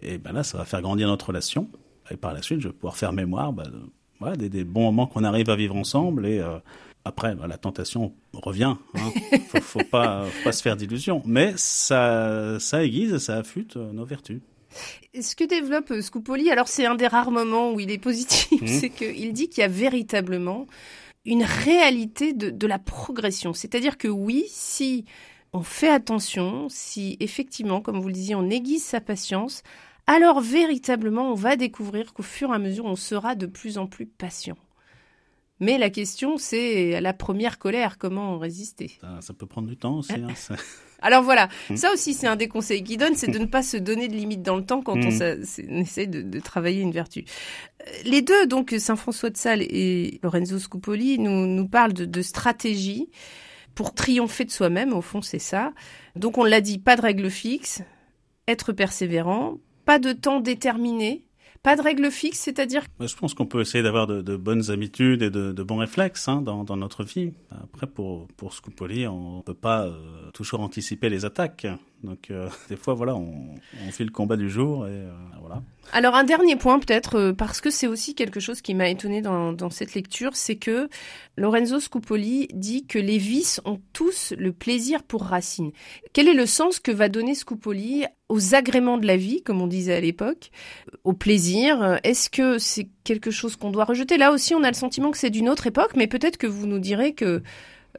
Et 0.00 0.18
ben 0.18 0.32
là, 0.32 0.44
ça 0.44 0.58
va 0.58 0.64
faire 0.64 0.80
grandir 0.80 1.08
notre 1.08 1.26
relation. 1.26 1.68
Et 2.10 2.16
par 2.16 2.32
la 2.32 2.42
suite, 2.42 2.60
je 2.60 2.68
vais 2.68 2.74
pouvoir 2.74 2.96
faire 2.96 3.12
mémoire 3.12 3.52
ben, 3.52 3.70
des, 4.36 4.64
bons 4.64 4.84
moments 4.84 5.06
qu'on 5.06 5.24
arrive 5.24 5.50
à 5.50 5.56
vivre 5.56 5.74
ensemble 5.74 6.26
et 6.26 6.38
euh, 6.38 6.58
après, 7.04 7.34
bah, 7.34 7.48
la 7.48 7.58
tentation 7.58 8.14
revient. 8.32 8.76
Hein. 8.94 9.10
Faut, 9.48 9.60
faut 9.60 9.84
pas, 9.90 10.26
se 10.52 10.62
faire 10.62 10.76
d'illusions. 10.76 11.20
Mais 11.24 11.54
ça, 11.56 12.58
ça 12.60 12.84
aiguise, 12.84 13.18
ça 13.18 13.38
affûte 13.38 13.76
euh, 13.76 13.92
nos 13.92 14.04
vertus. 14.04 14.40
Ce 15.20 15.34
que 15.36 15.44
développe 15.44 15.90
euh, 15.90 16.02
Scupoli, 16.02 16.50
alors 16.50 16.68
c'est 16.68 16.86
un 16.86 16.94
des 16.94 17.06
rares 17.06 17.30
moments 17.30 17.72
où 17.72 17.80
il 17.80 17.90
est 17.90 17.98
positif, 17.98 18.62
mmh. 18.62 18.66
c'est 18.80 18.90
qu'il 18.90 19.32
dit 19.32 19.48
qu'il 19.48 19.60
y 19.60 19.64
a 19.64 19.68
véritablement 19.68 20.66
une 21.24 21.44
réalité 21.44 22.32
de, 22.32 22.50
de 22.50 22.66
la 22.66 22.78
progression. 22.78 23.52
C'est-à-dire 23.52 23.98
que 23.98 24.08
oui, 24.08 24.44
si 24.48 25.04
on 25.52 25.62
fait 25.62 25.88
attention, 25.88 26.66
si 26.68 27.16
effectivement, 27.20 27.80
comme 27.80 28.00
vous 28.00 28.08
le 28.08 28.14
disiez, 28.14 28.34
on 28.34 28.50
aiguise 28.50 28.82
sa 28.82 29.00
patience, 29.00 29.62
alors 30.06 30.40
véritablement, 30.40 31.30
on 31.30 31.34
va 31.34 31.56
découvrir 31.56 32.12
qu'au 32.12 32.22
fur 32.22 32.50
et 32.50 32.54
à 32.54 32.58
mesure, 32.58 32.86
on 32.86 32.96
sera 32.96 33.34
de 33.34 33.46
plus 33.46 33.78
en 33.78 33.86
plus 33.86 34.06
patient. 34.06 34.56
Mais 35.60 35.78
la 35.78 35.90
question, 35.90 36.38
c'est 36.38 37.00
la 37.00 37.12
première 37.12 37.58
colère, 37.58 37.98
comment 37.98 38.38
résister? 38.38 38.98
Ça, 39.20 39.32
peut 39.32 39.46
prendre 39.46 39.68
du 39.68 39.76
temps 39.76 39.98
aussi. 39.98 40.12
Hein, 40.12 40.56
Alors 41.02 41.22
voilà, 41.22 41.48
mm. 41.68 41.76
ça 41.76 41.92
aussi 41.92 42.14
c'est 42.14 42.28
un 42.28 42.36
des 42.36 42.48
conseils 42.48 42.82
qu'il 42.82 42.96
donne, 42.96 43.14
c'est 43.14 43.30
de 43.30 43.38
ne 43.38 43.46
pas 43.46 43.62
se 43.62 43.76
donner 43.76 44.08
de 44.08 44.14
limites 44.14 44.42
dans 44.42 44.56
le 44.56 44.64
temps 44.64 44.82
quand 44.82 44.94
on, 44.94 45.10
mm. 45.10 45.80
essaie 45.80 46.06
de, 46.06 46.40
travailler 46.40 46.80
une 46.80 46.92
vertu. 46.92 47.24
Euh, 47.80 47.90
les 48.04 48.22
deux, 48.22 48.46
donc 48.46 48.74
Saint 48.78 48.96
François 48.96 49.30
de 49.30 49.36
Sales 49.36 49.62
et 49.62 50.20
Lorenzo 50.22 50.58
Scupoli, 50.58 51.18
nous, 51.18 51.46
nous 51.46 51.68
parlent 51.68 51.92
de, 51.92 52.04
de 52.04 52.22
stratégie 52.22 53.10
pour 53.74 53.94
triompher 53.94 54.44
de 54.44 54.50
soi-même, 54.50 54.92
au 54.92 55.02
fond 55.02 55.22
c'est 55.22 55.38
ça. 55.38 55.72
Donc 56.16 56.38
on 56.38 56.44
l'a 56.44 56.60
dit, 56.60 56.78
pas 56.78 56.96
de 56.96 57.02
règle 57.02 57.30
fixe, 57.30 57.82
être 58.46 58.72
persévérant, 58.72 59.58
pas 59.84 59.98
de 59.98 60.12
temps 60.12 60.40
déterminé, 60.40 61.24
pas 61.62 61.76
de 61.76 61.82
règle 61.82 62.10
fixe, 62.10 62.40
c'est-à-dire 62.40 62.84
Je 63.00 63.14
pense 63.14 63.34
qu'on 63.34 63.46
peut 63.46 63.60
essayer 63.60 63.84
d'avoir 63.84 64.06
de, 64.06 64.36
bonnes 64.36 64.70
habitudes 64.70 65.22
et 65.22 65.30
de, 65.30 65.62
bons 65.62 65.78
réflexes 65.78 66.28
hein, 66.28 66.42
dans, 66.42 66.76
notre 66.76 67.04
vie. 67.04 67.32
Après, 67.50 67.86
pour, 67.86 68.26
pour 68.36 68.52
Scupoli, 68.52 69.06
on 69.06 69.38
ne 69.38 69.42
peut 69.42 69.54
pas 69.54 69.86
euh, 69.86 70.30
toujours 70.32 70.60
anticiper 70.60 71.08
les 71.08 71.24
attaques. 71.24 71.66
Donc, 72.02 72.30
euh, 72.30 72.48
des 72.68 72.76
fois, 72.76 72.94
voilà, 72.94 73.14
on, 73.14 73.54
on, 73.86 73.92
fait 73.92 74.04
le 74.04 74.10
combat 74.10 74.36
du 74.36 74.50
jour 74.50 74.86
et 74.86 74.90
euh, 74.90 75.12
voilà. 75.40 75.62
Alors, 75.92 76.16
un 76.16 76.24
dernier 76.24 76.56
point, 76.56 76.80
peut-être, 76.80 77.32
parce 77.32 77.60
que 77.60 77.70
c'est 77.70 77.86
aussi 77.86 78.14
quelque 78.14 78.40
chose 78.40 78.60
qui 78.60 78.74
m'a 78.74 78.88
étonné 78.88 79.22
dans, 79.22 79.52
dans 79.52 79.70
cette 79.70 79.94
lecture, 79.94 80.34
c'est 80.34 80.56
que 80.56 80.88
Lorenzo 81.36 81.78
Scupoli 81.78 82.48
dit 82.52 82.86
que 82.86 82.98
les 82.98 83.18
vices 83.18 83.60
ont 83.64 83.80
tous 83.92 84.34
le 84.36 84.52
plaisir 84.52 85.02
pour 85.02 85.22
racine. 85.22 85.70
Quel 86.12 86.28
est 86.28 86.34
le 86.34 86.46
sens 86.46 86.80
que 86.80 86.90
va 86.90 87.08
donner 87.08 87.34
Scupoli 87.34 88.04
aux 88.32 88.54
agréments 88.54 88.96
de 88.96 89.06
la 89.06 89.18
vie, 89.18 89.42
comme 89.42 89.60
on 89.60 89.66
disait 89.66 89.94
à 89.94 90.00
l'époque, 90.00 90.50
au 91.04 91.12
plaisir 91.12 92.00
Est-ce 92.02 92.30
que 92.30 92.56
c'est 92.56 92.88
quelque 93.04 93.30
chose 93.30 93.56
qu'on 93.56 93.70
doit 93.70 93.84
rejeter? 93.84 94.16
Là 94.16 94.32
aussi, 94.32 94.54
on 94.54 94.62
a 94.62 94.68
le 94.68 94.74
sentiment 94.74 95.10
que 95.10 95.18
c'est 95.18 95.28
d'une 95.28 95.50
autre 95.50 95.66
époque, 95.66 95.92
mais 95.96 96.06
peut-être 96.06 96.38
que 96.38 96.46
vous 96.46 96.66
nous 96.66 96.78
direz 96.78 97.12
que 97.12 97.42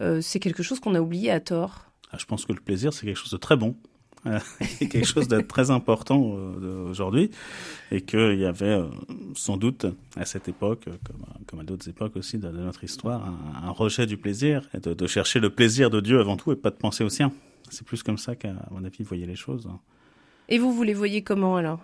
euh, 0.01 0.21
c'est 0.21 0.39
quelque 0.39 0.63
chose 0.63 0.79
qu'on 0.79 0.95
a 0.95 1.01
oublié 1.01 1.29
à 1.29 1.39
tort. 1.39 1.85
Ah, 2.11 2.17
je 2.17 2.25
pense 2.25 2.45
que 2.45 2.51
le 2.51 2.59
plaisir, 2.59 2.93
c'est 2.93 3.05
quelque 3.05 3.19
chose 3.19 3.31
de 3.31 3.37
très 3.37 3.55
bon. 3.55 3.75
quelque 4.79 5.03
chose 5.03 5.27
de 5.27 5.41
très 5.41 5.69
important 5.69 6.37
euh, 6.37 6.89
aujourd'hui 6.89 7.29
et 7.91 7.99
qu'il 7.99 8.39
y 8.39 8.45
avait 8.45 8.67
euh, 8.67 8.87
sans 9.35 9.57
doute 9.57 9.85
à 10.15 10.23
cette 10.23 10.47
époque, 10.47 10.85
comme, 11.45 11.59
à 11.59 11.63
d'autres 11.63 11.89
époques 11.89 12.15
aussi 12.15 12.37
de, 12.37 12.47
notre 12.47 12.85
histoire, 12.85 13.21
un, 13.61 13.71
rejet 13.71 14.05
du 14.05 14.15
plaisir 14.15 14.69
de, 14.81 14.93
de, 14.93 15.07
chercher 15.07 15.41
le 15.41 15.49
plaisir 15.49 15.89
de 15.89 15.99
Dieu 15.99 16.21
avant 16.21 16.37
tout 16.37 16.53
et 16.53 16.55
pas 16.55 16.69
de 16.69 16.77
penser 16.77 17.03
au 17.03 17.09
sien. 17.09 17.33
C'est 17.69 17.85
plus 17.85 18.01
comme 18.01 18.17
ça 18.17 18.35
qu'à 18.37 18.53
mon 18.71 18.85
avis, 18.85 18.99
vous 18.99 19.09
voyez 19.09 19.25
les 19.25 19.35
choses. 19.35 19.67
Et 20.49 20.57
vous, 20.57 20.71
vous 20.71 20.83
les 20.83 20.93
voyez 20.93 21.23
comment 21.23 21.55
alors? 21.55 21.79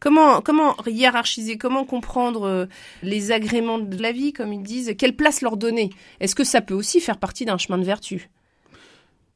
Comment, 0.00 0.40
comment 0.40 0.74
hiérarchiser, 0.86 1.58
comment 1.58 1.84
comprendre 1.84 2.44
euh, 2.44 2.66
les 3.02 3.32
agréments 3.32 3.78
de 3.78 4.00
la 4.00 4.12
vie, 4.12 4.32
comme 4.32 4.52
ils 4.52 4.62
disent? 4.62 4.94
Quelle 4.96 5.14
place 5.14 5.42
leur 5.42 5.58
donner? 5.58 5.90
Est-ce 6.20 6.34
que 6.34 6.44
ça 6.44 6.62
peut 6.62 6.74
aussi 6.74 7.00
faire 7.00 7.18
partie 7.18 7.44
d'un 7.44 7.58
chemin 7.58 7.76
de 7.76 7.84
vertu? 7.84 8.30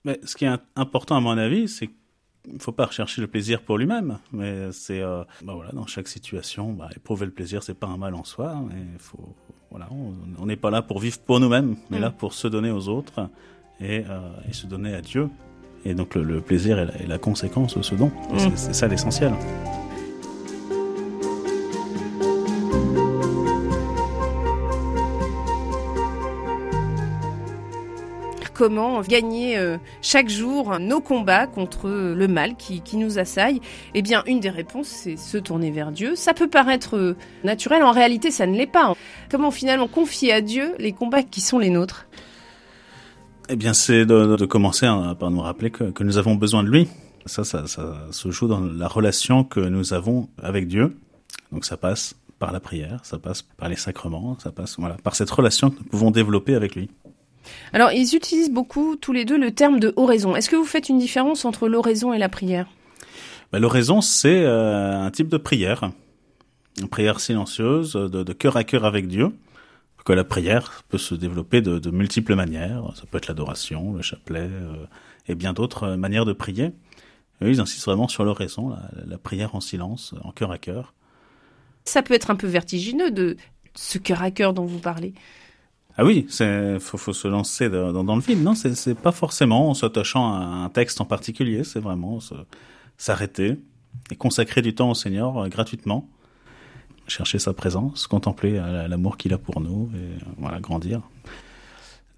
Mais 0.04 0.18
Ce 0.24 0.34
qui 0.34 0.46
est 0.46 0.56
important 0.74 1.16
à 1.16 1.20
mon 1.20 1.36
avis, 1.36 1.68
c'est 1.68 1.88
qu'il 1.88 2.54
ne 2.54 2.58
faut 2.58 2.72
pas 2.72 2.86
rechercher 2.86 3.20
le 3.20 3.26
plaisir 3.26 3.60
pour 3.60 3.76
lui-même, 3.76 4.18
mais 4.32 4.72
c'est 4.72 5.00
euh, 5.00 5.22
bah 5.42 5.52
voilà, 5.54 5.70
dans 5.72 5.86
chaque 5.86 6.08
situation, 6.08 6.72
bah, 6.72 6.88
éprouver 6.96 7.26
le 7.26 7.32
plaisir, 7.32 7.62
c'est 7.62 7.78
pas 7.78 7.86
un 7.86 7.98
mal 7.98 8.14
en 8.14 8.24
soi. 8.24 8.64
Et 8.72 8.98
faut, 8.98 9.34
voilà, 9.70 9.88
on 10.38 10.46
n'est 10.46 10.56
pas 10.56 10.70
là 10.70 10.80
pour 10.80 10.98
vivre 10.98 11.18
pour 11.18 11.40
nous-mêmes, 11.40 11.76
on 11.90 11.94
est 11.94 12.00
là 12.00 12.10
mm. 12.10 12.16
pour 12.16 12.32
se 12.32 12.48
donner 12.48 12.70
aux 12.70 12.88
autres 12.88 13.28
et, 13.80 14.04
euh, 14.08 14.30
et 14.48 14.52
se 14.54 14.66
donner 14.66 14.94
à 14.94 15.02
Dieu. 15.02 15.28
Et 15.86 15.94
donc 15.94 16.14
le, 16.14 16.40
plaisir 16.40 16.78
est 16.78 17.06
la, 17.06 17.18
conséquence 17.18 17.76
de 17.76 17.82
ce 17.82 17.94
don. 17.94 18.10
Mm. 18.32 18.38
C'est 18.56 18.74
ça 18.74 18.88
l'essentiel. 18.88 19.32
comment 28.54 29.02
gagner 29.02 29.58
euh, 29.58 29.76
chaque 30.00 30.28
jour 30.28 30.78
nos 30.78 31.00
combats 31.00 31.46
contre 31.46 31.90
le 31.90 32.28
mal 32.28 32.54
qui, 32.56 32.96
nous 32.96 33.18
assaille? 33.18 33.60
Eh 33.92 34.00
bien, 34.00 34.22
une 34.26 34.40
des 34.40 34.48
réponses, 34.48 34.86
c'est 34.86 35.16
se 35.16 35.36
tourner 35.36 35.70
vers 35.70 35.92
Dieu. 35.92 36.14
Ça 36.14 36.32
peut 36.32 36.48
paraître 36.48 36.96
euh, 36.96 37.16
naturel, 37.42 37.82
en 37.82 37.90
réalité, 37.90 38.30
ça 38.30 38.46
ne 38.46 38.56
l'est 38.56 38.66
pas. 38.66 38.94
Comment 39.28 39.50
finalement 39.50 39.88
confier 39.88 40.32
à 40.32 40.40
Dieu 40.40 40.74
les 40.78 40.92
combats 40.92 41.22
qui 41.22 41.40
sont 41.40 41.58
les 41.58 41.70
nôtres? 41.70 42.06
Eh 43.48 43.56
bien, 43.56 43.74
c'est 43.74 44.06
de, 44.06 44.44
commencer 44.46 44.86
par 45.18 45.30
nous 45.30 45.40
rappeler 45.40 45.70
que, 45.70 46.02
nous 46.02 46.18
avons 46.18 46.34
besoin 46.34 46.62
de 46.62 46.68
lui. 46.68 46.88
Ça, 47.26 47.44
ça, 47.44 47.64
se 47.66 48.30
joue 48.30 48.48
dans 48.48 48.60
la 48.60 48.88
relation 48.88 49.44
que 49.44 49.60
nous 49.60 49.94
avons 49.94 50.28
avec 50.42 50.68
Dieu. 50.68 50.96
Donc, 51.52 51.64
ça 51.64 51.76
passe 51.76 52.16
par 52.38 52.52
la 52.52 52.60
prière, 52.60 53.00
ça 53.04 53.18
passe 53.18 53.42
par 53.42 53.68
les 53.68 53.76
sacrements, 53.76 54.36
ça 54.38 54.50
passe 54.50 54.76
voilà, 54.78 54.96
par 55.02 55.14
cette 55.14 55.30
relation 55.30 55.70
que 55.70 55.78
nous 55.78 55.84
pouvons 55.84 56.10
développer 56.10 56.54
avec 56.54 56.74
lui. 56.74 56.90
Alors, 57.72 57.92
ils 57.92 58.14
utilisent 58.14 58.50
beaucoup, 58.50 58.96
tous 58.96 59.12
les 59.12 59.24
deux, 59.24 59.38
le 59.38 59.52
terme 59.52 59.78
de 59.78 59.92
oraison. 59.96 60.34
Est-ce 60.34 60.48
que 60.48 60.56
vous 60.56 60.64
faites 60.64 60.88
une 60.88 60.98
différence 60.98 61.44
entre 61.44 61.68
l'oraison 61.68 62.12
et 62.12 62.18
la 62.18 62.28
prière? 62.28 62.66
Ben, 63.52 63.58
L'oraison, 63.58 64.00
c'est 64.00 64.42
euh, 64.44 65.00
un 65.00 65.10
type 65.10 65.28
de 65.28 65.36
prière, 65.36 65.90
une 66.80 66.88
prière 66.88 67.20
silencieuse, 67.20 67.92
de, 67.92 68.22
de 68.22 68.32
cœur 68.32 68.56
à 68.56 68.64
cœur 68.64 68.84
avec 68.84 69.06
Dieu 69.06 69.32
que 70.04 70.12
la 70.12 70.24
prière 70.24 70.84
peut 70.88 70.98
se 70.98 71.14
développer 71.14 71.62
de, 71.62 71.78
de 71.78 71.90
multiples 71.90 72.34
manières. 72.34 72.92
Ça 72.94 73.04
peut 73.10 73.18
être 73.18 73.28
l'adoration, 73.28 73.94
le 73.94 74.02
chapelet 74.02 74.48
euh, 74.50 74.86
et 75.28 75.34
bien 75.34 75.52
d'autres 75.52 75.96
manières 75.96 76.26
de 76.26 76.32
prier. 76.32 76.72
Et 77.40 77.50
ils 77.50 77.60
insistent 77.60 77.86
vraiment 77.86 78.08
sur 78.08 78.24
leur 78.24 78.36
raison, 78.36 78.68
la, 78.68 78.90
la 79.06 79.18
prière 79.18 79.54
en 79.54 79.60
silence, 79.60 80.14
en 80.22 80.30
cœur 80.30 80.50
à 80.50 80.58
cœur. 80.58 80.94
Ça 81.84 82.02
peut 82.02 82.14
être 82.14 82.30
un 82.30 82.36
peu 82.36 82.46
vertigineux 82.46 83.10
de 83.10 83.36
ce 83.74 83.98
cœur 83.98 84.22
à 84.22 84.30
cœur 84.30 84.54
dont 84.54 84.64
vous 84.64 84.78
parlez. 84.78 85.14
Ah 85.96 86.04
oui, 86.04 86.26
c'est 86.28 86.78
faut, 86.80 86.98
faut 86.98 87.12
se 87.12 87.28
lancer 87.28 87.68
dans, 87.70 88.04
dans 88.04 88.16
le 88.16 88.22
vide. 88.22 88.42
Non, 88.42 88.54
c'est 88.54 88.74
c'est 88.74 88.94
pas 88.94 89.12
forcément 89.12 89.70
en 89.70 89.74
s'attachant 89.74 90.32
à 90.32 90.38
un 90.38 90.68
texte 90.68 91.00
en 91.00 91.04
particulier. 91.04 91.62
C'est 91.62 91.80
vraiment 91.80 92.18
s'arrêter 92.98 93.60
et 94.10 94.16
consacrer 94.16 94.60
du 94.60 94.74
temps 94.74 94.90
au 94.90 94.94
Seigneur 94.94 95.38
euh, 95.38 95.48
gratuitement, 95.48 96.08
chercher 97.06 97.38
sa 97.38 97.52
présence, 97.52 98.06
contempler 98.06 98.58
euh, 98.58 98.88
l'amour 98.88 99.16
qu'il 99.16 99.32
a 99.32 99.38
pour 99.38 99.60
nous 99.60 99.90
et 99.94 99.98
euh, 99.98 100.18
voilà 100.38 100.60
grandir. 100.60 101.02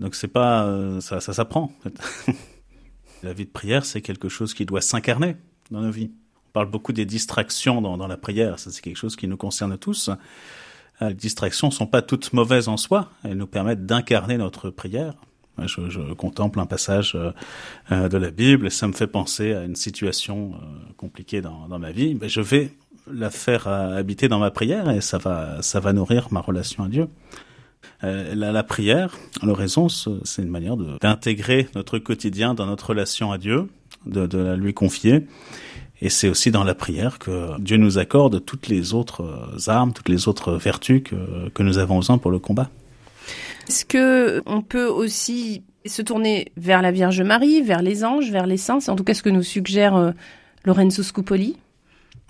Donc 0.01 0.15
c'est 0.15 0.29
pas 0.29 0.65
euh, 0.65 1.01
ça, 1.01 1.21
ça 1.21 1.33
s'apprend. 1.33 1.73
La 3.23 3.33
vie 3.33 3.47
de 3.47 3.51
prière, 3.51 3.85
c'est 3.85 4.03
quelque 4.03 4.29
chose 4.29 4.55
qui 4.55 4.67
doit 4.67 4.83
s'incarner 4.83 5.37
dans 5.71 5.81
nos 5.81 5.91
vies. 5.91 6.11
On 6.49 6.53
parle 6.53 6.71
beaucoup 6.71 6.93
des 6.93 7.07
distractions 7.07 7.81
dans, 7.81 8.07
la 8.07 8.17
prière. 8.17 8.59
Ça, 8.59 8.71
c'est 8.71 8.83
quelque 8.83 8.97
chose 8.97 9.17
qui 9.17 9.27
nous 9.27 9.37
concerne 9.37 9.77
tous. 9.79 10.11
Les 11.01 11.15
distractions 11.15 11.71
sont 11.71 11.87
pas 11.87 12.03
toutes 12.03 12.33
mauvaises 12.35 12.69
en 12.69 12.77
soi. 12.77 13.11
Elles 13.25 13.37
nous 13.37 13.47
permettent 13.47 13.85
d'incarner 13.85 14.37
notre 14.37 14.71
prière. 14.71 15.15
Je, 15.59 16.13
contemple 16.13 16.61
un 16.61 16.67
passage 16.67 17.15
de 17.91 18.17
la 18.17 18.31
Bible 18.31 18.67
et 18.67 18.71
ça 18.71 18.87
me 18.87 18.93
fait 18.93 19.07
penser 19.07 19.55
à 19.55 19.65
une 19.65 19.77
situation 19.77 20.55
compliquée 20.99 21.41
dans, 21.41 21.69
dans, 21.69 21.79
ma 21.79 21.91
vie. 21.91 22.15
Mais 22.15 22.29
je 22.29 22.43
vais 22.43 22.71
la 23.13 23.31
faire 23.31 23.69
euh, 23.69 23.97
habiter 23.97 24.29
dans 24.29 24.39
ma 24.39 24.51
prière 24.51 24.91
et 24.91 25.01
ça 25.01 25.19
va, 25.19 25.63
ça 25.63 25.81
va 25.81 25.93
nourrir 25.93 26.29
ma 26.31 26.41
relation 26.41 26.85
à 26.85 26.89
Dieu. 26.89 27.09
La, 28.03 28.53
la, 28.53 28.63
prière, 28.63 29.17
l'oraison, 29.43 29.89
c'est 29.89 30.43
une 30.43 30.51
manière 30.51 30.77
d'intégrer 30.77 31.69
notre 31.75 31.99
quotidien 31.99 32.53
dans 32.53 32.67
notre 32.67 32.91
relation 32.91 33.33
à 33.33 33.39
Dieu, 33.39 33.69
de, 34.05 34.27
de 34.27 34.39
la 34.39 34.57
lui 34.57 34.75
confier. 34.75 35.27
Et 36.03 36.11
c'est 36.11 36.29
aussi 36.29 36.51
dans 36.51 36.63
la 36.63 36.75
prière 36.75 37.19
que 37.19 37.59
Dieu 37.61 37.79
nous 37.79 37.99
accorde 37.99 38.45
toutes 38.45 38.69
les 38.69 38.93
autres 38.93 39.57
armes, 39.69 39.93
toutes 39.93 40.11
les 40.11 40.29
autres 40.29 40.53
vertus 40.53 41.03
que, 41.05 41.49
que 41.49 41.63
nous 41.63 41.79
avons 41.79 41.97
besoin 41.97 42.19
pour 42.19 42.31
le 42.31 42.39
combat. 42.39 42.71
Est-ce 43.69 43.85
que 43.85 44.43
on 44.47 44.63
peut 44.63 44.87
aussi 44.87 45.63
se 45.85 46.03
tourner 46.03 46.53
vers 46.57 46.83
la 46.83 46.93
Vierge 46.93 47.23
Marie, 47.23 47.63
vers 47.63 47.83
les 47.83 48.05
anges, 48.05 48.31
vers 48.31 48.47
les 48.47 48.57
saints? 48.57 48.81
C'est 48.81 48.91
en 48.91 48.97
tout 48.97 49.05
cas 49.05 49.15
ce 49.15 49.23
que 49.23 49.31
nous 49.31 49.43
suggère 49.43 49.97
euh, 49.97 50.11
Lorenzo 50.65 51.03
Scupoli. 51.03 51.57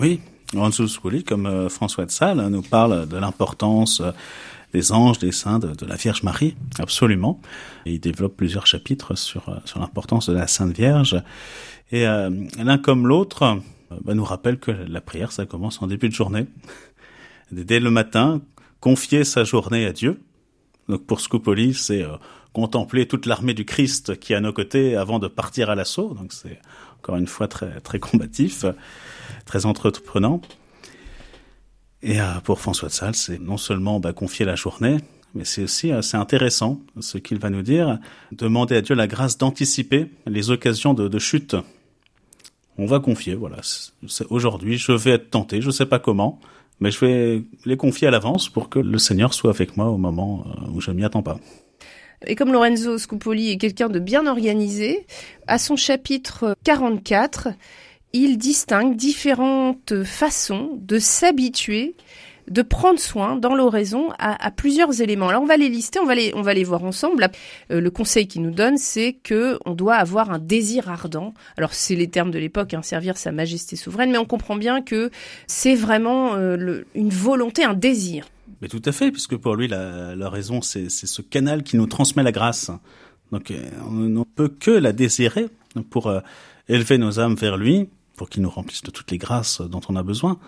Oui, 0.00 0.20
Lorenzo 0.54 0.86
Scupoli, 0.86 1.24
comme 1.24 1.46
euh, 1.46 1.68
François 1.68 2.06
de 2.06 2.10
Sales, 2.10 2.48
nous 2.48 2.62
parle 2.62 3.08
de 3.08 3.16
l'importance 3.16 4.00
euh, 4.00 4.12
des 4.72 4.92
anges, 4.92 5.18
des 5.18 5.32
saints, 5.32 5.58
de, 5.58 5.86
la 5.86 5.96
Vierge 5.96 6.22
Marie, 6.22 6.54
absolument. 6.78 7.40
Il 7.86 8.00
développe 8.00 8.36
plusieurs 8.36 8.66
chapitres 8.66 9.14
sur, 9.14 9.44
sur 9.64 9.80
l'importance 9.80 10.28
de 10.28 10.34
la 10.34 10.46
Sainte 10.46 10.76
Vierge. 10.76 11.22
Et 11.92 12.06
euh, 12.06 12.30
l'un 12.58 12.78
comme 12.78 13.06
l'autre 13.06 13.60
bah, 14.04 14.14
nous 14.14 14.24
rappelle 14.24 14.58
que 14.58 14.70
la 14.70 15.00
prière, 15.00 15.32
ça 15.32 15.46
commence 15.46 15.80
en 15.82 15.86
début 15.86 16.08
de 16.08 16.14
journée. 16.14 16.46
Dès 17.52 17.80
le 17.80 17.90
matin, 17.90 18.40
confier 18.80 19.24
sa 19.24 19.44
journée 19.44 19.86
à 19.86 19.92
Dieu, 19.92 20.20
donc 20.88 21.04
pour 21.04 21.20
Scupoli, 21.20 21.74
c'est 21.74 22.02
euh, 22.02 22.16
contempler 22.52 23.06
toute 23.06 23.26
l'armée 23.26 23.54
du 23.54 23.64
Christ 23.64 24.18
qui 24.18 24.32
est 24.32 24.36
à 24.36 24.40
nos 24.40 24.52
côtés 24.52 24.96
avant 24.96 25.18
de 25.18 25.28
partir 25.28 25.70
à 25.70 25.74
l'assaut. 25.74 26.14
Donc 26.14 26.32
c'est 26.32 26.58
encore 26.98 27.16
une 27.16 27.26
fois 27.26 27.48
très 27.48 27.80
très 27.80 27.98
combatif, 27.98 28.64
très 29.46 29.64
entreprenant. 29.64 30.42
Et 32.02 32.20
euh, 32.20 32.24
pour 32.44 32.60
François 32.60 32.88
de 32.88 32.92
Sales, 32.92 33.14
c'est 33.14 33.40
non 33.40 33.56
seulement 33.56 33.98
bah, 34.00 34.12
confier 34.12 34.44
la 34.44 34.56
journée, 34.56 34.98
mais 35.34 35.44
c'est 35.44 35.62
aussi 35.62 35.92
assez 35.92 36.16
intéressant 36.16 36.80
ce 37.00 37.16
qu'il 37.16 37.38
va 37.38 37.48
nous 37.48 37.62
dire, 37.62 37.98
demander 38.32 38.76
à 38.76 38.82
Dieu 38.82 38.94
la 38.94 39.06
grâce 39.06 39.38
d'anticiper 39.38 40.06
les 40.26 40.50
occasions 40.50 40.92
de, 40.92 41.18
chute. 41.18 41.56
On 42.76 42.86
va 42.86 43.00
confier, 43.00 43.34
voilà, 43.34 43.56
aujourd'hui 44.28 44.76
je 44.76 44.92
vais 44.92 45.12
être 45.12 45.30
tenté, 45.30 45.62
je 45.62 45.70
sais 45.70 45.86
pas 45.86 45.98
comment, 45.98 46.38
mais 46.80 46.90
je 46.90 47.04
vais 47.04 47.42
les 47.64 47.76
confier 47.78 48.08
à 48.08 48.10
l'avance 48.10 48.50
pour 48.50 48.68
que 48.68 48.78
le 48.78 48.98
Seigneur 48.98 49.32
soit 49.32 49.50
avec 49.50 49.78
moi 49.78 49.86
au 49.86 49.96
moment 49.96 50.44
euh, 50.46 50.70
où 50.72 50.80
je 50.82 50.90
m'y 50.90 51.04
attends 51.04 51.22
pas. 51.22 51.38
Et 52.26 52.34
comme 52.34 52.52
Lorenzo 52.52 52.98
Scupoli 52.98 53.50
est 53.50 53.56
quelqu'un 53.56 53.88
de 53.88 53.98
bien 53.98 54.26
organisé, 54.26 55.06
à 55.46 55.58
son 55.58 55.76
chapitre 55.76 56.56
44, 56.64 57.48
il 58.16 58.38
distingue 58.38 58.96
différentes 58.96 60.04
façons 60.04 60.78
de 60.80 60.98
s'habituer 60.98 61.94
de 62.48 62.62
prendre 62.62 62.98
soin 62.98 63.36
dans 63.36 63.54
l'oraison 63.54 64.10
à, 64.18 64.50
plusieurs 64.50 65.00
éléments. 65.02 65.28
Alors 65.28 65.42
on 65.42 65.46
va 65.46 65.56
les 65.56 65.68
lister, 65.68 65.98
on 65.98 66.06
va 66.06 66.14
les, 66.14 66.32
on 66.34 66.42
va 66.42 66.54
les 66.54 66.64
voir 66.64 66.84
ensemble. 66.84 67.28
Euh, 67.70 67.80
le 67.80 67.90
conseil 67.90 68.28
qu'il 68.28 68.42
nous 68.42 68.52
donne, 68.52 68.78
c'est 68.78 69.14
que 69.14 69.58
on 69.66 69.74
doit 69.74 69.96
avoir 69.96 70.30
un 70.30 70.38
désir 70.38 70.88
ardent. 70.88 71.34
Alors 71.56 71.74
c'est 71.74 71.96
les 71.96 72.08
termes 72.08 72.30
de 72.30 72.38
l'époque, 72.38 72.72
hein, 72.74 72.82
servir 72.82 73.16
Sa 73.16 73.32
Majesté 73.32 73.76
souveraine, 73.76 74.12
mais 74.12 74.18
on 74.18 74.24
comprend 74.24 74.56
bien 74.56 74.80
que 74.80 75.10
c'est 75.46 75.74
vraiment 75.74 76.34
euh, 76.36 76.82
une 76.94 77.10
volonté, 77.10 77.64
un 77.64 77.74
désir. 77.74 78.28
Mais 78.62 78.68
tout 78.68 78.82
à 78.84 78.92
fait, 78.92 79.10
puisque 79.10 79.36
pour 79.36 79.56
lui 79.56 79.68
la, 79.68 80.30
raison, 80.30 80.62
c'est 80.62 80.88
ce 80.88 81.22
canal 81.22 81.62
qui 81.64 81.76
nous 81.76 81.86
transmet 81.86 82.22
la 82.22 82.32
grâce. 82.32 82.70
Donc 83.32 83.50
euh, 83.50 83.56
on 83.88 83.92
ne 83.92 84.22
peut 84.22 84.48
que 84.48 84.70
la 84.70 84.92
désirer 84.92 85.48
pour 85.90 86.12
élever 86.68 86.96
nos 86.96 87.20
âmes 87.20 87.34
vers 87.34 87.56
lui, 87.56 87.88
pour 88.16 88.28
qu'il 88.28 88.42
nous 88.42 88.50
remplisse 88.50 88.82
de 88.82 88.90
toutes 88.90 89.10
les 89.10 89.18
grâces 89.18 89.60
dont 89.60 89.80
on 89.88 89.96
a 89.96 90.02
besoin. 90.02 90.38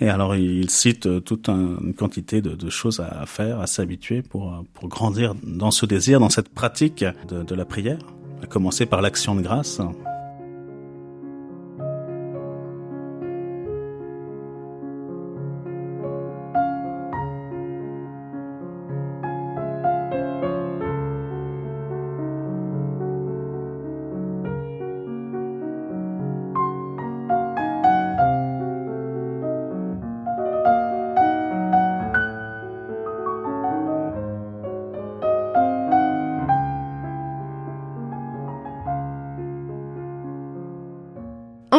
Et 0.00 0.08
alors 0.08 0.36
il 0.36 0.70
cite 0.70 1.06
euh, 1.06 1.20
toute 1.20 1.48
une 1.48 1.94
quantité 1.94 2.40
de, 2.40 2.70
choses 2.70 3.00
à 3.00 3.26
faire, 3.26 3.60
à 3.60 3.66
s'habituer 3.66 4.22
pour, 4.22 4.52
euh, 4.52 4.58
pour 4.74 4.88
grandir 4.88 5.34
dans 5.42 5.70
ce 5.70 5.86
désir, 5.86 6.20
dans 6.20 6.30
cette 6.30 6.50
pratique 6.50 7.04
de, 7.28 7.42
de 7.42 7.54
la 7.54 7.64
prière, 7.64 7.98
à 8.42 8.46
commencer 8.46 8.86
par 8.86 9.02
l'action 9.02 9.34
de 9.34 9.42
grâce. 9.42 9.80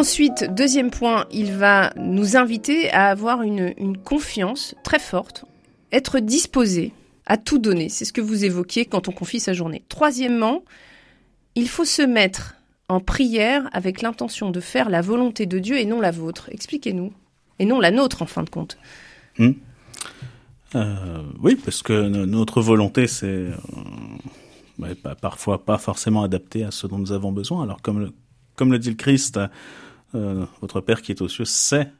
Ensuite, 0.00 0.46
deuxième 0.54 0.90
point, 0.90 1.26
il 1.30 1.52
va 1.52 1.92
nous 1.98 2.38
inviter 2.38 2.90
à 2.90 3.10
avoir 3.10 3.42
une, 3.42 3.98
confiance 3.98 4.74
très 4.82 4.98
forte, 4.98 5.44
être 5.92 6.20
disposé 6.20 6.94
à 7.26 7.36
tout 7.36 7.58
donner. 7.58 7.90
C'est 7.90 8.06
ce 8.06 8.12
que 8.14 8.22
vous 8.22 8.46
évoquiez 8.46 8.86
quand 8.86 9.08
on 9.08 9.12
confie 9.12 9.40
sa 9.40 9.52
journée. 9.52 9.82
Troisièmement, 9.90 10.64
il 11.54 11.68
faut 11.68 11.84
se 11.84 12.00
mettre 12.00 12.54
en 12.88 13.00
prière 13.00 13.68
avec 13.74 14.00
l'intention 14.00 14.50
de 14.50 14.60
faire 14.60 14.88
la 14.88 15.02
volonté 15.02 15.44
de 15.44 15.58
Dieu 15.58 15.76
et 15.76 15.84
non 15.84 16.00
la 16.00 16.12
vôtre. 16.12 16.48
Expliquez-nous. 16.50 17.12
Et 17.58 17.66
non 17.66 17.78
la 17.78 17.90
nôtre, 17.90 18.22
en 18.22 18.26
fin 18.26 18.42
de 18.42 18.48
compte. 18.48 18.78
Mmh. 19.36 19.50
Euh, 20.76 21.22
oui, 21.42 21.56
parce 21.56 21.82
que 21.82 22.08
notre 22.08 22.62
volonté, 22.62 23.06
c'est 23.06 23.26
euh, 23.26 23.52
ouais, 24.78 24.94
parfois 25.20 25.62
pas 25.62 25.76
forcément 25.76 26.22
adapté 26.22 26.64
à 26.64 26.70
ce 26.70 26.86
dont 26.86 26.96
nous 26.96 27.12
avons 27.12 27.32
besoin. 27.32 27.62
Alors, 27.64 27.82
comme 27.82 28.00
le, 28.00 28.12
comme 28.56 28.72
le 28.72 28.78
dit 28.78 28.88
le 28.88 28.96
Christ, 28.96 29.38
euh, 30.14 30.44
votre 30.60 30.80
Père 30.80 31.02
qui 31.02 31.12
est 31.12 31.22
aux 31.22 31.28
cieux 31.28 31.44
sait 31.44 31.90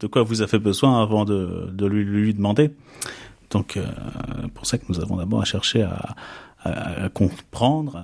de 0.00 0.06
quoi 0.06 0.22
vous 0.22 0.42
avez 0.42 0.58
besoin 0.58 1.02
avant 1.02 1.24
de, 1.24 1.86
lui, 1.86 2.34
demander. 2.34 2.70
Donc, 3.50 3.76
euh, 3.76 3.86
pour 4.54 4.66
ça 4.66 4.78
que 4.78 4.84
nous 4.88 5.00
avons 5.00 5.16
d'abord 5.16 5.42
à 5.42 5.44
chercher 5.44 5.82
à, 6.62 7.08
comprendre, 7.10 8.02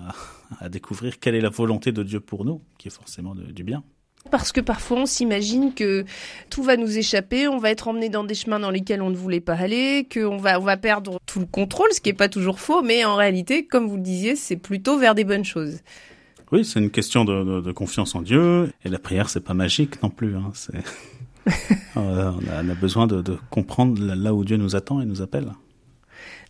à, 0.61 0.69
découvrir 0.69 1.19
quelle 1.19 1.35
est 1.35 1.41
la 1.41 1.51
volonté 1.51 1.93
de 1.93 2.03
Dieu 2.03 2.21
pour 2.21 2.45
nous, 2.45 2.62
qui 2.79 2.89
est 2.89 2.91
forcément 2.91 3.35
du 3.35 3.64
bien. 3.64 3.83
Parce 4.31 4.53
que 4.53 4.61
parfois 4.61 4.99
on 4.99 5.07
s'imagine 5.07 5.73
que 5.73 6.05
tout 6.51 6.62
va 6.62 6.77
nous 6.77 6.99
échapper, 6.99 7.49
on 7.49 7.59
va 7.59 7.71
être 7.71 7.89
emmené 7.89 8.09
dans 8.09 8.25
des 8.25 8.35
chemins 8.35 8.59
dans 8.59 8.71
lesquels 8.71 9.03
on 9.03 9.11
ne 9.11 9.17
voulait 9.17 9.41
pas 9.41 9.55
aller, 9.55 10.07
qu'on 10.12 10.39
on 10.43 10.59
va 10.59 10.77
perdre 10.77 11.19
tout 11.27 11.39
le 11.39 11.47
contrôle, 11.47 11.93
ce 11.93 12.01
qui 12.01 12.09
n'est 12.09 12.17
pas 12.17 12.29
toujours 12.29 12.61
faux, 12.61 12.83
mais 12.83 13.05
en 13.05 13.14
réalité, 13.14 13.67
comme 13.67 13.87
vous 13.87 13.97
le 13.97 14.03
disiez, 14.03 14.37
c'est 14.37 14.57
plutôt 14.57 14.99
vers 14.99 15.14
des 15.14 15.25
bonnes 15.25 15.45
choses. 15.45 15.79
Oui, 16.53 16.64
c'est 16.64 16.80
une 16.80 16.90
question 16.90 17.24
de, 17.24 17.44
de, 17.44 17.61
de, 17.61 17.72
confiance 17.72 18.14
en 18.14 18.22
Dieu. 18.22 18.72
Et 18.84 18.88
la 18.88 18.99
prière, 18.99 19.28
c'est 19.28 19.40
pas 19.40 19.55
magique 19.55 20.03
non 20.03 20.11
plus. 20.11 20.36
Hein. 20.36 20.51
C'est... 20.55 20.78
Euh, 21.97 22.32
on, 22.32 22.51
a, 22.51 22.64
on, 22.64 22.68
a, 22.68 22.74
besoin 22.74 23.07
de, 23.07 23.22
de, 23.22 23.38
comprendre 23.51 24.03
là 24.03 24.34
où 24.34 24.44
Dieu 24.44 24.57
nous 24.57 24.74
attend 24.74 25.01
et 25.01 25.07
nous 25.07 25.22
appelle. 25.22 25.53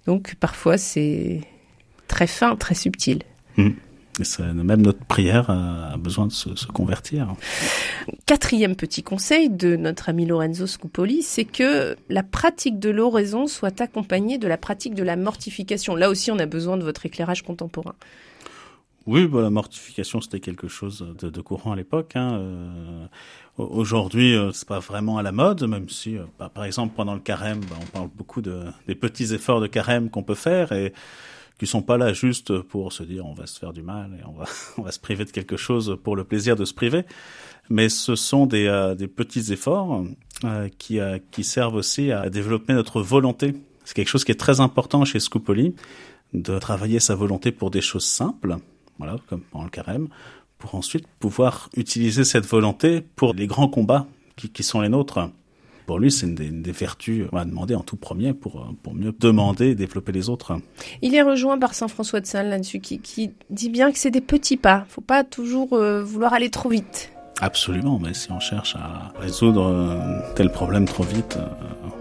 Donc 0.07 0.37
parfois, 0.37 0.79
c'est 0.79 1.43
très 2.09 2.27
fin, 2.27 2.57
très 2.57 2.75
subtil. 2.75 3.23
Mmh. 3.57 3.71
même 4.63 4.83
notre 4.83 5.05
prière 5.05 5.51
a 5.51 5.97
besoin 5.99 6.27
de 6.27 6.33
se, 6.33 6.67
convertir. 6.67 7.35
Quatrième 8.27 8.77
petit 8.77 9.03
conseil 9.03 9.51
de 9.51 9.77
notre 9.77 10.09
ami 10.09 10.27
Lorenzo 10.27 10.67
Scupoli, 10.67 11.23
c'est 11.23 11.45
que 11.45 11.97
la 12.09 12.23
pratique 12.23 12.79
de 12.79 12.91
l'oraison 12.91 13.47
soit 13.47 13.81
accompagnée 13.81 14.39
de 14.39 14.49
la 14.49 14.57
pratique 14.57 14.95
de 14.95 15.03
la 15.03 15.17
mortification. 15.17 15.95
Là 15.95 16.11
aussi, 16.11 16.31
on 16.31 16.39
a 16.39 16.47
besoin 16.47 16.77
de 16.77 16.85
votre 16.85 17.07
éclairage 17.07 17.43
contemporain. 17.43 17.95
Oui, 19.07 19.27
bah, 19.27 19.43
la 19.43 19.51
mortification, 19.51 20.21
c'était 20.21 20.41
quelque 20.41 20.69
chose 20.69 21.07
de, 21.19 21.41
courant 21.41 21.73
à 21.73 21.77
l'époque. 21.77 22.17
Hein. 22.17 22.39
Euh, 22.39 23.07
aujourd'hui, 23.57 24.35
euh, 24.35 24.51
c'est 24.53 24.67
pas 24.67 24.81
vraiment 24.81 25.19
à 25.19 25.23
la 25.23 25.33
mode, 25.33 25.63
même 25.63 25.89
si, 25.89 26.19
euh, 26.19 26.25
bah, 26.39 26.51
par 26.53 26.65
exemple, 26.65 26.95
pendant 26.97 27.15
le 27.15 27.21
carême, 27.21 27.61
bah, 27.61 27.77
on 27.81 27.87
parle 27.87 28.09
beaucoup 28.15 28.43
de, 28.43 28.65
des 28.89 28.97
petits 28.97 29.33
efforts 29.33 29.61
de 29.61 29.69
carême 29.69 30.11
qu'on 30.11 30.25
peut 30.25 30.35
faire 30.35 30.73
et 30.73 30.93
qui 31.59 31.67
sont 31.67 31.83
pas 31.83 31.97
là 31.97 32.13
juste 32.13 32.59
pour 32.61 32.93
se 32.93 33.03
dire 33.03 33.25
on 33.25 33.33
va 33.33 33.47
se 33.47 33.59
faire 33.59 33.73
du 33.73 33.83
mal 33.83 34.11
et 34.21 34.25
on 34.27 34.33
va 34.33 34.45
on 34.79 34.83
va 34.83 34.93
se 34.93 35.01
priver 35.01 35.25
de 35.25 35.31
quelque 35.31 35.57
chose 35.57 35.99
pour 36.03 36.17
le 36.17 36.25
plaisir 36.25 36.57
de 36.57 36.65
se 36.65 36.75
priver, 36.75 37.05
mais 37.71 37.89
ce 37.89 38.15
sont 38.15 38.47
des, 38.47 38.67
euh, 38.67 38.95
des 38.95 39.09
petits 39.09 39.53
efforts 39.53 40.05
euh, 40.45 40.69
qui 40.79 40.99
qui 41.31 41.45
servent 41.45 41.75
aussi 41.75 42.13
à 42.13 42.29
développer 42.29 42.73
notre 42.73 43.01
volonté. 43.01 43.55
C'est 43.85 43.95
quelque 43.95 44.09
chose 44.09 44.25
qui 44.25 44.33
est 44.33 44.41
très 44.41 44.61
important 44.61 45.05
chez 45.05 45.21
Scupoli 45.21 45.75
de 46.35 46.59
travailler 46.59 46.99
sa 46.99 47.15
volonté 47.15 47.53
pour 47.53 47.71
des 47.71 47.81
choses 47.81 48.05
simples, 48.05 48.57
voilà 48.99 49.17
comme 49.29 49.41
pendant 49.41 49.65
le 49.65 49.71
carême, 49.71 50.09
pour 50.59 50.75
ensuite 50.75 51.07
pouvoir 51.21 51.71
utiliser 51.77 52.25
cette 52.25 52.47
volonté 52.47 53.03
pour 53.17 53.35
les 53.35 53.47
grands 53.47 53.69
combats 53.69 54.07
qui, 54.37 54.49
qui 54.51 54.63
sont 54.63 54.81
les 54.81 54.89
nôtres. 54.89 55.31
Pour 55.87 56.01
lui, 56.01 56.11
c'est 56.11 56.27
une, 56.27 56.63
des 56.63 56.73
vertus 56.73 57.27
à 57.33 57.45
demander 57.45 57.77
en 57.77 57.83
tout 57.83 57.97
premier 57.97 58.33
pour, 58.33 58.57
euh, 58.57 58.65
pour 58.83 58.93
mieux 58.93 59.15
demander 59.21 59.69
et 59.69 59.75
développer 59.77 60.11
les 60.11 60.29
autres. 60.29 60.59
Il 61.01 61.15
est 61.15 61.23
rejoint 61.23 61.59
par 61.59 61.75
Saint 61.75 61.87
François 61.87 62.21
de 62.21 62.27
Sales 62.27 62.49
là-dessus, 62.49 62.81
qui, 62.81 62.99
qui 62.99 63.31
dit 63.51 63.69
bien 63.69 63.93
que 63.93 63.99
c'est 63.99 64.11
des 64.11 64.21
petits 64.21 64.57
pas. 64.57 64.85
Faut 64.89 65.01
pas 65.01 65.23
toujours 65.23 65.75
euh, 65.75 66.03
vouloir 66.03 66.33
aller 66.33 66.51
trop 66.51 66.69
vite. 66.69 67.13
Absolument, 67.41 68.01
mais 68.03 68.15
si 68.15 68.33
on 68.33 68.41
cherche 68.41 68.75
à 68.77 69.13
résoudre 69.21 69.63
euh, 69.65 70.35
tel 70.35 70.51
problème 70.51 70.87
trop 70.87 71.05
vite, 71.05 71.39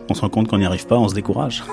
on 0.10 0.14
se 0.14 0.22
rend 0.22 0.30
compte 0.30 0.48
qu'on 0.48 0.58
n'y 0.58 0.66
arrive 0.66 0.88
pas, 0.88 0.98
on 0.98 1.08
se 1.08 1.14
décourage. 1.14 1.64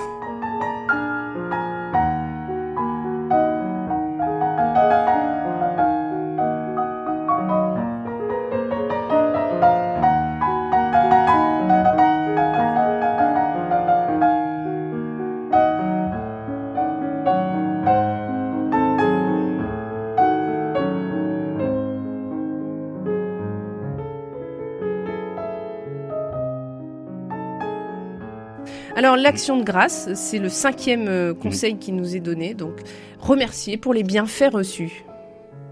Alors 29.13 29.21
l'action 29.21 29.57
de 29.57 29.63
grâce, 29.63 30.11
c'est 30.15 30.39
le 30.39 30.49
cinquième 30.49 31.07
euh, 31.07 31.35
conseil 31.35 31.77
qui 31.77 31.91
nous 31.91 32.15
est 32.15 32.19
donné. 32.19 32.55
Donc 32.55 32.81
remercier 33.19 33.77
pour 33.77 33.93
les 33.93 34.01
bienfaits 34.01 34.51
reçus. 34.51 35.05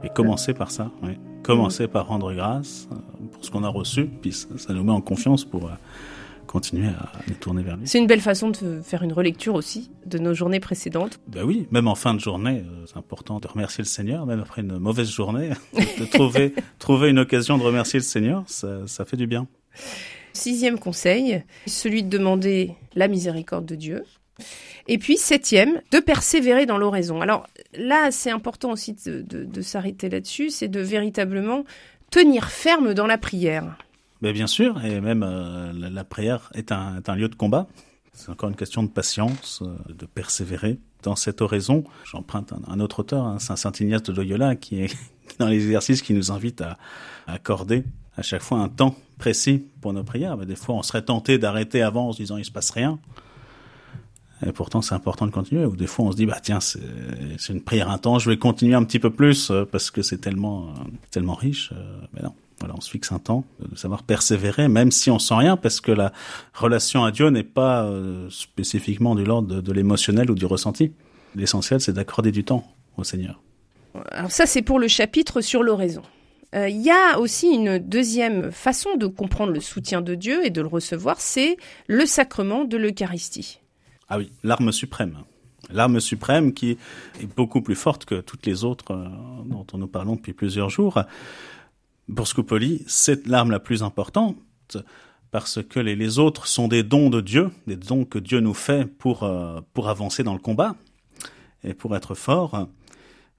Et 0.03 0.09
commencer 0.09 0.53
par 0.53 0.69
ça, 0.69 0.91
oui. 1.01 1.17
Commencer 1.41 1.87
par 1.87 2.05
rendre 2.05 2.31
grâce 2.35 2.87
euh, 2.91 2.95
pour 3.31 3.43
ce 3.43 3.49
qu'on 3.49 3.63
a 3.63 3.67
reçu, 3.67 4.05
puis 4.05 4.31
ça, 4.31 4.73
nous 4.75 4.83
met 4.83 4.91
en 4.91 5.01
confiance 5.01 5.43
pour 5.43 5.65
euh, 5.65 5.71
continuer 6.45 6.89
à 6.89 7.09
nous 7.27 7.33
tourner 7.33 7.63
vers 7.63 7.77
lui. 7.77 7.87
C'est 7.87 7.97
une 7.97 8.05
belle 8.05 8.21
façon 8.21 8.51
de 8.51 8.79
faire 8.83 9.01
une 9.01 9.13
relecture 9.13 9.55
aussi 9.55 9.89
de 10.05 10.19
nos 10.19 10.35
journées 10.35 10.59
précédentes. 10.59 11.19
Ben 11.27 11.43
oui, 11.43 11.67
même 11.71 11.87
en 11.87 11.95
fin 11.95 12.13
de 12.13 12.19
journée, 12.19 12.63
c'est 12.85 12.97
important 12.97 13.39
de 13.39 13.47
remercier 13.47 13.83
le 13.83 13.89
Seigneur, 13.89 14.27
même 14.27 14.41
après 14.41 14.61
une 14.61 14.77
mauvaise 14.77 15.09
journée, 15.09 15.49
de 15.73 16.05
trouver, 16.05 16.53
trouver 16.77 17.09
une 17.09 17.17
occasion 17.17 17.57
de 17.57 17.63
remercier 17.63 17.97
le 17.97 18.05
Seigneur, 18.05 18.43
ça, 18.45 18.85
ça 18.85 19.03
fait 19.03 19.17
du 19.17 19.25
bien. 19.25 19.47
Sixième 20.33 20.79
conseil, 20.79 21.43
celui 21.67 22.03
de 22.03 22.09
demander 22.09 22.75
la 22.95 23.07
miséricorde 23.07 23.65
de 23.65 23.75
Dieu. 23.75 24.03
Et 24.87 24.97
puis, 24.97 25.17
septième, 25.17 25.81
de 25.91 25.99
persévérer 25.99 26.65
dans 26.65 26.77
l'oraison. 26.77 27.21
Alors 27.21 27.47
là, 27.73 28.11
c'est 28.11 28.31
important 28.31 28.71
aussi 28.71 28.95
de, 29.05 29.61
s'arrêter 29.61 30.09
là-dessus, 30.09 30.49
c'est 30.49 30.67
de 30.67 30.79
véritablement 30.79 31.63
tenir 32.09 32.49
ferme 32.49 32.93
dans 32.93 33.07
la 33.07 33.17
prière. 33.17 33.77
Mais 34.21 34.33
bien 34.33 34.47
sûr, 34.47 34.83
et 34.83 35.01
même 35.01 35.23
euh, 35.23 35.71
la, 35.73 36.03
prière 36.03 36.51
est 36.53 36.71
un, 36.71 37.01
lieu 37.15 37.29
de 37.29 37.35
combat. 37.35 37.67
C'est 38.13 38.29
encore 38.29 38.49
une 38.49 38.55
question 38.55 38.83
de 38.83 38.89
patience, 38.89 39.63
euh, 39.63 39.93
de 39.93 40.05
persévérer 40.05 40.79
dans 41.01 41.15
cette 41.15 41.41
oraison. 41.41 41.83
J'emprunte 42.05 42.53
un, 42.67 42.79
autre 42.79 42.99
auteur, 42.99 43.25
hein, 43.25 43.39
Saint 43.39 43.71
Ignace 43.79 44.03
de 44.03 44.11
Loyola, 44.11 44.55
qui 44.55 44.81
est 44.81 44.95
dans 45.39 45.47
les 45.47 45.63
exercices 45.63 46.01
qui 46.01 46.13
nous 46.13 46.31
invite 46.31 46.61
à 46.61 46.77
accorder 47.27 47.83
à 48.17 48.21
chaque 48.21 48.41
fois 48.41 48.59
un 48.59 48.69
temps 48.69 48.95
précis 49.17 49.65
pour 49.81 49.93
nos 49.93 50.03
prières. 50.03 50.37
Mais 50.37 50.45
des 50.45 50.55
fois, 50.55 50.75
on 50.75 50.83
serait 50.83 51.03
tenté 51.03 51.37
d'arrêter 51.37 51.81
avant 51.81 52.09
en 52.09 52.11
se 52.13 52.17
disant 52.17 52.37
il 52.37 52.45
se 52.45 52.51
passe 52.51 52.71
rien. 52.71 52.99
Et 54.45 54.51
pourtant, 54.51 54.81
c'est 54.81 54.95
important 54.95 55.27
de 55.27 55.31
continuer. 55.31 55.65
Ou 55.65 55.75
des 55.75 55.87
fois, 55.87 56.05
on 56.05 56.11
se 56.11 56.17
dit 56.17 56.25
bah 56.25 56.39
tiens, 56.41 56.59
c'est 56.59 56.79
une 57.49 57.61
prière 57.61 57.89
intense, 57.89 58.23
je 58.23 58.29
vais 58.29 58.37
continuer 58.37 58.73
un 58.73 58.83
petit 58.83 58.99
peu 58.99 59.11
plus 59.11 59.51
euh, 59.51 59.65
parce 59.65 59.91
que 59.91 60.01
c'est 60.01 60.17
tellement 60.17 60.69
euh, 60.69 60.83
tellement 61.11 61.35
riche. 61.35 61.71
Euh, 61.73 62.01
mais 62.13 62.21
non. 62.21 62.33
Voilà, 62.59 62.75
on 62.77 62.81
se 62.81 62.91
fixe 62.91 63.11
un 63.11 63.17
temps, 63.17 63.43
de 63.59 63.75
savoir 63.75 64.03
persévérer, 64.03 64.67
même 64.67 64.91
si 64.91 65.09
on 65.09 65.17
sent 65.17 65.33
rien, 65.33 65.57
parce 65.57 65.81
que 65.81 65.91
la 65.91 66.13
relation 66.53 67.03
à 67.03 67.09
Dieu 67.09 67.31
n'est 67.31 67.41
pas 67.41 67.91
spécifiquement 68.29 69.15
du 69.15 69.23
l'ordre 69.23 69.47
de, 69.47 69.61
de 69.61 69.71
l'émotionnel 69.71 70.29
ou 70.29 70.35
du 70.35 70.45
ressenti. 70.45 70.91
L'essentiel, 71.33 71.81
c'est 71.81 71.93
d'accorder 71.93 72.31
du 72.31 72.43
temps 72.43 72.63
au 72.97 73.03
Seigneur. 73.03 73.41
Alors 74.11 74.29
ça, 74.29 74.45
c'est 74.45 74.61
pour 74.61 74.77
le 74.77 74.87
chapitre 74.87 75.41
sur 75.41 75.63
l'oraison. 75.63 76.03
Euh, 76.53 76.67
il 76.67 76.81
y 76.81 76.91
a 76.91 77.19
aussi 77.19 77.47
une 77.47 77.77
deuxième 77.77 78.51
façon 78.51 78.95
de 78.95 79.07
comprendre 79.07 79.53
le 79.53 79.61
soutien 79.61 80.01
de 80.01 80.15
Dieu 80.15 80.45
et 80.45 80.49
de 80.49 80.61
le 80.61 80.67
recevoir, 80.67 81.21
c'est 81.21 81.57
le 81.87 82.05
sacrement 82.05 82.65
de 82.65 82.77
l'Eucharistie. 82.77 83.59
Ah 84.09 84.17
oui, 84.17 84.31
l'arme 84.43 84.71
suprême. 84.71 85.19
L'arme 85.71 86.01
suprême 86.01 86.53
qui 86.53 86.71
est 86.71 87.35
beaucoup 87.37 87.61
plus 87.61 87.75
forte 87.75 88.03
que 88.03 88.19
toutes 88.19 88.45
les 88.45 88.65
autres 88.65 88.91
euh, 88.91 89.07
dont 89.45 89.65
nous 89.77 89.87
parlons 89.87 90.15
depuis 90.15 90.33
plusieurs 90.33 90.69
jours. 90.69 91.01
Pour 92.13 92.27
Scupoli, 92.27 92.83
c'est 92.87 93.25
l'arme 93.27 93.51
la 93.51 93.59
plus 93.59 93.83
importante 93.83 94.37
parce 95.31 95.63
que 95.63 95.79
les, 95.79 96.19
autres 96.19 96.45
sont 96.47 96.67
des 96.67 96.83
dons 96.83 97.09
de 97.09 97.21
Dieu, 97.21 97.51
des 97.67 97.77
dons 97.77 98.03
que 98.03 98.19
Dieu 98.19 98.41
nous 98.41 98.53
fait 98.53 98.85
pour, 98.85 99.23
euh, 99.23 99.61
pour 99.73 99.87
avancer 99.87 100.23
dans 100.23 100.33
le 100.33 100.39
combat 100.39 100.75
et 101.63 101.73
pour 101.73 101.95
être 101.95 102.15
fort. 102.15 102.67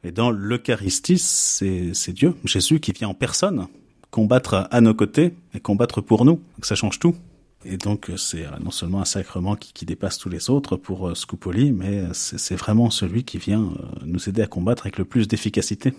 Et 0.04 0.12
dans 0.12 0.30
l'Eucharistie, 0.30 1.18
c'est 1.18 2.12
Dieu, 2.12 2.34
Jésus, 2.44 2.80
qui 2.80 2.92
vient 2.92 3.08
en 3.08 3.14
personne 3.14 3.68
combattre 4.12 4.68
à 4.70 4.80
nos 4.80 4.94
côtés 4.94 5.34
et 5.54 5.60
combattre 5.60 6.00
pour 6.00 6.24
nous. 6.24 6.40
ça 6.62 6.76
change 6.76 7.00
tout. 7.00 7.16
Et 7.64 7.76
donc 7.76 8.10
c'est 8.16 8.44
euh, 8.44 8.50
non 8.62 8.70
seulement 8.70 9.00
un 9.00 9.04
sacrement 9.04 9.56
qui, 9.56 9.86
dépasse 9.86 10.18
tous 10.18 10.28
les 10.28 10.50
autres 10.50 10.76
pour 10.76 11.08
euh, 11.08 11.14
Scupoli, 11.14 11.72
mais 11.72 12.02
c'est 12.12 12.56
vraiment 12.56 12.90
celui 12.90 13.24
qui 13.24 13.38
vient 13.38 13.62
euh, 13.62 13.86
nous 14.04 14.28
aider 14.28 14.42
à 14.42 14.46
combattre 14.46 14.84
avec 14.84 14.98
le 14.98 15.04
plus 15.04 15.28
d'efficacité. 15.28 15.94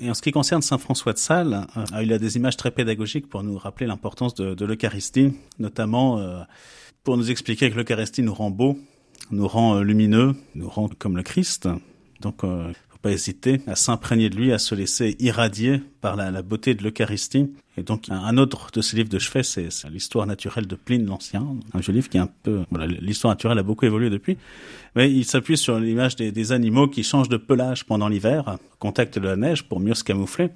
Et 0.00 0.10
en 0.10 0.14
ce 0.14 0.22
qui 0.22 0.30
concerne 0.30 0.62
Saint 0.62 0.78
François 0.78 1.12
de 1.12 1.18
Sales, 1.18 1.66
il 2.00 2.12
a 2.12 2.18
des 2.18 2.36
images 2.36 2.56
très 2.56 2.70
pédagogiques 2.70 3.28
pour 3.28 3.42
nous 3.42 3.58
rappeler 3.58 3.86
l'importance 3.86 4.34
de, 4.34 4.54
de 4.54 4.64
l'Eucharistie, 4.64 5.32
notamment 5.58 6.46
pour 7.04 7.18
nous 7.18 7.30
expliquer 7.30 7.70
que 7.70 7.76
l'Eucharistie 7.76 8.22
nous 8.22 8.32
rend 8.32 8.50
beau, 8.50 8.78
nous 9.30 9.46
rend 9.46 9.80
lumineux, 9.80 10.34
nous 10.54 10.70
rend 10.70 10.88
comme 10.98 11.18
le 11.18 11.22
Christ. 11.22 11.68
Donc 12.22 12.44
pas 13.02 13.10
hésiter 13.10 13.60
à 13.66 13.76
s'imprégner 13.76 14.28
de 14.28 14.36
lui, 14.36 14.52
à 14.52 14.58
se 14.58 14.74
laisser 14.74 15.16
irradier 15.18 15.82
par 16.00 16.16
la, 16.16 16.42
beauté 16.42 16.74
de 16.74 16.82
l'Eucharistie. 16.82 17.50
Et 17.76 17.82
donc, 17.82 18.08
un 18.10 18.36
autre 18.36 18.70
de 18.72 18.82
ces 18.82 18.96
livres 18.96 19.08
de 19.08 19.18
chevet, 19.18 19.42
c'est 19.42 19.68
l'histoire 19.90 20.26
naturelle 20.26 20.66
de 20.66 20.74
Pline 20.74 21.06
l'Ancien, 21.06 21.46
un 21.72 21.80
joli 21.80 21.98
livre 21.98 22.08
qui 22.08 22.18
est 22.18 22.20
un 22.20 22.30
peu... 22.42 22.64
L'histoire 23.00 23.32
naturelle 23.32 23.58
a 23.58 23.62
beaucoup 23.62 23.86
évolué 23.86 24.10
depuis, 24.10 24.36
mais 24.94 25.10
il 25.10 25.24
s'appuie 25.24 25.56
sur 25.56 25.78
l'image 25.78 26.16
des, 26.16 26.52
animaux 26.52 26.88
qui 26.88 27.02
changent 27.02 27.28
de 27.28 27.36
pelage 27.36 27.84
pendant 27.84 28.08
l'hiver, 28.08 28.58
contact 28.78 29.18
de 29.18 29.26
la 29.26 29.36
neige 29.36 29.64
pour 29.64 29.80
mieux 29.80 29.94
se 29.94 30.04
camoufler. 30.04 30.50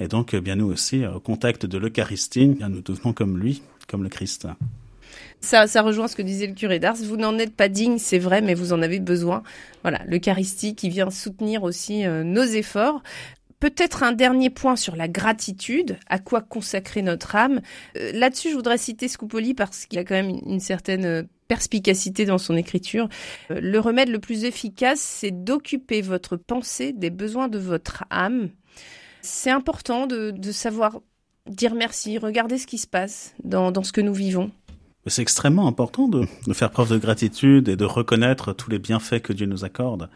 Et 0.00 0.08
donc, 0.08 0.34
bien 0.36 0.56
nous 0.56 0.66
aussi, 0.66 1.06
au 1.06 1.20
contact 1.20 1.66
de 1.66 1.78
l'Eucharistie, 1.78 2.46
nous 2.46 2.80
devenons 2.80 3.12
comme 3.12 3.38
lui, 3.38 3.62
comme 3.88 4.02
le 4.02 4.08
Christ. 4.08 4.48
Ça, 5.44 5.66
ça 5.66 5.82
rejoint 5.82 6.08
ce 6.08 6.16
que 6.16 6.22
disait 6.22 6.46
le 6.46 6.54
curé 6.54 6.78
d'Ars. 6.78 6.96
Vous 6.96 7.18
n'en 7.18 7.38
êtes 7.38 7.54
pas 7.54 7.68
digne, 7.68 7.98
c'est 7.98 8.18
vrai, 8.18 8.40
mais 8.40 8.54
vous 8.54 8.72
en 8.72 8.80
avez 8.80 8.98
besoin. 8.98 9.42
Voilà, 9.82 10.00
l'Eucharistie 10.06 10.74
qui 10.74 10.88
vient 10.88 11.10
soutenir 11.10 11.64
aussi 11.64 12.06
euh, 12.06 12.24
nos 12.24 12.44
efforts. 12.44 13.02
Peut-être 13.60 14.02
un 14.02 14.12
dernier 14.12 14.48
point 14.48 14.74
sur 14.74 14.96
la 14.96 15.06
gratitude, 15.06 15.98
à 16.08 16.18
quoi 16.18 16.40
consacrer 16.40 17.02
notre 17.02 17.36
âme? 17.36 17.60
Euh, 17.98 18.10
là-dessus, 18.14 18.50
je 18.50 18.54
voudrais 18.54 18.78
citer 18.78 19.06
Scupoli 19.06 19.52
parce 19.52 19.84
qu'il 19.84 19.98
a 19.98 20.04
quand 20.04 20.14
même 20.14 20.40
une, 20.46 20.60
certaine 20.60 21.04
euh, 21.04 21.22
perspicacité 21.46 22.24
dans 22.24 22.38
son 22.38 22.56
écriture. 22.56 23.10
le 23.50 23.78
remède 23.78 24.08
le 24.08 24.20
plus 24.20 24.44
efficace, 24.44 25.00
c'est 25.00 25.44
d'occuper 25.44 26.00
votre 26.00 26.36
pensée 26.38 26.94
des 26.94 27.10
besoins 27.10 27.48
de 27.48 27.58
votre 27.58 28.04
âme. 28.08 28.48
C'est 29.20 29.50
important 29.50 30.06
de, 30.06 30.32
savoir 30.52 31.02
dire 31.46 31.74
merci, 31.74 32.16
regarder 32.16 32.56
ce 32.56 32.66
qui 32.66 32.78
se 32.78 32.86
passe 32.86 33.34
dans 33.44 33.82
ce 33.82 33.92
que 33.92 34.00
nous 34.00 34.14
vivons. 34.14 34.50
C'est 35.06 35.22
extrêmement 35.22 35.68
important 35.68 36.08
de, 36.08 36.26
faire 36.52 36.70
preuve 36.70 36.90
de 36.90 36.98
gratitude 36.98 37.68
et 37.68 37.76
de 37.76 37.84
reconnaître 37.84 38.52
tous 38.52 38.70
les 38.70 38.78
bienfaits 38.78 39.20
que 39.20 39.32
Dieu 39.32 39.46
nous 39.46 39.64
accorde. 39.64 40.08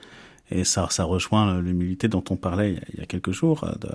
Et 0.50 0.64
ça, 0.64 0.86
ça 0.88 1.04
rejoint 1.04 1.60
l'humilité 1.60 2.08
dont 2.08 2.24
on 2.30 2.36
parlait 2.36 2.80
il 2.94 3.00
y 3.00 3.02
a 3.02 3.06
quelques 3.06 3.32
jours, 3.32 3.64
euh, 3.64 3.72
de 3.80 3.90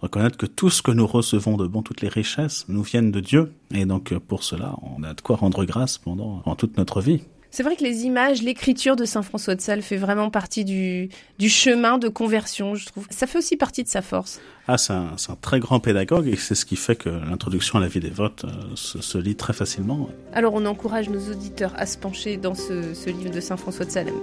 reconnaître 0.00 0.36
que 0.36 0.46
tout 0.46 0.70
ce 0.70 0.80
que 0.80 0.92
nous 0.92 1.08
recevons 1.08 1.56
de 1.56 1.66
bon, 1.66 1.82
toutes 1.82 2.02
les 2.02 2.08
richesses, 2.08 2.66
nous 2.68 2.82
viennent 2.82 3.10
de 3.10 3.18
Dieu. 3.18 3.52
Et 3.72 3.84
donc 3.84 4.16
pour 4.16 4.44
cela, 4.44 4.76
on 4.82 5.02
a 5.02 5.14
de 5.14 5.20
quoi 5.20 5.36
rendre 5.36 5.64
grâce 5.64 5.98
pendant, 5.98 6.38
pendant 6.38 6.54
toute 6.54 6.76
notre 6.76 7.00
vie. 7.00 7.22
C'est 7.50 7.62
vrai 7.62 7.76
que 7.76 7.82
les 7.82 8.04
images, 8.04 8.42
l'écriture 8.42 8.94
de 8.94 9.04
Saint 9.04 9.22
François 9.22 9.54
de 9.54 9.60
Sales 9.60 9.82
fait 9.82 9.96
vraiment 9.96 10.28
partie 10.30 10.64
du, 10.64 11.08
du 11.38 11.48
chemin 11.48 11.98
de 11.98 12.08
conversion, 12.08 12.74
je 12.74 12.86
trouve. 12.86 13.06
Ça 13.10 13.26
fait 13.26 13.38
aussi 13.38 13.56
partie 13.56 13.82
de 13.82 13.88
sa 13.88 14.02
force. 14.02 14.40
Ah, 14.66 14.76
c'est 14.76 14.92
un, 14.92 15.12
un, 15.28 15.36
très 15.40 15.58
grand 15.58 15.80
pédagogue 15.80 16.28
et 16.28 16.36
c'est 16.36 16.54
ce 16.54 16.66
qui 16.66 16.76
fait 16.76 16.96
que 16.96 17.08
l'introduction 17.08 17.78
à 17.78 17.80
la 17.80 17.88
vie 17.88 18.00
des 18.00 18.10
votes 18.10 18.44
euh, 18.44 18.50
se, 18.74 19.00
se, 19.00 19.16
lit 19.16 19.34
très 19.34 19.54
facilement. 19.54 20.10
Alors 20.34 20.52
on 20.54 20.66
encourage 20.66 21.08
nos 21.08 21.30
auditeurs 21.30 21.72
à 21.76 21.86
se 21.86 21.96
pencher 21.96 22.36
dans 22.36 22.54
ce, 22.54 22.92
ce 22.92 23.08
livre 23.08 23.30
de 23.30 23.40
Saint 23.40 23.56
François 23.56 23.86
de 23.86 23.90
Salem. 23.90 24.14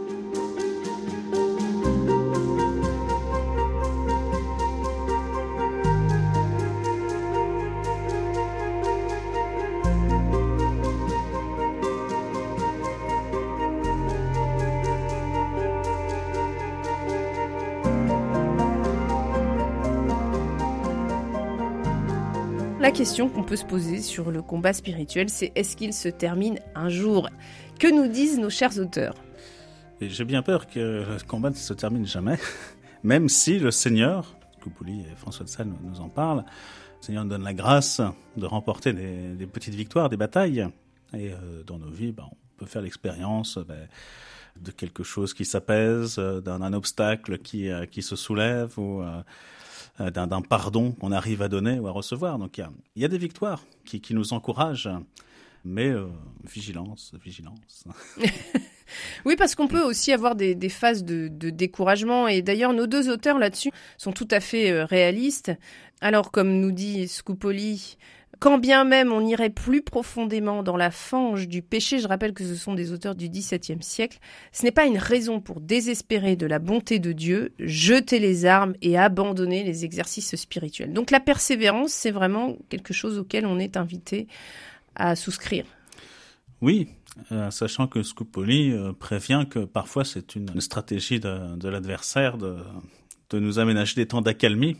Question 22.95 23.27
qu'on 23.27 23.43
peut 23.43 23.57
se 23.57 23.65
poser 23.65 24.01
sur 24.01 24.31
le 24.31 24.41
combat 24.41 24.71
spirituel, 24.71 25.27
c'est 25.29 25.51
est-ce 25.55 25.75
qu'il 25.75 25.91
se 25.91 26.07
termine 26.07 26.59
un 26.75 26.87
jour? 26.87 27.29
Que 27.77 27.93
nous 27.93 28.07
disent 28.07 28.39
nos 28.39 28.49
chers 28.49 28.79
auteurs? 28.79 29.15
J'ai 29.99 30.23
bien 30.23 30.41
peur 30.41 30.65
que 30.65 30.79
le 30.79 31.27
combat 31.27 31.49
ne 31.49 31.55
se 31.55 31.73
termine 31.73 32.05
jamais, 32.05 32.37
même 33.03 33.27
si 33.27 33.59
le 33.59 33.69
Seigneur, 33.69 34.37
Coupouli 34.63 35.01
et 35.01 35.15
François 35.17 35.43
de 35.43 35.49
Sales 35.49 35.67
nous 35.83 35.99
en 35.99 36.07
parlent, 36.07 36.45
le 36.47 37.05
Seigneur 37.05 37.25
nous 37.25 37.31
donne 37.31 37.43
la 37.43 37.53
grâce 37.53 37.99
de 38.37 38.45
remporter 38.45 38.93
des, 38.93 39.45
petites 39.45 39.75
victoires, 39.75 40.07
des 40.07 40.17
batailles. 40.17 40.65
Et 41.13 41.33
euh, 41.33 41.63
dans 41.63 41.77
nos 41.77 41.91
vies, 41.91 42.13
ben, 42.13 42.29
on 42.31 42.57
peut 42.57 42.65
faire 42.65 42.81
l'expérience 42.81 43.57
ben, 43.57 43.89
de 44.61 44.71
quelque 44.71 45.03
chose 45.03 45.33
qui 45.33 45.43
s'apaise, 45.43 46.17
d'un 46.17 46.71
obstacle 46.71 47.39
qui, 47.39 47.69
euh, 47.69 47.85
se 47.99 48.15
soulève 48.15 48.79
ou 48.79 49.01
euh, 49.01 49.21
d'un 49.99 50.41
pardon 50.41 50.91
qu'on 50.91 51.11
arrive 51.11 51.41
à 51.41 51.47
donner 51.47 51.79
ou 51.79 51.87
à 51.87 51.91
recevoir. 51.91 52.37
Donc 52.37 52.57
il 52.57 52.65
y 52.95 53.01
y 53.01 53.05
a 53.05 53.07
des 53.07 53.17
victoires 53.17 53.63
qui, 53.85 54.01
qui, 54.01 54.13
nous 54.13 54.33
encouragent, 54.33 54.89
mais 55.63 55.87
euh, 55.87 56.07
vigilance, 56.43 57.13
vigilance. 57.23 57.85
oui, 59.25 59.35
parce 59.35 59.55
qu'on 59.55 59.67
peut 59.67 59.83
aussi 59.83 60.11
avoir 60.11 60.35
des, 60.35 60.53
des 60.55 60.69
phases 60.69 61.03
de, 61.03 61.27
de, 61.27 61.49
découragement. 61.49 62.27
Et 62.27 62.41
d'ailleurs, 62.41 62.73
nos 62.73 62.87
deux 62.87 63.09
auteurs 63.09 63.39
là-dessus 63.39 63.71
sont 63.97 64.11
tout 64.11 64.27
à 64.31 64.39
fait 64.39 64.71
euh, 64.71 64.85
réalistes. 64.85 65.51
Alors, 66.01 66.31
comme 66.31 66.59
nous 66.59 66.71
dit 66.71 67.07
Scoupoli, 67.07 67.97
quand 68.45 68.59
bien 68.59 68.83
même 68.83 69.11
on 69.11 69.25
irait 69.25 69.49
plus 69.49 69.81
profondément 69.81 70.61
dans 70.61 70.77
la 70.77 70.91
fange 70.91 71.47
du 71.47 71.63
péché, 71.63 71.97
je 71.97 72.07
rappelle 72.07 72.31
que 72.31 72.43
ce 72.43 72.53
sont 72.53 72.75
des 72.75 72.91
auteurs 72.91 73.15
du 73.15 73.27
XVIIe 73.27 73.81
siècle, 73.81 74.19
ce 74.51 74.61
n'est 74.61 74.71
pas 74.71 74.85
une 74.85 74.99
raison 74.99 75.41
pour 75.41 75.59
désespérer 75.59 76.35
de 76.35 76.45
la 76.45 76.59
bonté 76.59 76.99
de 76.99 77.11
Dieu, 77.11 77.53
jeter 77.57 78.19
les 78.19 78.45
armes 78.45 78.75
et 78.83 78.99
abandonner 78.99 79.63
les 79.63 79.83
exercices 79.83 80.35
spirituels. 80.35 80.93
Donc 80.93 81.09
la 81.09 81.19
persévérance, 81.19 81.91
c'est 81.91 82.11
vraiment 82.11 82.55
quelque 82.69 82.93
chose 82.93 83.17
auquel 83.17 83.47
on 83.47 83.57
est 83.57 83.77
invité 83.77 84.27
à 84.93 85.15
souscrire. 85.15 85.65
Oui, 86.61 86.89
euh, 87.31 87.49
sachant 87.49 87.87
que 87.87 88.03
Scupoli 88.03 88.73
euh, 88.73 88.93
prévient 88.93 89.47
que 89.49 89.65
parfois 89.65 90.05
c'est 90.05 90.35
une 90.35 90.61
stratégie 90.61 91.19
de, 91.19 91.67
l'adversaire 91.67 92.37
de, 92.37 92.57
de 93.31 93.39
nous 93.39 93.57
aménager 93.57 93.95
des 93.95 94.05
temps 94.05 94.21
d'accalmie 94.21 94.77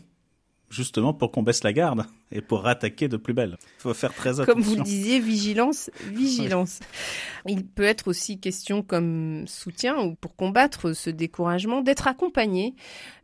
justement 0.70 1.14
pour 1.14 1.30
qu'on 1.30 1.42
baisse 1.42 1.62
la 1.62 1.72
garde 1.72 2.04
et 2.32 2.40
pour 2.40 2.62
rattaquer 2.62 3.08
de 3.08 3.16
plus 3.16 3.34
belle. 3.34 3.56
Il 3.78 3.82
faut 3.82 3.94
faire 3.94 4.12
très 4.12 4.40
attention. 4.40 4.52
Comme 4.52 4.62
vous 4.62 4.76
le 4.76 4.82
disiez, 4.82 5.20
vigilance, 5.20 5.90
vigilance. 6.12 6.80
Il 7.46 7.64
peut 7.64 7.84
être 7.84 8.08
aussi 8.08 8.38
question 8.38 8.82
comme 8.82 9.44
soutien 9.46 9.98
ou 10.02 10.14
pour 10.14 10.34
combattre 10.34 10.92
ce 10.92 11.10
découragement 11.10 11.82
d'être 11.82 12.08
accompagné. 12.08 12.74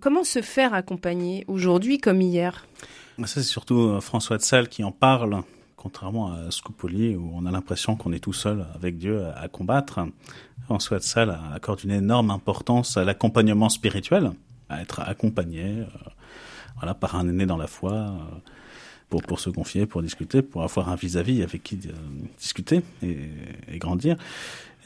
Comment 0.01 0.25
se 0.25 0.43
faire 0.43 0.75
accompagner 0.75 1.45
aujourd'hui 1.49 1.99
comme 1.99 2.21
hier? 2.21 2.67
C'est 3.27 3.43
surtout 3.43 4.01
François 4.01 4.39
de 4.39 4.43
Sales 4.43 4.69
qui 4.69 4.85
en 4.85 4.93
parle, 4.93 5.43
contrairement 5.77 6.33
à 6.33 6.51
Scupoli 6.51 7.15
où 7.15 7.31
on 7.35 7.45
a 7.47 7.51
l'impression 7.51 7.97
qu'on 7.97 8.13
est 8.13 8.21
tout 8.21 8.33
seul 8.33 8.67
avec 8.75 8.99
Dieu 8.99 9.27
à 9.37 9.49
combattre. 9.49 10.01
François 10.65 10.99
de 10.99 11.05
Sales 11.05 11.39
accorde 11.53 11.83
une 11.85 11.91
énorme 11.91 12.31
importance 12.31 12.97
à 12.97 13.05
l'accompagnement 13.05 13.69
spirituel, 13.69 14.33
à 14.69 14.81
être 14.81 15.01
accompagné 15.01 15.85
voilà, 16.77 16.95
par 16.95 17.17
un 17.17 17.29
aîné 17.29 17.47
dans 17.47 17.57
la 17.57 17.67
foi, 17.67 17.93
euh, 17.93 18.17
pour, 19.09 19.23
pour 19.23 19.41
se 19.41 19.51
confier, 19.51 19.87
pour 19.87 20.03
discuter, 20.03 20.41
pour 20.41 20.63
avoir 20.63 20.89
un 20.89 20.97
vis-à-vis 20.97 21.43
avec 21.43 21.63
qui 21.63 21.79
euh, 21.87 21.93
discuter 22.39 22.83
et, 23.03 23.19
et, 23.71 23.79
grandir. 23.79 24.17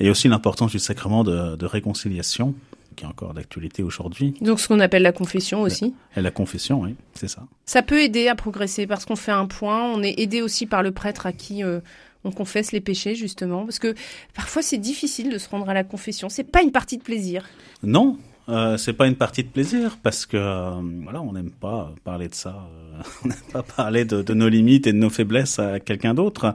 Et 0.01 0.11
aussi 0.11 0.29
l'importance 0.29 0.73
du 0.73 0.79
sacrement 0.79 1.23
de, 1.23 1.57
de, 1.57 1.67
réconciliation, 1.67 2.55
qui 2.97 3.05
est 3.05 3.07
encore 3.07 3.35
d'actualité 3.35 3.83
aujourd'hui. 3.83 4.35
Donc 4.41 4.59
ce 4.59 4.69
qu'on 4.69 4.81
appelle 4.81 5.03
la 5.03 5.13
confession 5.13 5.63
aussi 5.63 5.95
Et 6.17 6.21
la 6.21 6.31
confession, 6.31 6.81
oui, 6.81 6.97
c'est 7.15 7.29
ça. 7.29 7.45
Ça 7.67 7.83
peut 7.83 8.03
aider 8.03 8.29
à 8.29 8.35
progresser 8.35 8.87
parce 8.87 9.05
qu'on 9.05 9.17
fait 9.17 9.33
un 9.33 9.47
point, 9.47 9.85
on 9.85 10.03
est 10.03 10.19
aidé 10.19 10.43
aussi 10.43 10.67
par 10.67 10.83
le 10.83 10.93
prêtre 10.93 11.27
à 11.27 11.33
qui... 11.33 11.63
Euh, 11.63 11.81
on 12.25 12.33
confesse 12.33 12.73
les 12.73 12.81
péchés 12.81 13.15
justement 13.15 13.65
parce 13.65 13.79
que 13.79 13.95
parfois 14.35 14.61
c'est 14.61 14.79
difficile 14.79 15.31
de 15.31 15.39
se 15.39 15.49
rendre 15.49 15.69
à 15.69 15.75
la 15.75 15.85
confession. 15.85 16.29
C'est 16.29 16.43
pas 16.43 16.63
une 16.63 16.73
partie 16.73 16.99
de 16.99 17.03
plaisir. 17.05 17.49
Non, 17.85 18.19
euh, 18.49 18.77
c'est 18.77 18.93
pas 18.93 19.07
une 19.07 19.17
partie 19.17 19.43
de 19.43 19.49
plaisir 19.49 19.99
parce 20.03 20.25
que 20.25 20.37
euh, 20.37 20.81
voilà, 21.03 21.21
on 21.21 21.33
n'aime 21.33 21.51
pas 21.51 21.93
parler 22.05 22.29
de 22.29 22.35
ça, 22.35 22.69
euh, 22.71 23.03
on 23.25 23.29
n'aime 23.29 23.39
pas 23.53 23.63
parler 23.63 24.05
de, 24.05 24.35
nos 24.35 24.49
limites 24.49 24.87
et 24.87 24.93
de 24.93 24.99
nos 24.99 25.11
faiblesses 25.11 25.59
à 25.59 25.81
quelqu'un 25.81 26.15
d'autre. 26.15 26.55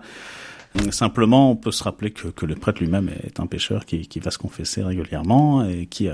Simplement, 0.91 1.51
on 1.51 1.57
peut 1.57 1.73
se 1.73 1.83
rappeler 1.83 2.11
que, 2.11 2.45
le 2.45 2.55
prêtre 2.55 2.81
lui-même 2.81 3.09
est 3.23 3.41
un 3.41 3.45
pécheur 3.45 3.85
qui, 3.85 4.07
va 4.23 4.31
se 4.31 4.37
confesser 4.37 4.81
régulièrement 4.81 5.65
et 5.65 5.85
qui, 5.85 6.07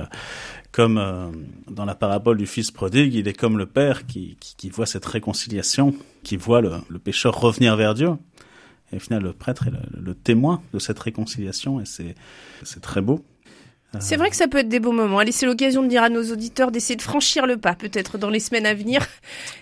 comme 0.72 1.00
dans 1.70 1.86
la 1.86 1.94
parabole 1.94 2.38
du 2.38 2.48
fils 2.48 2.72
prodigue, 2.72 3.14
il 3.14 3.28
est 3.28 3.34
comme 3.34 3.60
le 3.60 3.68
père 3.68 4.08
qui, 4.08 4.36
voit 4.72 4.88
cette 4.88 5.06
réconciliation, 5.06 5.94
qui 6.24 6.38
voit 6.38 6.62
le, 6.62 6.72
le 6.90 6.98
pécheur 6.98 7.40
revenir 7.40 7.76
vers 7.76 7.94
Dieu. 7.94 8.10
Et 8.92 8.96
au 8.96 9.00
final, 9.00 9.22
le 9.22 9.34
prêtre 9.34 9.68
est 9.68 9.72
le 9.96 10.16
témoin 10.16 10.64
de 10.74 10.80
cette 10.80 10.98
réconciliation 10.98 11.80
et 11.80 11.86
c'est 11.86 12.82
très 12.82 13.02
beau. 13.02 13.24
C'est 14.00 14.16
vrai 14.16 14.30
que 14.30 14.36
ça 14.36 14.48
peut 14.48 14.60
être 14.60 14.70
des 14.70 14.80
beaux 14.80 14.92
moments. 14.92 15.20
Allez, 15.20 15.32
c'est 15.32 15.46
l'occasion 15.46 15.84
de 15.84 15.88
dire 15.88 16.04
à 16.04 16.10
nos 16.10 16.32
auditeurs 16.32 16.72
d'essayer 16.72 16.96
de 16.96 17.02
franchir 17.02 17.46
le 17.46 17.58
pas, 17.58 17.76
peut-être 17.76 18.18
dans 18.18 18.30
les 18.30 18.40
semaines 18.40 18.66
à 18.66 18.74
venir, 18.74 19.06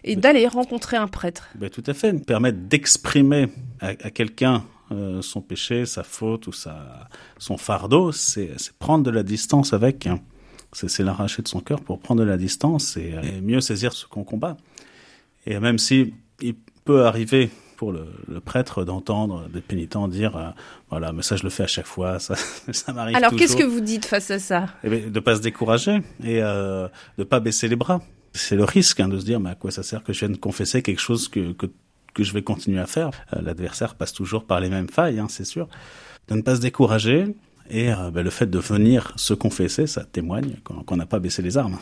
et 0.04 0.16
d'aller 0.16 0.48
rencontrer 0.48 0.98
un 0.98 1.08
prêtre. 1.08 1.50
Ben, 1.56 1.70
tout 1.70 1.84
à 1.88 1.94
fait, 1.94 2.14
permettre 2.26 2.60
d'exprimer 2.60 3.48
à, 3.80 3.88
à 3.88 4.12
quelqu'un 4.12 4.64
euh, 4.92 5.22
son 5.22 5.42
péché, 5.42 5.86
sa 5.86 6.04
faute 6.04 6.46
ou 6.46 6.52
sa, 6.52 7.10
son 7.40 7.58
fardeau, 7.58 8.12
c'est 8.12 8.52
prendre 8.78 9.04
de 9.04 9.12
la 9.12 9.24
distance 9.24 9.74
avec. 9.74 10.06
Hein. 10.06 10.20
C'est 10.74 11.04
l'arracher 11.04 11.42
de 11.42 11.48
son 11.48 11.62
cœur 11.62 11.82
pour 11.82 12.00
prendre 12.00 12.22
de 12.22 12.28
la 12.28 12.38
distance 12.38 12.98
et, 12.98 13.16
et 13.24 13.42
mieux 13.42 13.62
saisir 13.62 13.94
ce 13.94 14.06
qu'on 14.06 14.24
combat. 14.24 14.58
Et 15.46 15.60
même 15.60 15.78
si 15.78 16.14
il 16.42 16.56
peut 16.84 17.06
arriver 17.06 17.50
pour 17.76 17.91
le, 17.91 18.05
le 18.28 18.39
prêtre 18.39 18.84
d'entendre 18.86 19.47
des 19.49 19.61
pénitents 19.61 20.07
dire 20.07 20.36
euh, 20.36 20.49
voilà 20.89 21.11
mais 21.11 21.21
ça 21.21 21.36
je 21.36 21.43
le 21.43 21.49
fais 21.49 21.63
à 21.63 21.67
chaque 21.67 21.86
fois 21.86 22.19
ça, 22.19 22.36
ça 22.71 22.93
m'arrive 22.93 23.15
alors 23.15 23.36
qu'est-ce 23.36 23.55
que 23.55 23.63
vous 23.63 23.82
dites 23.82 24.05
face 24.05 24.32
à 24.32 24.39
ça? 24.39 24.67
Eh 24.84 24.89
bien, 24.89 25.09
de 25.09 25.19
pas 25.19 25.36
se 25.36 25.41
décourager 25.41 26.01
et 26.23 26.41
euh, 26.41 26.88
de 27.17 27.23
pas 27.23 27.39
baisser 27.39 27.67
les 27.67 27.76
bras. 27.76 28.01
C'est 28.34 28.55
le 28.55 28.65
risque 28.65 28.99
hein, 28.99 29.07
de 29.07 29.17
se 29.17 29.26
dire 29.26 29.39
mais 29.39 29.51
à 29.51 29.55
quoi 29.55 29.71
ça 29.71 29.84
sert 29.84 30.03
que 30.03 30.13
je 30.13 30.19
vienne 30.19 30.38
confesser 30.38 30.82
quelque 30.82 30.99
chose 31.01 31.30
que, 31.30 31.53
que, 31.53 31.67
que 32.13 32.23
je 32.23 32.34
vais 32.34 32.41
continuer 32.41 32.80
à 32.80 32.86
faire? 32.86 33.11
Euh, 33.34 33.41
l'adversaire 33.41 33.95
passe 33.95 34.13
toujours 34.13 34.45
par 34.45 34.59
les 34.59 34.69
mêmes 34.69 34.89
failles 34.89 35.19
hein, 35.19 35.28
c'est 35.30 35.45
sûr. 35.45 35.67
De 36.28 36.36
ne 36.36 36.41
pas 36.41 36.55
se 36.55 36.61
décourager 36.61 37.36
et 37.69 37.91
euh, 37.91 38.11
ben, 38.11 38.23
le 38.23 38.30
fait 38.30 38.47
de 38.47 38.59
venir 38.59 39.13
se 39.15 39.34
confesser 39.34 39.88
ça 39.88 40.03
témoigne 40.03 40.57
qu'on 40.63 40.97
n'a 40.97 41.05
pas 41.05 41.19
baissé 41.19 41.41
les 41.41 41.57
armes 41.57 41.78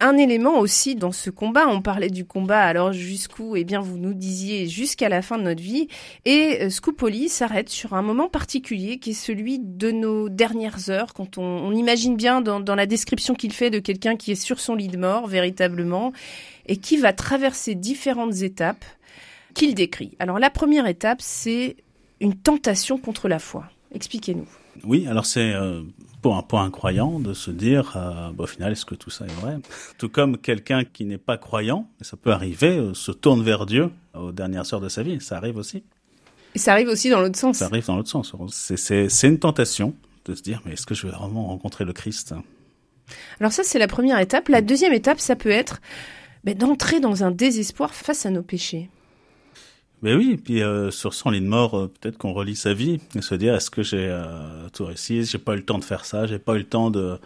un 0.00 0.16
élément 0.16 0.58
aussi 0.58 0.96
dans 0.96 1.12
ce 1.12 1.30
combat, 1.30 1.68
on 1.68 1.80
parlait 1.80 2.10
du 2.10 2.24
combat, 2.24 2.60
alors 2.60 2.92
jusqu'où 2.92 3.56
Eh 3.56 3.64
bien, 3.64 3.80
vous 3.80 3.98
nous 3.98 4.14
disiez 4.14 4.68
jusqu'à 4.68 5.08
la 5.08 5.22
fin 5.22 5.38
de 5.38 5.44
notre 5.44 5.62
vie. 5.62 5.88
Et 6.24 6.58
euh, 6.62 6.70
Scoopoli 6.70 7.28
s'arrête 7.28 7.68
sur 7.68 7.94
un 7.94 8.02
moment 8.02 8.28
particulier 8.28 8.98
qui 8.98 9.10
est 9.10 9.14
celui 9.14 9.58
de 9.60 9.90
nos 9.90 10.28
dernières 10.28 10.90
heures, 10.90 11.14
quand 11.14 11.38
on, 11.38 11.72
imagine 11.72 12.16
bien 12.16 12.40
dans, 12.40 12.60
dans 12.60 12.74
la 12.74 12.86
description 12.86 13.34
qu'il 13.34 13.52
fait 13.52 13.70
de 13.70 13.78
quelqu'un 13.78 14.16
qui 14.16 14.32
est 14.32 14.36
sur 14.36 14.60
son 14.60 14.74
lit 14.74 14.88
de 14.88 14.98
mort, 14.98 15.26
véritablement, 15.26 16.12
et 16.66 16.76
qui 16.76 16.96
va 16.96 17.12
traverser 17.12 17.74
différentes 17.74 18.42
étapes 18.42 18.84
qu'il 19.54 19.74
décrit. 19.74 20.16
Alors 20.18 20.38
la 20.38 20.50
première 20.50 20.86
étape, 20.86 21.20
c'est 21.20 21.76
une 22.20 22.34
tentation 22.34 22.98
contre 22.98 23.28
la 23.28 23.38
foi. 23.38 23.64
Expliquez-nous. 23.94 24.48
Oui, 24.82 25.06
alors 25.06 25.26
c'est 25.26 25.52
euh, 25.52 25.82
pour 26.24 26.38
un, 26.38 26.42
pour 26.42 26.60
un 26.60 26.70
croyant 26.70 27.20
de 27.20 27.34
se 27.34 27.50
dire, 27.50 27.92
euh, 27.96 28.30
bah, 28.32 28.44
au 28.44 28.46
final, 28.46 28.72
est-ce 28.72 28.86
que 28.86 28.94
tout 28.94 29.10
ça 29.10 29.26
est 29.26 29.40
vrai? 29.42 29.58
Tout 29.98 30.08
comme 30.08 30.38
quelqu'un 30.38 30.82
qui 30.82 31.04
n'est 31.04 31.18
pas 31.18 31.36
croyant, 31.36 31.86
et 32.00 32.04
ça 32.04 32.16
peut 32.16 32.32
arriver, 32.32 32.78
euh, 32.78 32.94
se 32.94 33.12
tourne 33.12 33.42
vers 33.42 33.66
Dieu 33.66 33.90
aux 34.14 34.32
dernières 34.32 34.72
heures 34.72 34.80
de 34.80 34.88
sa 34.88 35.02
vie, 35.02 35.20
ça 35.20 35.36
arrive 35.36 35.58
aussi. 35.58 35.84
Et 36.54 36.58
ça 36.58 36.72
arrive 36.72 36.88
aussi 36.88 37.10
dans 37.10 37.20
l'autre 37.20 37.38
sens. 37.38 37.58
Ça 37.58 37.66
arrive 37.66 37.84
dans 37.84 37.96
l'autre 37.96 38.08
sens. 38.08 38.34
C'est 38.48 39.28
une 39.28 39.38
tentation 39.38 39.94
de 40.24 40.34
se 40.34 40.40
dire, 40.40 40.62
mais 40.64 40.72
est-ce 40.72 40.86
que 40.86 40.94
je 40.94 41.06
vais 41.06 41.12
vraiment 41.12 41.48
rencontrer 41.48 41.84
le 41.84 41.92
Christ? 41.92 42.34
Alors 43.38 43.52
ça, 43.52 43.62
c'est 43.62 43.78
la 43.78 43.86
première 43.86 44.18
étape. 44.18 44.48
La 44.48 44.62
deuxième 44.62 44.94
étape, 44.94 45.20
ça 45.20 45.36
peut 45.36 45.50
être 45.50 45.82
ben, 46.44 46.56
d'entrer 46.56 47.00
dans 47.00 47.22
un 47.22 47.32
désespoir 47.32 47.92
face 47.92 48.24
à 48.24 48.30
nos 48.30 48.42
péchés. 48.42 48.88
Mais 50.04 50.14
oui, 50.14 50.36
puis 50.36 50.62
euh, 50.62 50.90
sur 50.90 51.14
son 51.14 51.30
lit 51.30 51.40
de 51.40 51.46
mort, 51.46 51.78
euh, 51.78 51.86
peut-être 51.88 52.18
qu'on 52.18 52.34
relit 52.34 52.56
sa 52.56 52.74
vie 52.74 53.00
et 53.16 53.22
se 53.22 53.34
dire 53.34 53.54
est-ce 53.54 53.70
que 53.70 53.82
j'ai 53.82 54.06
euh, 54.06 54.68
tout 54.70 54.84
réussi? 54.84 55.24
J'ai 55.24 55.38
pas 55.38 55.54
eu 55.54 55.56
le 55.56 55.64
temps 55.64 55.78
de 55.78 55.84
faire 55.84 56.04
ça, 56.04 56.26
j'ai 56.26 56.38
pas 56.38 56.56
eu 56.56 56.58
le 56.58 56.64
temps 56.64 56.90
de 56.90 57.18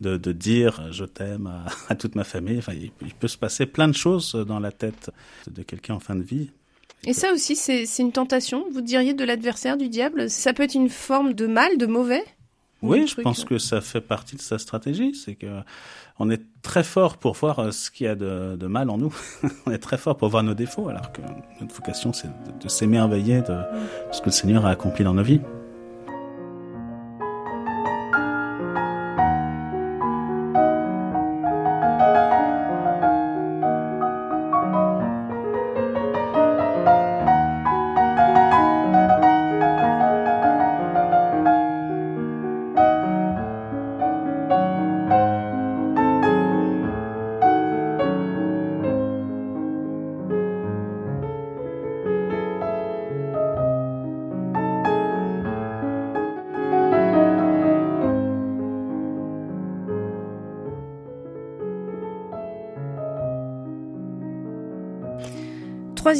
de, 0.00 0.32
dire 0.32 0.90
je 0.90 1.04
t'aime 1.04 1.50
à, 1.88 1.94
toute 1.94 2.14
ma 2.14 2.24
famille. 2.24 2.58
Enfin, 2.58 2.72
il, 2.72 3.14
peut 3.14 3.28
se 3.28 3.36
passer 3.36 3.66
plein 3.66 3.88
de 3.88 3.94
choses 3.94 4.34
dans 4.34 4.58
la 4.58 4.72
tête 4.72 5.10
de 5.50 5.62
quelqu'un 5.62 5.94
en 5.94 6.00
fin 6.00 6.16
de 6.16 6.22
vie. 6.22 6.50
Et 7.06 7.12
ça 7.12 7.30
aussi, 7.32 7.56
c'est 7.56 7.84
une 7.98 8.12
tentation, 8.12 8.64
vous 8.72 8.80
diriez, 8.80 9.12
de 9.12 9.24
l'adversaire, 9.24 9.76
du 9.76 9.88
diable? 9.90 10.30
Ça 10.30 10.54
peut 10.54 10.62
être 10.62 10.74
une 10.74 10.88
forme 10.88 11.34
de 11.34 11.46
mal, 11.46 11.76
de 11.76 11.86
mauvais? 11.86 12.24
Oui, 12.84 13.06
je 13.06 13.20
pense 13.20 13.44
que 13.44 13.58
ça 13.58 13.80
fait 13.80 14.00
partie 14.00 14.36
de 14.36 14.40
sa 14.40 14.58
stratégie. 14.58 15.14
C'est 15.14 15.34
que 15.34 15.46
on 16.18 16.30
est 16.30 16.42
très 16.62 16.84
fort 16.84 17.16
pour 17.16 17.34
voir 17.34 17.58
euh, 17.58 17.70
ce 17.72 17.90
qu'il 17.90 18.06
y 18.06 18.08
a 18.08 18.14
de, 18.14 18.56
de, 18.56 18.66
mal 18.66 18.88
en 18.88 18.98
nous. 18.98 19.14
on 19.66 19.72
est 19.72 19.78
très 19.78 19.98
fort 19.98 20.16
pour 20.16 20.28
voir 20.28 20.42
nos 20.42 20.54
défauts, 20.54 20.88
alors 20.88 21.10
que 21.12 21.20
notre 21.60 21.74
vocation, 21.74 22.12
c'est 22.12 22.28
de, 22.28 22.62
de 22.62 22.68
s'émerveiller 22.68 23.42
de 23.42 23.58
ce 24.12 24.20
que 24.20 24.26
le 24.26 24.32
Seigneur 24.32 24.64
a 24.64 24.70
accompli 24.70 25.04
dans 25.04 25.14
nos 25.14 25.24
vies. 25.24 25.40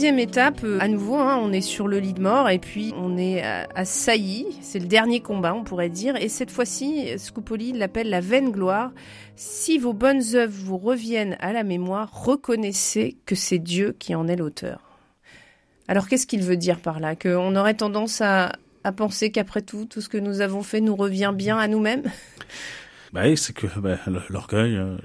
Troisième 0.05 0.28
étape, 0.28 0.61
euh, 0.64 0.76
à 0.82 0.88
nouveau, 0.88 1.16
hein, 1.16 1.40
on 1.42 1.50
est 1.50 1.62
sur 1.62 1.88
le 1.88 1.98
lit 1.98 2.12
de 2.12 2.20
mort 2.20 2.50
et 2.50 2.59
puis 2.59 2.92
on 2.98 3.16
est 3.16 3.42
à, 3.42 3.66
à 3.74 3.86
Sailly. 3.86 4.44
C'est 4.61 4.78
le 4.78 4.84
dernier 4.84 5.20
combat, 5.20 5.55
on 5.55 5.64
pourrait 5.64 5.88
dire. 5.88 6.14
Et 6.16 6.28
cette 6.28 6.50
fois-ci, 6.50 7.18
Scupoli 7.18 7.72
l'appelle 7.72 8.11
la 8.11 8.20
vaine 8.20 8.50
gloire. 8.50 8.92
Si 9.34 9.78
vos 9.78 9.94
bonnes 9.94 10.20
œuvres 10.34 10.52
vous 10.62 10.76
reviennent 10.76 11.38
à 11.40 11.55
la 11.55 11.64
mémoire, 11.64 12.11
reconnaissez 12.12 13.16
que 13.24 13.34
c'est 13.34 13.59
Dieu 13.59 13.96
qui 13.98 14.14
en 14.14 14.28
est 14.28 14.36
l'auteur. 14.36 14.82
Alors 15.88 16.07
qu'est-ce 16.07 16.26
qu'il 16.26 16.42
veut 16.42 16.59
dire 16.59 16.80
par 16.80 17.00
là? 17.00 17.16
Qu'on 17.16 17.57
aurait 17.57 17.72
tendance 17.72 18.20
à, 18.20 18.52
à 18.84 18.92
penser 18.92 19.30
qu'après 19.30 19.62
tout, 19.62 19.86
tout 19.86 20.02
ce 20.02 20.11
que 20.11 20.18
nous 20.18 20.42
avons 20.42 20.62
fait 20.62 20.82
nous 20.82 20.96
revient 20.96 21.32
bien 21.34 21.57
à 21.57 21.66
nous-mêmes? 21.66 22.02
Bah 23.14 23.22
oui, 23.24 23.38
c'est 23.38 23.55
que 23.55 23.68
bah, 23.78 23.96
l'orgueil, 24.28 24.76
euh, 24.76 24.98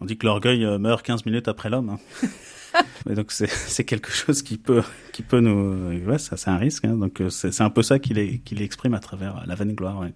on 0.00 0.04
dit 0.04 0.16
que 0.16 0.26
l'orgueil 0.26 0.64
euh, 0.64 0.78
meurt 0.78 1.04
15 1.04 1.26
minutes 1.26 1.48
après 1.48 1.70
l'homme. 1.70 1.98
Hein. 2.22 2.28
Donc 3.06 3.32
c'est 3.32 3.84
quelque 3.84 4.10
chose 4.10 4.42
qui 4.42 4.58
peut 4.58 4.82
qui 5.12 5.22
peut 5.22 5.40
nous 5.40 6.18
ça 6.18 6.36
c'est 6.36 6.50
un 6.50 6.58
risque 6.58 6.84
hein. 6.84 6.96
donc 6.96 7.22
c'est 7.30 7.60
un 7.60 7.70
peu 7.70 7.82
ça 7.82 7.98
qu'il 7.98 8.62
exprime 8.62 8.94
à 8.94 9.00
travers 9.00 9.44
la 9.46 9.54
vaine 9.54 9.74
gloire 9.74 10.00
ouais. 10.00 10.12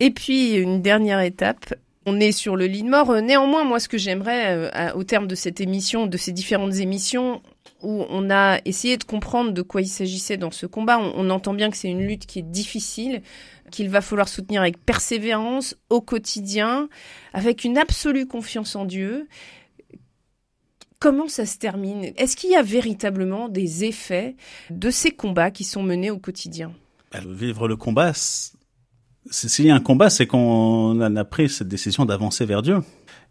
Et 0.00 0.10
puis 0.10 0.54
une 0.54 0.82
dernière 0.82 1.20
étape 1.20 1.74
on 2.08 2.20
est 2.20 2.32
sur 2.32 2.56
le 2.56 2.66
lit 2.66 2.82
de 2.82 2.88
mort. 2.88 3.12
Néanmoins, 3.20 3.64
moi, 3.64 3.80
ce 3.80 3.88
que 3.88 3.98
j'aimerais, 3.98 4.70
euh, 4.74 4.92
au 4.94 5.04
terme 5.04 5.26
de 5.26 5.34
cette 5.34 5.60
émission, 5.60 6.06
de 6.06 6.16
ces 6.16 6.32
différentes 6.32 6.76
émissions, 6.76 7.42
où 7.82 8.04
on 8.08 8.30
a 8.30 8.58
essayé 8.64 8.96
de 8.96 9.04
comprendre 9.04 9.52
de 9.52 9.62
quoi 9.62 9.82
il 9.82 9.88
s'agissait 9.88 10.36
dans 10.36 10.50
ce 10.50 10.66
combat, 10.66 10.98
on 10.98 11.30
entend 11.30 11.54
bien 11.54 11.70
que 11.70 11.76
c'est 11.76 11.88
une 11.88 12.06
lutte 12.06 12.26
qui 12.26 12.40
est 12.40 12.50
difficile, 12.50 13.22
qu'il 13.70 13.88
va 13.88 14.00
falloir 14.00 14.28
soutenir 14.28 14.62
avec 14.62 14.84
persévérance 14.84 15.76
au 15.90 16.00
quotidien, 16.00 16.88
avec 17.32 17.64
une 17.64 17.78
absolue 17.78 18.26
confiance 18.26 18.74
en 18.74 18.84
Dieu. 18.84 19.28
Comment 21.00 21.28
ça 21.28 21.46
se 21.46 21.58
termine? 21.58 22.12
Est-ce 22.16 22.36
qu'il 22.36 22.50
y 22.50 22.56
a 22.56 22.62
véritablement 22.62 23.48
des 23.48 23.84
effets 23.84 24.34
de 24.70 24.90
ces 24.90 25.12
combats 25.12 25.52
qui 25.52 25.62
sont 25.62 25.82
menés 25.82 26.10
au 26.10 26.18
quotidien? 26.18 26.72
Vivre 27.24 27.68
le 27.68 27.76
combat, 27.76 28.12
s'il 28.14 29.66
y 29.66 29.70
a 29.70 29.74
un 29.74 29.80
combat, 29.80 30.10
c'est 30.10 30.26
qu'on 30.26 31.00
a 31.00 31.24
pris 31.24 31.48
cette 31.48 31.68
décision 31.68 32.04
d'avancer 32.04 32.44
vers 32.46 32.62
Dieu. 32.62 32.80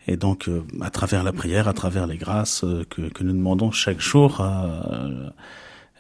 Et 0.08 0.16
donc, 0.16 0.48
euh, 0.48 0.64
à 0.82 0.90
travers 0.90 1.24
la 1.24 1.34
prière, 1.34 1.68
à 1.68 1.74
travers 1.74 2.08
les 2.08 2.18
grâces 2.18 2.64
euh, 2.64 2.86
que, 2.90 3.24
nous 3.24 3.34
demandons 3.34 3.72
chaque 3.72 4.00
jour, 4.00 4.40
euh, 4.40 5.30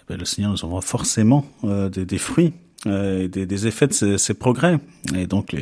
ben, 0.07 0.17
le 0.17 0.23
Seigneur 0.23 0.51
nous 0.51 0.63
envoie 0.63 0.81
forcément 0.81 1.45
des, 1.63 2.17
fruits, 2.17 2.53
euh, 2.85 3.27
des, 3.27 3.67
effets 3.67 3.87
de 3.87 4.17
ces, 4.17 4.33
progrès. 4.33 4.79
Et 5.13 5.27
donc, 5.27 5.53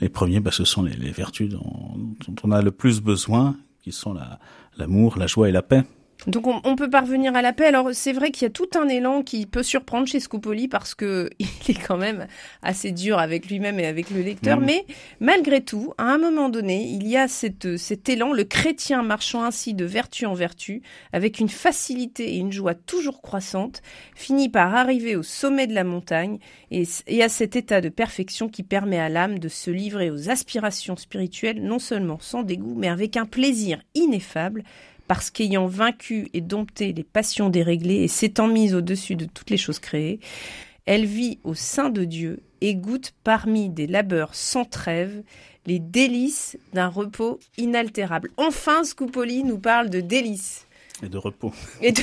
les, 0.00 0.08
premiers, 0.08 0.40
ben, 0.40 0.50
ce 0.50 0.64
sont 0.64 0.82
les, 0.82 1.10
vertus 1.10 1.50
dont, 1.50 2.16
dont, 2.26 2.34
on 2.44 2.52
a 2.52 2.62
le 2.62 2.70
plus 2.70 3.02
besoin, 3.02 3.56
qui 3.82 3.92
sont 3.92 4.16
l'amour, 4.76 5.18
la, 5.18 5.26
joie 5.26 5.48
et 5.48 5.52
la 5.52 5.62
paix. 5.62 5.82
Donc 6.26 6.46
on, 6.46 6.60
on, 6.64 6.76
peut 6.76 6.90
parvenir 6.90 7.34
à 7.34 7.42
la 7.42 7.52
paix. 7.52 7.66
Alors 7.66 7.90
c'est 7.92 8.12
vrai 8.12 8.30
qu'il 8.30 8.44
y 8.44 8.46
a 8.46 8.50
tout 8.50 8.68
un 8.78 8.88
élan 8.88 9.22
qui 9.22 9.46
peut 9.46 9.62
surprendre 9.62 10.06
chez 10.06 10.20
Scopoli 10.20 10.68
parce 10.68 10.94
que 10.94 11.30
il 11.38 11.46
est 11.68 11.86
quand 11.86 11.96
même 11.96 12.26
assez 12.62 12.92
dur 12.92 13.18
avec 13.18 13.48
lui-même 13.48 13.80
et 13.80 13.86
avec 13.86 14.10
le 14.10 14.22
lecteur. 14.22 14.60
Mmh. 14.60 14.64
Mais 14.64 14.86
malgré 15.20 15.62
tout, 15.62 15.94
à 15.98 16.04
un 16.04 16.18
moment 16.18 16.48
donné, 16.48 16.84
il 16.84 17.06
y 17.06 17.16
a 17.16 17.28
cette, 17.28 17.76
cet 17.76 18.08
élan, 18.08 18.32
le 18.32 18.44
chrétien 18.44 19.02
marchant 19.02 19.44
ainsi 19.44 19.74
de 19.74 19.84
vertu 19.84 20.26
en 20.26 20.34
vertu, 20.34 20.82
avec 21.12 21.40
une 21.40 21.48
facilité 21.48 22.34
et 22.34 22.38
une 22.38 22.52
joie 22.52 22.74
toujours 22.74 23.22
croissante, 23.22 23.82
finit 24.14 24.48
par 24.48 24.74
arriver 24.74 25.16
au 25.16 25.22
sommet 25.22 25.66
de 25.66 25.74
la 25.74 25.84
montagne 25.84 26.38
et, 26.70 26.84
et 27.06 27.22
à 27.22 27.28
cet 27.28 27.56
état 27.56 27.80
de 27.80 27.88
perfection 27.88 28.48
qui 28.48 28.62
permet 28.62 28.98
à 28.98 29.08
l'âme 29.08 29.38
de 29.38 29.48
se 29.48 29.70
livrer 29.70 30.10
aux 30.10 30.30
aspirations 30.30 30.96
spirituelles, 30.96 31.62
non 31.62 31.78
seulement 31.78 32.18
sans 32.20 32.42
dégoût, 32.42 32.74
mais 32.76 32.88
avec 32.88 33.16
un 33.16 33.26
plaisir 33.26 33.82
ineffable 33.94 34.62
parce 35.08 35.30
qu'ayant 35.30 35.66
vaincu 35.66 36.28
et 36.32 36.40
dompté 36.40 36.92
les 36.92 37.04
passions 37.04 37.48
déréglées 37.48 38.02
et 38.02 38.08
s'étant 38.08 38.48
mise 38.48 38.74
au-dessus 38.74 39.16
de 39.16 39.24
toutes 39.24 39.50
les 39.50 39.56
choses 39.56 39.78
créées, 39.78 40.20
elle 40.86 41.06
vit 41.06 41.38
au 41.44 41.54
sein 41.54 41.90
de 41.90 42.04
Dieu 42.04 42.42
et 42.60 42.74
goûte 42.74 43.12
parmi 43.24 43.68
des 43.68 43.86
labeurs 43.86 44.34
sans 44.34 44.64
trêve 44.64 45.22
les 45.66 45.78
délices 45.78 46.58
d'un 46.72 46.88
repos 46.88 47.38
inaltérable. 47.56 48.30
Enfin, 48.36 48.84
Scupoli 48.84 49.44
nous 49.44 49.58
parle 49.58 49.90
de 49.90 50.00
délices. 50.00 50.66
Et 51.02 51.08
de 51.08 51.18
repos. 51.18 51.52
Et 51.80 51.92
de, 51.92 52.02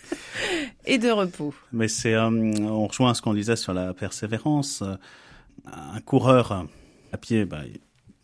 et 0.86 0.98
de 0.98 1.10
repos. 1.10 1.54
Mais 1.72 1.88
c'est, 1.88 2.14
euh, 2.14 2.28
on 2.30 2.86
rejoint 2.86 3.14
ce 3.14 3.22
qu'on 3.22 3.34
disait 3.34 3.56
sur 3.56 3.74
la 3.74 3.92
persévérance. 3.94 4.82
Un 5.66 6.00
coureur 6.00 6.66
à 7.12 7.16
pied, 7.18 7.44
bah, 7.44 7.62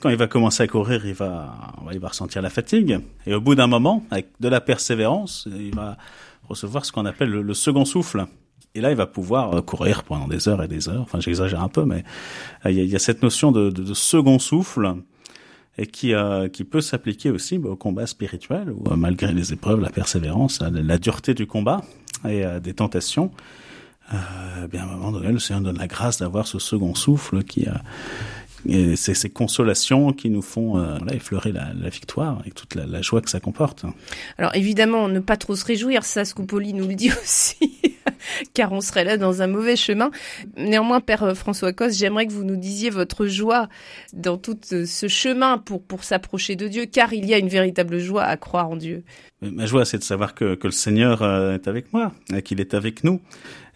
quand 0.00 0.10
il 0.10 0.16
va 0.16 0.26
commencer 0.26 0.62
à 0.62 0.66
courir, 0.66 1.06
il 1.06 1.14
va, 1.14 1.54
il 1.92 1.98
va 1.98 2.08
ressentir 2.08 2.42
la 2.42 2.50
fatigue. 2.50 3.00
Et 3.26 3.34
au 3.34 3.40
bout 3.40 3.54
d'un 3.54 3.66
moment, 3.66 4.04
avec 4.10 4.28
de 4.40 4.48
la 4.48 4.60
persévérance, 4.60 5.48
il 5.50 5.74
va 5.74 5.96
recevoir 6.48 6.84
ce 6.84 6.92
qu'on 6.92 7.06
appelle 7.06 7.30
le, 7.30 7.54
second 7.54 7.84
souffle. 7.84 8.26
Et 8.74 8.80
là, 8.80 8.90
il 8.90 8.96
va 8.96 9.06
pouvoir 9.06 9.54
euh, 9.54 9.62
courir 9.62 10.04
pendant 10.04 10.28
des 10.28 10.48
heures 10.48 10.62
et 10.62 10.68
des 10.68 10.88
heures. 10.88 11.00
Enfin, 11.00 11.18
j'exagère 11.20 11.62
un 11.62 11.68
peu, 11.68 11.84
mais 11.84 12.04
euh, 12.66 12.70
il 12.70 12.84
y, 12.84 12.94
a, 12.94 12.98
cette 12.98 13.22
notion 13.22 13.52
de, 13.52 13.94
second 13.94 14.38
souffle 14.38 14.96
et 15.78 15.86
qui, 15.86 16.12
euh, 16.12 16.48
qui 16.48 16.64
peut 16.64 16.82
s'appliquer 16.82 17.30
aussi 17.30 17.58
bah, 17.58 17.70
au 17.70 17.76
combat 17.76 18.06
spirituel, 18.06 18.70
où 18.70 18.94
malgré 18.94 19.32
les 19.32 19.54
épreuves, 19.54 19.80
la 19.80 19.90
persévérance, 19.90 20.60
la, 20.60 20.98
dureté 20.98 21.32
du 21.32 21.46
combat 21.46 21.80
et 22.28 22.44
des 22.60 22.74
tentations, 22.74 23.30
euh, 24.14 24.68
bien 24.68 24.82
à 24.82 24.84
un 24.84 24.96
moment 24.96 25.12
donné, 25.12 25.32
le 25.32 25.38
Seigneur 25.38 25.62
donne 25.62 25.78
la 25.78 25.88
grâce 25.88 26.18
d'avoir 26.18 26.46
ce 26.46 26.58
second 26.58 26.94
souffle 26.94 27.42
qui, 27.42 27.66
et 28.68 28.96
c'est 28.96 29.14
ces 29.14 29.30
consolations 29.30 30.12
qui 30.12 30.30
nous 30.30 30.42
font 30.42 30.78
euh, 30.78 30.96
voilà, 30.98 31.14
effleurer 31.14 31.52
la, 31.52 31.72
la, 31.74 31.88
victoire 31.88 32.42
et 32.46 32.50
toute 32.50 32.74
la, 32.74 32.86
la, 32.86 33.02
joie 33.02 33.20
que 33.20 33.30
ça 33.30 33.40
comporte. 33.40 33.84
Alors 34.38 34.54
évidemment, 34.54 35.08
ne 35.08 35.20
pas 35.20 35.36
trop 35.36 35.54
se 35.54 35.64
réjouir, 35.64 36.04
ça 36.04 36.24
Scupoli 36.24 36.72
nous 36.72 36.88
le 36.88 36.94
dit 36.94 37.10
aussi, 37.22 37.80
car 38.54 38.72
on 38.72 38.80
serait 38.80 39.04
là 39.04 39.16
dans 39.16 39.42
un 39.42 39.46
mauvais 39.46 39.76
chemin. 39.76 40.10
Néanmoins, 40.56 41.00
Père 41.00 41.36
François 41.36 41.72
Cosse, 41.72 41.96
j'aimerais 41.96 42.26
que 42.26 42.32
vous 42.32 42.44
nous 42.44 42.56
disiez 42.56 42.90
votre 42.90 43.26
joie 43.26 43.68
dans 44.12 44.36
tout 44.36 44.58
ce 44.62 45.08
chemin 45.08 45.58
pour, 45.58 45.82
pour 45.82 46.04
s'approcher 46.04 46.56
de 46.56 46.68
Dieu, 46.68 46.86
car 46.86 47.12
il 47.12 47.26
y 47.26 47.34
a 47.34 47.38
une 47.38 47.48
véritable 47.48 47.98
joie 47.98 48.24
à 48.24 48.36
croire 48.36 48.68
en 48.68 48.76
Dieu. 48.76 49.04
Ma 49.42 49.66
joie, 49.66 49.84
c'est 49.84 49.98
de 49.98 50.02
savoir 50.02 50.34
que, 50.34 50.54
que 50.54 50.66
le 50.66 50.72
Seigneur 50.72 51.22
euh, 51.22 51.54
est 51.54 51.68
avec 51.68 51.92
moi, 51.92 52.12
qu'il 52.44 52.60
est 52.60 52.72
avec 52.72 53.04
nous, 53.04 53.20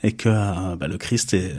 et 0.02 0.12
que 0.12 0.28
euh, 0.28 0.76
bah, 0.76 0.88
le 0.88 0.98
Christ 0.98 1.34
est, 1.34 1.54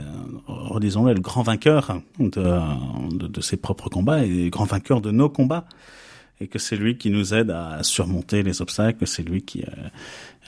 redisons-le, 0.46 1.14
le 1.14 1.20
grand 1.20 1.42
vainqueur 1.42 2.00
de, 2.18 2.28
de, 2.30 3.26
de, 3.28 3.40
ses 3.40 3.56
propres 3.56 3.88
combats 3.88 4.24
et 4.24 4.50
grand 4.50 4.64
vainqueur 4.64 5.00
de 5.00 5.10
nos 5.10 5.28
combats, 5.28 5.66
et 6.40 6.48
que 6.48 6.58
c'est 6.58 6.76
lui 6.76 6.98
qui 6.98 7.10
nous 7.10 7.34
aide 7.34 7.50
à 7.50 7.82
surmonter 7.82 8.42
les 8.42 8.60
obstacles, 8.60 9.06
c'est 9.06 9.22
lui 9.22 9.42
qui, 9.42 9.62
euh, 9.62 9.88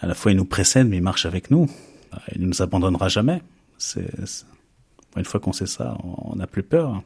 à 0.01 0.07
la 0.07 0.14
fois, 0.14 0.32
il 0.32 0.36
nous 0.36 0.45
précède, 0.45 0.88
mais 0.88 0.97
il 0.97 1.03
marche 1.03 1.26
avec 1.26 1.51
nous. 1.51 1.70
Il 2.34 2.42
ne 2.42 2.47
nous 2.47 2.62
abandonnera 2.62 3.09
jamais. 3.09 3.42
C'est, 3.78 4.09
une 5.16 5.24
fois 5.24 5.40
qu'on 5.40 5.53
sait 5.53 5.66
ça, 5.66 5.97
on 6.03 6.36
n'a 6.36 6.47
plus 6.47 6.62
peur. 6.62 7.03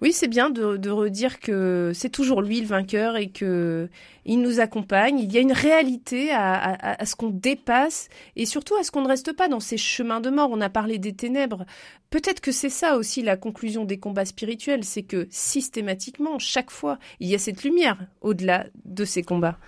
Oui, 0.00 0.12
c'est 0.12 0.28
bien 0.28 0.50
de, 0.50 0.90
redire 0.90 1.40
que 1.40 1.92
c'est 1.94 2.08
toujours 2.08 2.42
lui 2.42 2.60
le 2.60 2.66
vainqueur 2.66 3.16
et 3.16 3.28
que 3.28 3.88
il 4.24 4.40
nous 4.40 4.60
accompagne. 4.60 5.18
Il 5.18 5.32
y 5.32 5.38
a 5.38 5.40
une 5.40 5.52
réalité 5.52 6.30
à, 6.30 6.98
à, 7.00 7.06
ce 7.06 7.16
qu'on 7.16 7.30
dépasse 7.30 8.08
et 8.36 8.46
surtout 8.46 8.74
à 8.76 8.84
ce 8.84 8.90
qu'on 8.90 9.02
ne 9.02 9.08
reste 9.08 9.32
pas 9.32 9.48
dans 9.48 9.60
ces 9.60 9.76
chemins 9.76 10.20
de 10.20 10.30
mort. 10.30 10.50
On 10.52 10.60
a 10.60 10.68
parlé 10.68 10.98
des 10.98 11.12
ténèbres. 11.12 11.64
Peut-être 12.10 12.40
que 12.40 12.52
c'est 12.52 12.68
ça 12.68 12.96
aussi 12.96 13.22
la 13.22 13.36
conclusion 13.36 13.84
des 13.84 13.98
combats 13.98 14.24
spirituels, 14.24 14.84
c'est 14.84 15.02
que 15.02 15.26
systématiquement, 15.30 16.38
chaque 16.38 16.70
fois, 16.70 16.98
il 17.20 17.28
y 17.28 17.34
a 17.34 17.38
cette 17.38 17.64
lumière 17.64 17.98
au-delà 18.20 18.66
de 18.84 19.04
ces 19.04 19.22
combats. 19.22 19.58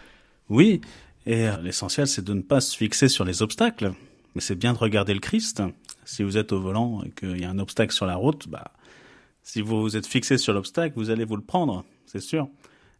Oui, 0.50 0.80
et 1.26 1.48
l'essentiel, 1.62 2.06
c'est 2.06 2.24
de 2.24 2.34
ne 2.34 2.42
pas 2.42 2.60
se 2.60 2.76
fixer 2.76 3.08
sur 3.08 3.24
les 3.24 3.42
obstacles, 3.42 3.92
mais 4.34 4.40
c'est 4.40 4.56
bien 4.56 4.72
de 4.72 4.78
regarder 4.78 5.14
le 5.14 5.20
Christ. 5.20 5.62
Si 6.04 6.22
vous 6.22 6.36
êtes 6.36 6.52
au 6.52 6.60
volant 6.60 7.02
et 7.02 7.10
qu'il 7.10 7.40
y 7.40 7.44
a 7.44 7.50
un 7.50 7.58
obstacle 7.58 7.94
sur 7.94 8.04
la 8.04 8.16
route, 8.16 8.46
bah, 8.48 8.72
si 9.44 9.60
vous 9.60 9.80
vous 9.82 9.96
êtes 9.96 10.06
fixé 10.06 10.38
sur 10.38 10.52
l'obstacle, 10.54 10.94
vous 10.96 11.10
allez 11.10 11.24
vous 11.24 11.36
le 11.36 11.42
prendre, 11.42 11.84
c'est 12.06 12.20
sûr. 12.20 12.48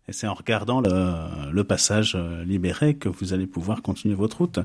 Et 0.07 0.13
c'est 0.13 0.27
en 0.27 0.35
regardant 0.35 0.83
le, 0.83 1.51
le, 1.51 1.65
passage 1.65 2.15
euh, 2.15 2.45
libéré 2.45 2.95
que 2.95 3.09
vous 3.09 3.33
allez 3.33 3.47
pouvoir 3.47 3.81
continuer 3.81 4.15
votre 4.15 4.39
route. 4.39 4.61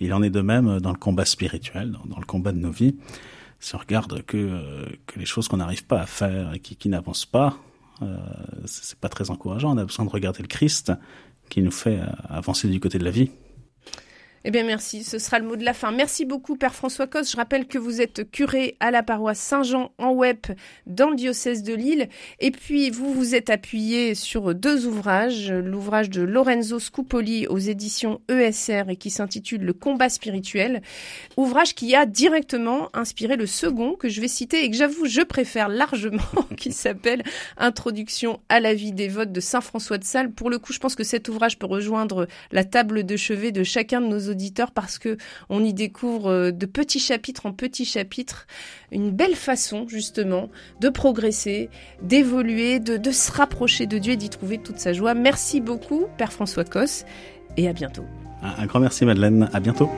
Il 0.00 0.12
en 0.12 0.20
est 0.24 0.30
de 0.30 0.40
même 0.40 0.80
dans 0.80 0.90
le 0.90 0.98
combat 0.98 1.24
spirituel, 1.24 1.92
dans, 1.92 2.04
dans 2.06 2.18
le 2.18 2.26
combat 2.26 2.50
de 2.50 2.58
nos 2.58 2.72
vies. 2.72 2.96
Si 3.60 3.76
on 3.76 3.78
regarde 3.78 4.22
que, 4.22 4.36
euh, 4.36 4.86
que 5.06 5.20
les 5.20 5.26
choses 5.26 5.46
qu'on 5.46 5.58
n'arrive 5.58 5.86
pas 5.86 6.00
à 6.00 6.06
faire 6.06 6.54
et 6.54 6.58
qui, 6.58 6.74
qui 6.74 6.88
n'avancent 6.88 7.26
pas, 7.26 7.56
euh, 8.02 8.16
c'est 8.64 8.98
pas 8.98 9.08
très 9.08 9.30
encourageant. 9.30 9.72
On 9.72 9.78
a 9.78 9.84
besoin 9.84 10.04
de 10.04 10.10
regarder 10.10 10.42
le 10.42 10.48
Christ 10.48 10.92
qui 11.48 11.62
nous 11.62 11.70
fait 11.70 12.00
avancer 12.28 12.66
du 12.68 12.80
côté 12.80 12.98
de 12.98 13.04
la 13.04 13.10
vie. 13.12 13.30
Eh 14.46 14.50
bien, 14.50 14.64
merci. 14.64 15.04
Ce 15.04 15.18
sera 15.18 15.38
le 15.38 15.44
mot 15.44 15.54
de 15.54 15.66
la 15.66 15.74
fin. 15.74 15.92
Merci 15.92 16.24
beaucoup, 16.24 16.56
Père 16.56 16.74
François 16.74 17.06
Cos. 17.06 17.24
Je 17.30 17.36
rappelle 17.36 17.66
que 17.66 17.76
vous 17.76 18.00
êtes 18.00 18.30
curé 18.30 18.74
à 18.80 18.90
la 18.90 19.02
paroisse 19.02 19.38
Saint-Jean 19.38 19.92
en 19.98 20.12
Web 20.12 20.38
dans 20.86 21.10
le 21.10 21.16
diocèse 21.16 21.62
de 21.62 21.74
Lille. 21.74 22.08
Et 22.38 22.50
puis, 22.50 22.88
vous 22.88 23.12
vous 23.12 23.34
êtes 23.34 23.50
appuyé 23.50 24.14
sur 24.14 24.54
deux 24.54 24.86
ouvrages. 24.86 25.52
L'ouvrage 25.52 26.08
de 26.08 26.22
Lorenzo 26.22 26.78
Scupoli 26.78 27.48
aux 27.48 27.58
éditions 27.58 28.22
ESR 28.30 28.88
et 28.88 28.96
qui 28.96 29.10
s'intitule 29.10 29.60
Le 29.60 29.74
combat 29.74 30.08
spirituel. 30.08 30.80
Ouvrage 31.36 31.74
qui 31.74 31.94
a 31.94 32.06
directement 32.06 32.88
inspiré 32.94 33.36
le 33.36 33.46
second 33.46 33.92
que 33.92 34.08
je 34.08 34.22
vais 34.22 34.28
citer 34.28 34.64
et 34.64 34.70
que 34.70 34.76
j'avoue, 34.76 35.04
je 35.04 35.20
préfère 35.20 35.68
largement, 35.68 36.22
qui 36.56 36.72
s'appelle 36.72 37.24
Introduction 37.58 38.40
à 38.48 38.58
la 38.58 38.72
vie 38.72 38.92
des 38.92 39.08
votes 39.08 39.32
de 39.32 39.40
Saint 39.40 39.60
François 39.60 39.98
de 39.98 40.04
Sales. 40.04 40.30
Pour 40.30 40.48
le 40.48 40.58
coup, 40.58 40.72
je 40.72 40.78
pense 40.78 40.94
que 40.94 41.04
cet 41.04 41.28
ouvrage 41.28 41.58
peut 41.58 41.66
rejoindre 41.66 42.26
la 42.52 42.64
table 42.64 43.04
de 43.04 43.16
chevet 43.18 43.52
de 43.52 43.64
chacun 43.64 44.00
de 44.00 44.06
nos 44.06 44.29
auditeurs 44.30 44.70
parce 44.70 44.98
que 44.98 45.16
on 45.48 45.62
y 45.64 45.74
découvre 45.74 46.30
euh, 46.30 46.50
de 46.50 46.66
petits 46.66 46.98
chapitres 46.98 47.46
en 47.46 47.52
petits 47.52 47.84
chapitres 47.84 48.46
une 48.92 49.10
belle 49.10 49.34
façon 49.34 49.86
justement 49.88 50.48
de 50.80 50.88
progresser, 50.88 51.68
d'évoluer, 52.02 52.80
de, 52.80 53.10
se 53.10 53.32
rapprocher 53.32 53.86
de 53.86 53.98
Dieu 53.98 54.14
et 54.14 54.16
d'y 54.16 54.30
trouver 54.30 54.58
toute 54.58 54.78
sa 54.78 54.92
joie. 54.92 55.14
Merci 55.14 55.60
beaucoup, 55.60 56.06
Père 56.16 56.32
François 56.32 56.64
Cos, 56.64 57.04
et 57.56 57.68
à 57.68 57.72
bientôt. 57.72 58.04
Un 58.42 58.66
grand 58.66 58.80
merci 58.80 59.04
Madeleine, 59.04 59.50
à 59.52 59.60
bientôt. 59.60 59.90